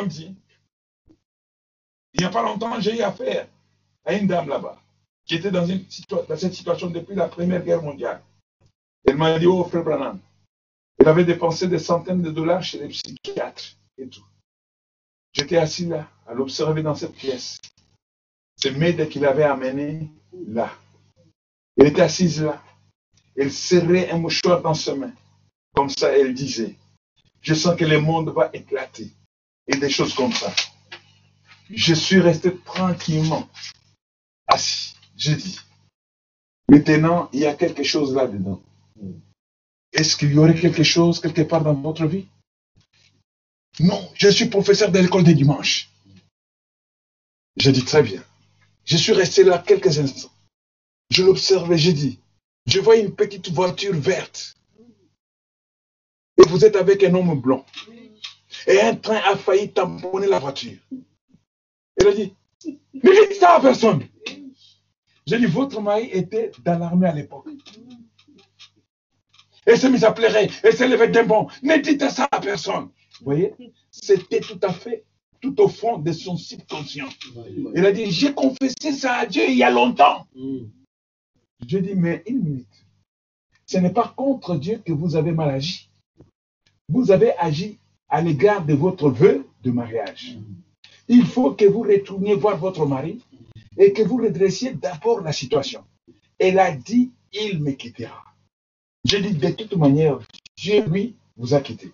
Dit, 0.07 0.35
il 2.13 2.21
n'y 2.21 2.25
a 2.25 2.29
pas 2.29 2.43
longtemps, 2.43 2.79
j'ai 2.79 2.97
eu 2.97 3.01
affaire 3.01 3.47
à 4.05 4.13
une 4.13 4.27
dame 4.27 4.49
là-bas, 4.49 4.81
qui 5.25 5.35
était 5.35 5.51
dans, 5.51 5.65
cette 5.65 6.53
situation 6.53 6.89
depuis 6.89 7.15
la 7.15 7.27
Première 7.27 7.63
Guerre 7.63 7.81
mondiale. 7.81 8.21
Elle 9.05 9.17
m'a 9.17 9.37
dit, 9.39 9.47
oh 9.47 9.63
frère 9.63 9.83
Branham, 9.83 10.19
elle 10.99 11.07
avait 11.07 11.25
dépensé 11.25 11.67
des 11.67 11.79
centaines 11.79 12.21
de 12.21 12.31
dollars 12.31 12.63
chez 12.63 12.79
les 12.79 12.87
psychiatres 12.87 13.75
et 13.97 14.07
tout. 14.07 14.23
J'étais 15.33 15.57
assis 15.57 15.85
là, 15.85 16.07
à 16.27 16.33
l'observer 16.33 16.83
dans 16.83 16.95
cette 16.95 17.13
pièce. 17.13 17.59
C'est 18.55 18.71
Mede 18.71 19.09
qui 19.09 19.19
l'avait 19.19 19.43
amené 19.43 20.09
là. 20.47 20.71
Elle 21.75 21.87
était 21.87 22.01
assise 22.01 22.43
là. 22.43 22.61
Elle 23.35 23.51
serrait 23.51 24.11
un 24.11 24.19
mouchoir 24.19 24.61
dans 24.61 24.75
ses 24.75 24.93
mains. 24.93 25.13
Comme 25.73 25.89
ça, 25.89 26.15
elle 26.15 26.35
disait, 26.35 26.75
je 27.41 27.55
sens 27.55 27.75
que 27.75 27.83
le 27.83 27.99
monde 27.99 28.29
va 28.29 28.51
éclater. 28.53 29.11
Et 29.67 29.75
des 29.77 29.89
choses 29.89 30.13
comme 30.13 30.33
ça. 30.33 30.53
Je 31.69 31.93
suis 31.93 32.19
resté 32.19 32.55
tranquillement 32.57 33.47
assis. 34.47 34.95
J'ai 35.15 35.35
dit, 35.35 35.59
maintenant, 36.67 37.29
il 37.33 37.41
y 37.41 37.45
a 37.45 37.53
quelque 37.53 37.83
chose 37.83 38.13
là-dedans. 38.13 38.61
Est-ce 39.91 40.17
qu'il 40.17 40.33
y 40.33 40.37
aurait 40.37 40.59
quelque 40.59 40.83
chose 40.83 41.19
quelque 41.19 41.43
part 41.43 41.63
dans 41.63 41.75
votre 41.75 42.05
vie? 42.05 42.27
Non, 43.79 44.11
je 44.15 44.27
suis 44.29 44.47
professeur 44.47 44.91
de 44.91 44.99
l'école 44.99 45.23
des 45.23 45.33
dimanches. 45.33 45.89
J'ai 47.57 47.71
dit 47.71 47.85
très 47.85 48.03
bien. 48.03 48.23
Je 48.85 48.97
suis 48.97 49.13
resté 49.13 49.43
là 49.43 49.59
quelques 49.59 49.99
instants. 49.99 50.31
Je 51.09 51.23
l'observais, 51.23 51.77
j'ai 51.77 51.93
dit, 51.93 52.19
je 52.65 52.79
vois 52.79 52.97
une 52.97 53.13
petite 53.13 53.49
voiture 53.49 53.93
verte. 53.93 54.55
Et 56.37 56.47
vous 56.47 56.65
êtes 56.65 56.75
avec 56.75 57.03
un 57.03 57.13
homme 57.13 57.39
blanc. 57.39 57.65
Et 58.65 58.81
un 58.81 58.95
train 58.95 59.21
a 59.25 59.37
failli 59.37 59.71
tamponner 59.71 60.27
la 60.27 60.39
voiture. 60.39 60.79
Elle 61.97 62.07
a 62.07 62.13
dit, 62.13 62.33
ne 62.65 63.27
dites 63.27 63.39
ça 63.39 63.55
à 63.55 63.61
personne. 63.61 64.03
J'ai 65.25 65.37
dit, 65.39 65.45
votre 65.45 65.79
mari 65.81 66.09
était 66.11 66.51
dans 66.63 66.77
l'armée 66.77 67.07
à 67.07 67.13
l'époque. 67.13 67.47
Et 69.65 69.77
s'est 69.77 69.89
mis 69.89 70.03
à 70.03 70.11
pleurer, 70.11 70.49
et 70.63 70.71
s'est 70.71 70.87
levé 70.87 71.07
d'un 71.07 71.23
bond. 71.23 71.47
Ne 71.61 71.77
dites 71.77 72.09
ça 72.09 72.27
à 72.31 72.39
personne. 72.41 72.89
Vous 73.19 73.25
voyez, 73.25 73.53
c'était 73.91 74.41
tout 74.41 74.59
à 74.61 74.73
fait 74.73 75.05
tout 75.39 75.59
au 75.61 75.67
fond 75.67 75.97
de 75.97 76.11
son 76.11 76.37
subconscient. 76.37 77.07
Il 77.75 77.85
a 77.85 77.91
dit, 77.91 78.09
j'ai 78.11 78.33
confessé 78.33 78.93
ça 78.93 79.15
à 79.15 79.25
Dieu 79.25 79.43
il 79.47 79.57
y 79.57 79.63
a 79.63 79.69
longtemps. 79.69 80.25
Je 81.67 81.77
dis, 81.77 81.95
mais 81.95 82.23
une 82.27 82.39
minute. 82.43 82.85
Ce 83.65 83.77
n'est 83.77 83.91
pas 83.93 84.13
contre 84.15 84.55
Dieu 84.55 84.81
que 84.85 84.91
vous 84.91 85.15
avez 85.15 85.31
mal 85.31 85.49
agi. 85.49 85.89
Vous 86.89 87.11
avez 87.11 87.31
agi 87.37 87.79
à 88.09 88.21
l'égard 88.21 88.65
de 88.65 88.73
votre 88.73 89.09
vœu 89.09 89.47
de 89.63 89.71
mariage. 89.71 90.37
Il 91.07 91.25
faut 91.25 91.51
que 91.53 91.65
vous 91.65 91.81
retourniez 91.81 92.35
voir 92.35 92.57
votre 92.57 92.85
mari 92.85 93.21
et 93.77 93.93
que 93.93 94.01
vous 94.01 94.17
redressiez 94.17 94.73
d'abord 94.73 95.21
la 95.21 95.33
situation. 95.33 95.83
Elle 96.39 96.59
a 96.59 96.71
dit, 96.71 97.11
il 97.31 97.61
me 97.61 97.71
quittera. 97.71 98.23
J'ai 99.05 99.21
dit, 99.21 99.33
de 99.33 99.49
toute 99.49 99.75
manière, 99.75 100.19
Dieu, 100.57 100.83
lui, 100.85 101.15
vous 101.35 101.53
a 101.53 101.61
quitté. 101.61 101.91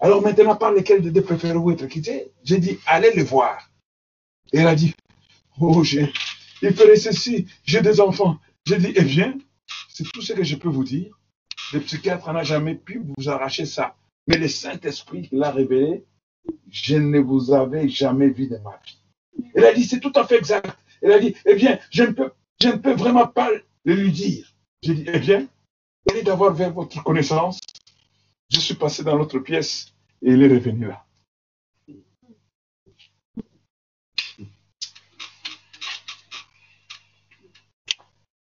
Alors 0.00 0.20
maintenant, 0.22 0.56
par 0.56 0.72
lequel 0.72 1.00
de 1.00 1.10
deux 1.10 1.22
préférez-vous 1.22 1.70
être 1.70 1.86
quitté? 1.86 2.30
J'ai 2.42 2.58
dit, 2.58 2.78
allez 2.86 3.12
le 3.14 3.22
voir. 3.22 3.70
Elle 4.52 4.66
a 4.66 4.74
dit, 4.74 4.92
oh, 5.60 5.82
il 6.62 6.74
ferait 6.74 6.96
ceci, 6.96 7.46
j'ai 7.64 7.80
des 7.80 8.00
enfants. 8.00 8.38
J'ai 8.66 8.78
dit, 8.78 8.92
eh 8.94 9.02
bien, 9.04 9.38
c'est 9.88 10.04
tout 10.12 10.20
ce 10.20 10.32
que 10.32 10.44
je 10.44 10.56
peux 10.56 10.68
vous 10.68 10.84
dire. 10.84 11.18
Le 11.72 11.80
psychiatre 11.80 12.32
n'a 12.32 12.42
jamais 12.42 12.74
pu 12.74 13.02
vous 13.16 13.28
arracher 13.28 13.64
ça. 13.64 13.96
Mais 14.26 14.36
le 14.36 14.48
Saint-Esprit 14.48 15.28
l'a 15.32 15.50
révélé. 15.50 16.04
Je 16.70 16.96
ne 16.96 17.18
vous 17.20 17.52
avais 17.52 17.88
jamais 17.88 18.28
vu 18.28 18.48
de 18.48 18.56
ma 18.58 18.80
vie. 18.84 18.98
Elle 19.54 19.64
a 19.64 19.72
dit, 19.72 19.84
c'est 19.84 20.00
tout 20.00 20.12
à 20.14 20.26
fait 20.26 20.38
exact. 20.38 20.76
Elle 21.02 21.12
a 21.12 21.18
dit, 21.18 21.34
eh 21.44 21.54
bien, 21.54 21.78
je 21.90 22.04
ne 22.04 22.12
peux, 22.12 22.32
je 22.60 22.68
vraiment 22.68 23.26
pas 23.26 23.50
le 23.84 23.94
lui 23.94 24.12
dire. 24.12 24.52
J'ai 24.82 24.94
dit, 24.94 25.04
eh 25.06 25.18
bien, 25.18 25.46
allez 26.10 26.22
d'avoir 26.22 26.52
vers 26.52 26.72
votre 26.72 27.02
connaissance. 27.02 27.60
Je 28.50 28.60
suis 28.60 28.74
passé 28.74 29.02
dans 29.02 29.16
l'autre 29.16 29.38
pièce 29.38 29.94
et 30.22 30.32
il 30.32 30.42
est 30.42 30.48
revenu 30.48 30.86
là. 30.86 31.04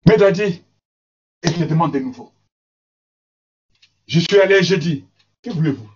Mais 0.06 0.14
il 0.16 0.22
a 0.22 0.30
dit, 0.30 0.62
et 1.42 1.48
je 1.48 1.64
demande 1.64 1.92
de 1.92 1.98
nouveau. 1.98 2.32
Je 4.06 4.20
suis 4.20 4.38
allé, 4.38 4.62
j'ai 4.62 4.78
dit, 4.78 5.04
que 5.42 5.50
voulez-vous? 5.50 5.95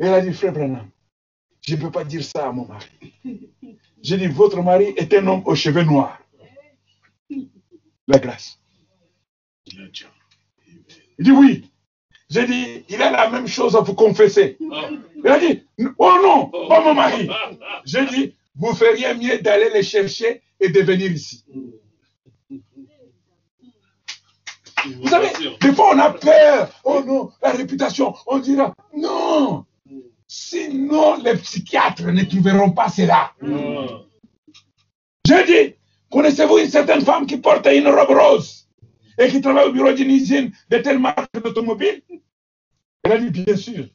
Elle 0.00 0.14
a 0.14 0.20
dit, 0.20 0.32
frère 0.32 0.52
Branham, 0.52 0.88
je 1.60 1.74
ne 1.76 1.80
peux 1.80 1.90
pas 1.90 2.04
dire 2.04 2.24
ça 2.24 2.48
à 2.48 2.52
mon 2.52 2.66
mari. 2.66 2.86
J'ai 4.02 4.16
dit, 4.16 4.26
votre 4.26 4.62
mari 4.62 4.92
est 4.96 5.12
un 5.14 5.26
homme 5.26 5.42
aux 5.46 5.54
cheveux 5.54 5.82
noirs. 5.82 6.18
La 8.06 8.18
grâce. 8.18 8.60
Il 9.66 9.90
dit 11.18 11.32
oui. 11.32 11.70
J'ai 12.28 12.46
dit, 12.46 12.84
il 12.88 13.00
a 13.00 13.10
la 13.10 13.30
même 13.30 13.46
chose 13.46 13.76
à 13.76 13.80
vous 13.80 13.94
confesser. 13.94 14.58
Il 14.60 15.28
a 15.28 15.38
dit, 15.38 15.62
oh 15.98 16.18
non, 16.22 16.68
pas 16.68 16.82
mon 16.82 16.94
mari. 16.94 17.28
J'ai 17.84 18.06
dit, 18.06 18.34
vous 18.56 18.74
feriez 18.74 19.14
mieux 19.14 19.38
d'aller 19.38 19.70
les 19.72 19.82
chercher 19.82 20.42
et 20.60 20.68
de 20.68 20.80
venir 20.80 21.10
ici. 21.10 21.44
Vous 25.00 25.08
savez, 25.08 25.28
des 25.60 25.72
fois 25.72 25.94
on 25.94 25.98
a 25.98 26.10
peur. 26.10 26.70
Oh 26.84 27.02
non, 27.04 27.30
la 27.42 27.50
réputation. 27.50 28.14
On 28.26 28.38
dira, 28.38 28.74
non. 28.96 29.64
Sinon, 30.26 31.22
les 31.22 31.36
psychiatres 31.36 32.06
ne 32.06 32.24
trouveront 32.24 32.72
pas 32.72 32.88
cela. 32.88 33.32
J'ai 35.26 35.44
dit, 35.44 35.74
connaissez-vous 36.10 36.58
une 36.58 36.68
certaine 36.70 37.02
femme 37.02 37.26
qui 37.26 37.36
porte 37.36 37.66
une 37.66 37.88
robe 37.88 38.16
rose 38.16 38.68
et 39.18 39.28
qui 39.28 39.40
travaille 39.40 39.68
au 39.68 39.72
bureau 39.72 39.92
d'une 39.92 40.10
usine 40.10 40.52
de 40.70 40.78
telle 40.78 40.98
marque 40.98 41.32
d'automobile? 41.42 42.02
Elle 43.04 43.12
a 43.12 43.18
dit, 43.18 43.44
bien 43.44 43.56
sûr. 43.56 43.86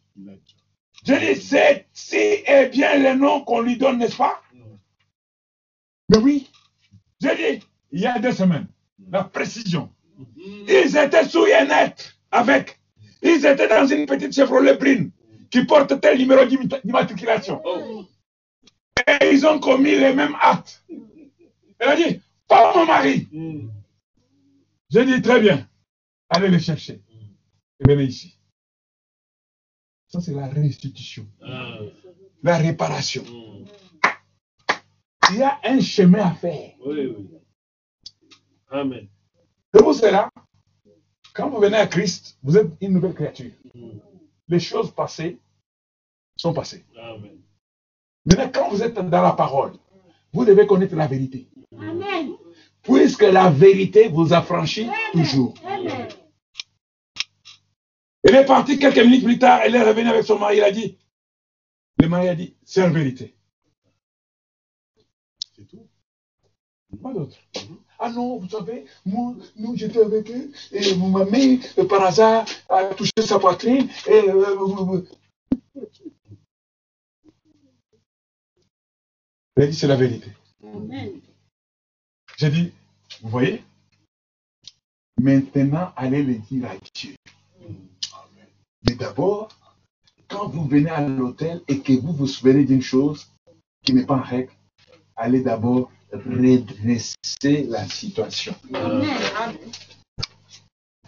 J'ai 1.06 1.20
dit, 1.20 1.42
c'est 1.42 1.88
si 1.94 2.16
est 2.16 2.70
bien 2.70 2.98
le 2.98 3.16
nom 3.16 3.42
qu'on 3.42 3.62
lui 3.62 3.78
donne, 3.78 3.98
n'est-ce 4.00 4.18
pas? 4.18 4.42
Mais 6.10 6.18
oui. 6.18 6.50
J'ai 7.22 7.36
dit, 7.36 7.66
il 7.92 8.02
y 8.02 8.06
a 8.06 8.18
deux 8.18 8.32
semaines, 8.32 8.68
la 9.12 9.24
précision. 9.24 9.90
Ils 10.68 10.98
étaient 10.98 11.26
sous 11.26 11.46
et 11.46 11.66
net 11.66 12.16
avec. 12.32 12.80
Ils 13.22 13.46
étaient 13.46 13.68
dans 13.68 13.86
une 13.88 14.06
petite 14.06 14.34
Chevrolet 14.34 14.76
brune 14.78 15.12
qui 15.50 15.66
porte 15.66 16.00
tel 16.00 16.18
numéro 16.18 16.46
d'immatriculation. 16.46 17.62
Et 19.08 19.32
ils 19.34 19.46
ont 19.46 19.60
commis 19.60 19.92
les 19.92 20.14
mêmes 20.14 20.36
actes. 20.40 20.84
Elle 21.80 21.90
a 21.90 21.96
dit, 21.96 22.22
pas 22.48 22.74
mon 22.76 22.86
mari. 22.86 23.28
J'ai 24.90 25.06
dit, 25.06 25.22
très 25.22 25.40
bien, 25.40 25.68
allez 26.30 26.50
le 26.50 26.60
chercher. 26.60 27.02
venez 27.80 28.04
ici. 28.04 28.38
Ça, 30.08 30.20
c'est 30.20 30.34
la 30.34 30.48
restitution, 30.48 31.28
la 32.42 32.58
réparation. 32.58 33.24
Il 35.32 35.38
y 35.38 35.44
a 35.44 35.60
un 35.64 35.80
chemin 35.80 36.32
à 36.32 36.34
faire. 36.34 36.72
Oui, 36.84 37.06
oui. 37.06 37.30
Amen. 38.72 39.08
Et 39.78 39.82
vous, 39.82 39.94
c'est 39.94 40.12
là. 40.12 40.30
Quand 41.34 41.50
vous 41.50 41.60
venez 41.60 41.78
à 41.78 41.88
Christ, 41.88 42.38
vous 42.44 42.58
êtes 42.58 42.72
une 42.82 42.94
nouvelle 42.94 43.14
créature. 43.14 43.52
Les 44.48 44.60
choses 44.60 44.92
passées 44.92 45.40
sont 46.36 46.54
passées. 46.54 46.86
Amen. 46.98 47.38
Maintenant, 48.26 48.52
quand 48.54 48.70
vous 48.70 48.82
êtes 48.82 48.96
dans 48.96 49.22
la 49.22 49.34
parole, 49.34 49.74
vous 50.34 50.46
devez 50.46 50.66
connaître 50.66 50.96
la 50.96 51.08
vérité. 51.08 51.48
Amen. 51.78 52.32
Puisque 52.82 53.22
la 53.22 53.50
vérité 53.50 54.08
vous 54.08 54.34
affranchit 54.34 54.90
toujours. 55.14 55.54
Amen. 55.66 56.08
Elle 58.24 58.36
est 58.36 58.46
partie 58.46 58.78
quelques 58.78 59.00
minutes 59.00 59.24
plus 59.24 59.40
tard, 59.40 59.62
elle 59.64 59.76
est 59.76 59.84
revenue 59.84 60.10
avec 60.10 60.24
son 60.24 60.38
mari, 60.38 60.58
il 60.58 60.64
a 60.64 60.72
dit, 60.72 60.98
le 62.00 62.10
mari 62.10 62.28
a 62.28 62.36
dit, 62.36 62.56
c'est 62.66 62.82
la 62.82 62.90
vérité. 62.90 63.36
C'est 65.56 65.66
tout. 65.68 65.88
Pas 66.98 67.14
d'autre. 67.14 67.38
Ah 68.00 68.10
non, 68.12 68.40
vous 68.40 68.50
savez, 68.50 68.86
moi, 69.06 69.36
nous, 69.58 69.76
j'étais 69.76 70.02
avec 70.02 70.30
eux, 70.32 70.52
et 70.72 70.96
mon 70.96 71.10
mamie, 71.10 71.60
euh, 71.78 71.86
par 71.86 72.02
hasard, 72.04 72.46
a 72.70 72.86
touché 72.96 73.12
sa 73.20 73.40
poitrine, 73.40 73.88
et... 74.08 74.30
euh, 74.30 75.04
euh, 75.78 75.92
a 79.58 79.66
dit, 79.68 79.74
c'est 79.74 79.88
la 79.88 79.98
vérité. 79.98 80.32
J'ai 82.38 82.50
dit, 82.50 82.72
vous 83.22 83.30
voyez, 83.30 83.64
maintenant, 85.20 85.92
allez 85.98 86.24
le 86.24 86.36
dire 86.36 86.72
à 86.72 86.76
Dieu. 86.94 87.16
Mais 88.88 88.96
d'abord, 88.96 89.50
quand 90.30 90.48
vous 90.48 90.66
venez 90.66 90.90
à 90.90 91.06
l'hôtel 91.06 91.62
et 91.68 91.82
que 91.82 91.94
vous 91.94 92.14
vous 92.14 92.28
souvenez 92.28 92.64
d'une 92.64 92.82
chose 92.82 93.28
qui 93.84 93.94
n'est 93.94 94.06
pas 94.06 94.16
en 94.16 94.22
règle, 94.22 94.54
allez 95.18 95.42
d'abord 95.42 95.92
redresser 96.14 97.64
la 97.68 97.88
situation. 97.88 98.56
Amen. 98.74 99.10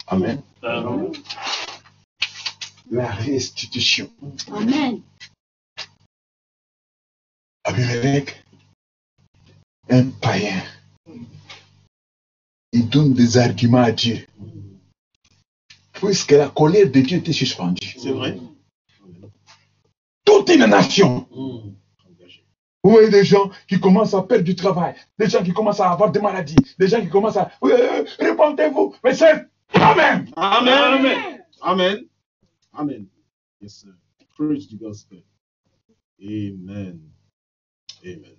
Amen. 0.08 0.42
Amen. 0.64 1.12
La 2.92 3.10
restitution. 3.10 4.10
Amen. 4.52 5.02
Abimelech, 7.64 8.44
un 9.90 10.10
païen, 10.10 10.62
il 12.72 12.90
donne 12.90 13.14
des 13.14 13.38
arguments 13.38 13.84
à 13.84 13.92
Dieu. 13.92 14.26
Puisque 15.94 16.32
la 16.32 16.50
colère 16.50 16.90
de 16.90 17.00
Dieu 17.00 17.20
était 17.20 17.34
suspendue. 17.34 17.96
C'est 17.98 18.12
vrai. 18.12 18.38
Toute 20.26 20.50
une 20.50 20.66
nation. 20.66 21.28
Mm. 21.32 21.81
Vous 22.84 22.92
voyez 22.92 23.10
des 23.10 23.24
gens 23.24 23.52
qui 23.68 23.80
commencent 23.80 24.14
à 24.14 24.24
perdre 24.24 24.44
du 24.44 24.56
travail, 24.56 24.96
des 25.20 25.30
gens 25.30 25.44
qui 25.44 25.54
commencent 25.54 25.80
à 25.80 25.92
avoir 25.92 26.12
des 26.12 26.20
maladies, 26.20 26.66
des 26.80 26.88
gens 26.88 27.00
qui 27.00 27.10
commencent 27.10 27.38
à... 27.38 27.52
Oui, 27.62 27.72
euh, 27.74 28.04
Répondez-vous, 28.20 28.96
mais 29.04 29.14
c'est... 29.14 29.46
Amen. 29.74 30.30
Amen. 30.36 30.74
Amen. 30.74 31.44
Amen. 31.62 32.06
Amen. 32.74 33.06
Yes, 33.62 33.74
sir. 33.76 33.94
Preach 34.36 34.68
the 34.70 34.76
gospel. 34.76 35.20
Amen. 36.20 37.00
Amen. 38.04 38.38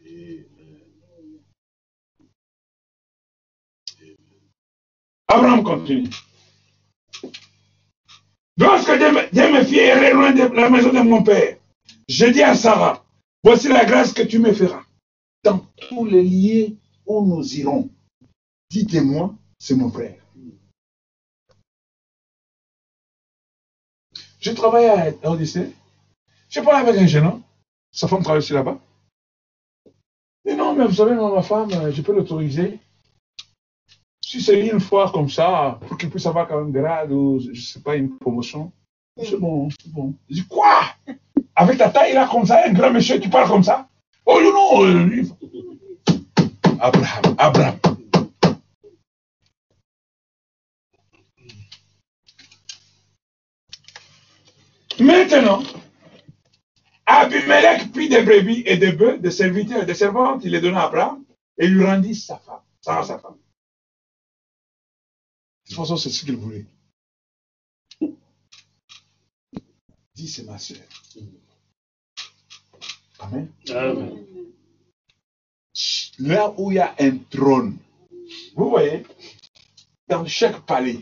Amen. 0.00 0.44
Abraham 5.28 5.64
continue. 5.64 6.10
Lorsque 8.56 8.92
Dieu 9.32 9.52
me 9.52 9.64
fit 9.64 9.78
errer 9.78 10.12
loin 10.12 10.32
de 10.32 10.54
la 10.54 10.70
maison 10.70 10.92
de 10.92 11.00
mon 11.00 11.22
père, 11.22 11.56
je 12.08 12.26
dis 12.26 12.42
à 12.42 12.54
Sarah, 12.54 13.04
voici 13.42 13.68
la 13.68 13.84
grâce 13.84 14.12
que 14.12 14.22
tu 14.22 14.38
me 14.38 14.52
feras. 14.52 14.84
Dans 15.42 15.58
tous 15.88 16.04
les 16.04 16.22
lieux 16.22 16.76
où 17.06 17.24
nous 17.24 17.54
irons, 17.58 17.90
dites-moi, 18.70 19.34
c'est 19.58 19.74
mon 19.74 19.90
frère. 19.90 20.20
Je 24.40 24.50
travaille 24.50 24.86
à 24.86 25.30
Odyssée. 25.30 25.72
Je 26.50 26.60
parle 26.60 26.86
avec 26.86 27.00
un 27.00 27.06
jeune 27.06 27.26
homme. 27.26 27.42
Sa 27.92 28.08
femme 28.08 28.22
travaille 28.22 28.40
aussi 28.40 28.52
là-bas. 28.52 28.78
Mais 30.44 30.54
non, 30.54 30.74
mais 30.74 30.86
vous 30.86 30.94
savez, 30.94 31.14
ma 31.14 31.42
femme, 31.42 31.90
je 31.90 32.02
peux 32.02 32.14
l'autoriser. 32.14 32.78
Si 34.22 34.42
c'est 34.42 34.66
une 34.66 34.80
fois 34.80 35.10
comme 35.12 35.30
ça, 35.30 35.78
pour 35.86 35.96
qu'il 35.96 36.10
puisse 36.10 36.26
avoir 36.26 36.46
quand 36.48 36.58
même 36.58 36.72
grade 36.72 37.12
ou, 37.12 37.40
je 37.40 37.60
sais 37.60 37.80
pas, 37.80 37.96
une 37.96 38.18
promotion, 38.18 38.72
c'est 39.22 39.36
bon, 39.38 39.68
c'est 39.70 39.92
bon. 39.92 40.14
Je 40.28 40.34
dis, 40.36 40.46
quoi? 40.46 40.82
Avec 41.56 41.78
ta 41.78 41.90
taille 41.90 42.14
là, 42.14 42.28
comme 42.30 42.46
ça, 42.46 42.66
un 42.66 42.72
grand 42.72 42.90
monsieur 42.90 43.18
qui 43.18 43.28
parle 43.28 43.48
comme 43.48 43.62
ça? 43.62 43.88
Oh 44.26 44.40
non, 44.42 44.52
non 44.52 44.86
euh, 44.86 45.22
Abraham, 46.80 47.34
Abraham. 47.38 47.78
Maintenant, 54.98 55.62
Abimelech 57.06 57.92
prit 57.92 58.08
des 58.08 58.22
brebis 58.22 58.62
et 58.66 58.76
des 58.76 58.92
bœufs, 58.92 59.18
des 59.18 59.30
serviteurs 59.30 59.82
et 59.82 59.86
des 59.86 59.94
servantes, 59.94 60.42
il 60.44 60.52
les 60.52 60.60
donna 60.60 60.82
à 60.82 60.86
Abraham 60.86 61.24
et 61.58 61.66
lui 61.66 61.84
rendit 61.84 62.14
sa 62.14 62.38
femme, 62.38 62.60
Sarah 62.80 63.04
sa 63.04 63.18
femme. 63.18 63.34
De 65.64 65.70
toute 65.70 65.76
façon, 65.76 65.96
c'est 65.96 66.10
ce 66.10 66.24
qu'il 66.24 66.36
voulait. 66.36 66.66
Dis, 70.14 70.28
c'est 70.28 70.44
ma 70.44 70.58
soeur. 70.58 70.78
Amen. 73.20 73.48
Amen. 73.70 74.24
Là 76.20 76.54
où 76.56 76.70
il 76.70 76.74
y 76.76 76.78
a 76.78 76.94
un 77.00 77.16
trône, 77.30 77.76
vous 78.54 78.70
voyez, 78.70 79.02
dans 80.08 80.24
chaque 80.26 80.64
palais, 80.64 81.00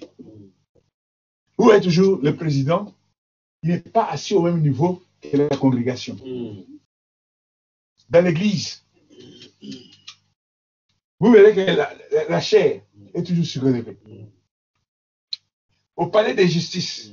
où 1.59 1.71
est 1.71 1.81
toujours 1.83 2.19
le 2.23 2.35
président, 2.35 2.95
il 3.63 3.71
n'est 3.71 3.81
pas 3.81 4.07
assis 4.09 4.35
au 4.35 4.43
même 4.43 4.61
niveau 4.63 5.03
que 5.21 5.37
la 5.37 5.49
congrégation. 5.57 6.15
Mm. 6.17 6.63
Dans 8.09 8.25
l'église, 8.25 8.83
vous 11.21 11.31
verrez 11.33 11.55
que 11.55 11.61
la, 11.61 11.95
la- 12.11 12.29
la 12.29 12.41
chair 12.41 12.83
est 13.15 13.23
toujours 13.23 13.45
surélevée. 13.47 13.99
Au 15.97 16.07
palais 16.07 16.35
de 16.35 16.43
justice, 16.45 17.13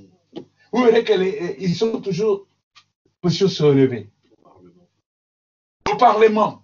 vous 0.72 0.84
verrez 0.84 1.04
qu'ils 1.04 1.76
sont 1.76 2.02
toujours 2.02 2.48
position 3.22 3.48
surélevée. 3.48 4.10
Parlement. 4.44 4.88
Au 5.92 5.96
parlement, 5.98 6.64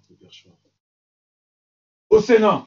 au 2.08 2.20
Sénat. 2.20 2.66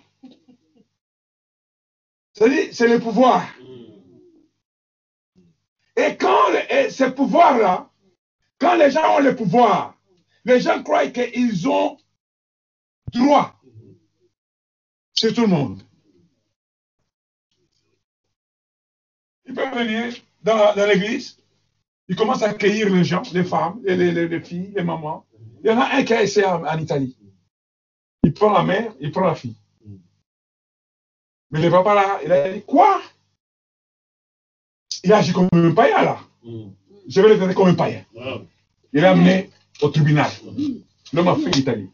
C'est-à-dire, 2.34 2.74
c'est 2.74 2.88
le 2.88 3.00
pouvoir. 3.00 3.46
Et 5.96 6.16
quand 6.18 6.54
et 6.70 6.90
ce 6.90 7.06
pouvoir-là, 7.06 7.90
quand 8.60 8.76
les 8.76 8.92
gens 8.92 9.18
ont 9.18 9.20
le 9.20 9.36
pouvoir, 9.36 9.98
les 10.46 10.60
gens 10.60 10.82
croient 10.84 11.08
qu'ils 11.08 11.68
ont 11.68 11.98
droit 13.12 13.60
sur 15.14 15.34
tout 15.34 15.42
le 15.42 15.48
monde. 15.48 15.82
Ils 19.46 19.54
peuvent 19.54 19.78
venir 19.78 20.14
dans, 20.44 20.76
l'église, 20.88 21.38
ils 22.08 22.16
commencent 22.16 22.44
à 22.44 22.50
accueillir 22.50 22.90
les 22.90 23.04
gens, 23.04 23.22
les 23.34 23.44
femmes, 23.44 23.80
les, 23.84 23.96
les- 23.96 24.12
les- 24.12 24.28
les 24.28 24.42
filles, 24.42 24.74
les 24.76 24.84
mamans. 24.84 25.26
Il 25.64 25.70
y 25.70 25.74
en 25.74 25.80
a 25.80 25.96
un 25.96 26.04
qui 26.04 26.14
a 26.14 26.24
essayé 26.24 26.46
en, 26.46 26.64
en 26.66 26.78
Italie. 26.78 27.16
Il 28.24 28.34
prend 28.34 28.52
la 28.52 28.64
mère, 28.64 28.94
il 29.00 29.12
prend 29.12 29.26
la 29.26 29.36
fille. 29.36 29.56
Mais 31.52 31.62
le 31.62 31.70
papa 31.72 31.96
là, 31.96 32.20
il 32.24 32.32
a 32.32 32.52
dit 32.54 32.62
Quoi? 32.64 33.02
Il 35.04 35.14
a 35.14 35.18
agi 35.18 35.34
comme 35.34 35.48
un 35.52 35.72
païen 35.74 36.04
là. 36.04 36.20
Mm. 36.44 36.70
Je 37.08 37.22
vais 37.22 37.30
le 37.30 37.38
traiter 37.38 37.54
comme 37.56 37.70
un 37.70 37.74
païen. 37.76 38.06
Il 38.94 39.02
l'a 39.02 39.12
amené 39.12 39.50
au 39.82 39.90
tribunal. 39.90 40.30
L'homme 41.14 41.28
a 41.28 41.36
fait 41.36 41.50
l'Italie. 41.52 41.90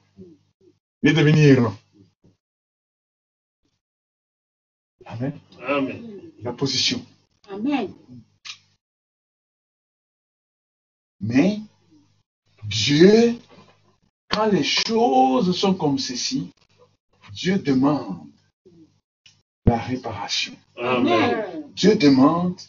Il 1.03 1.09
est 1.09 1.13
devenu 1.13 1.39
héros. 1.39 1.71
Amen. 5.05 5.39
Amen. 5.67 6.01
La 6.43 6.51
position. 6.53 7.01
Amen. 7.49 7.93
Mais 11.21 11.59
Dieu, 12.63 13.35
quand 14.29 14.47
les 14.47 14.63
choses 14.63 15.57
sont 15.57 15.73
comme 15.73 15.97
ceci, 15.97 16.51
Dieu 17.33 17.57
demande 17.59 18.27
la 19.65 19.77
réparation. 19.77 20.53
Amen. 20.77 21.63
Dieu 21.75 21.95
demande 21.95 22.59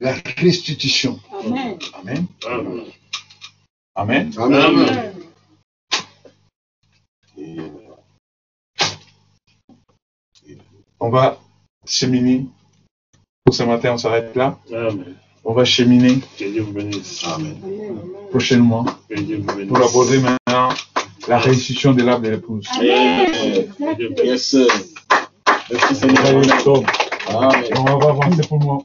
la 0.00 0.12
restitution. 0.38 1.18
Amen. 1.32 1.78
Amen. 1.94 2.26
Amen. 2.46 2.92
Amen. 3.94 4.32
Amen. 4.38 5.12
On 10.98 11.10
va 11.10 11.38
cheminer 11.86 12.46
Pour 13.44 13.54
ce 13.54 13.62
matin, 13.62 13.92
on 13.92 13.98
s'arrête 13.98 14.34
là. 14.34 14.58
Amen. 14.72 15.16
On 15.48 15.52
va 15.54 15.64
cheminer 15.64 16.18
Que 16.36 16.44
Dieu 16.44 16.62
vous 16.62 16.72
bénisse. 16.72 17.22
Amen. 17.24 17.54
prochainement 18.30 18.84
Que 19.08 19.14
Dieu 19.20 19.40
vous 19.46 19.56
bénisse. 19.56 19.68
pour 19.68 19.78
aborder 19.80 20.18
maintenant 20.18 20.70
la 21.28 21.38
restitution 21.38 21.92
de 21.92 22.02
l'âme 22.02 22.22
de 22.22 22.30
l'épouse. 22.30 22.66
Amen. 22.78 23.68
Yes, 24.24 24.42
sir. 24.42 24.66
Merci 25.70 25.94
Seigneur. 25.94 26.24
Amen. 27.28 27.64
On 27.78 27.98
va 27.98 28.08
avancer 28.10 28.42
pour 28.48 28.58
moi. 28.58 28.78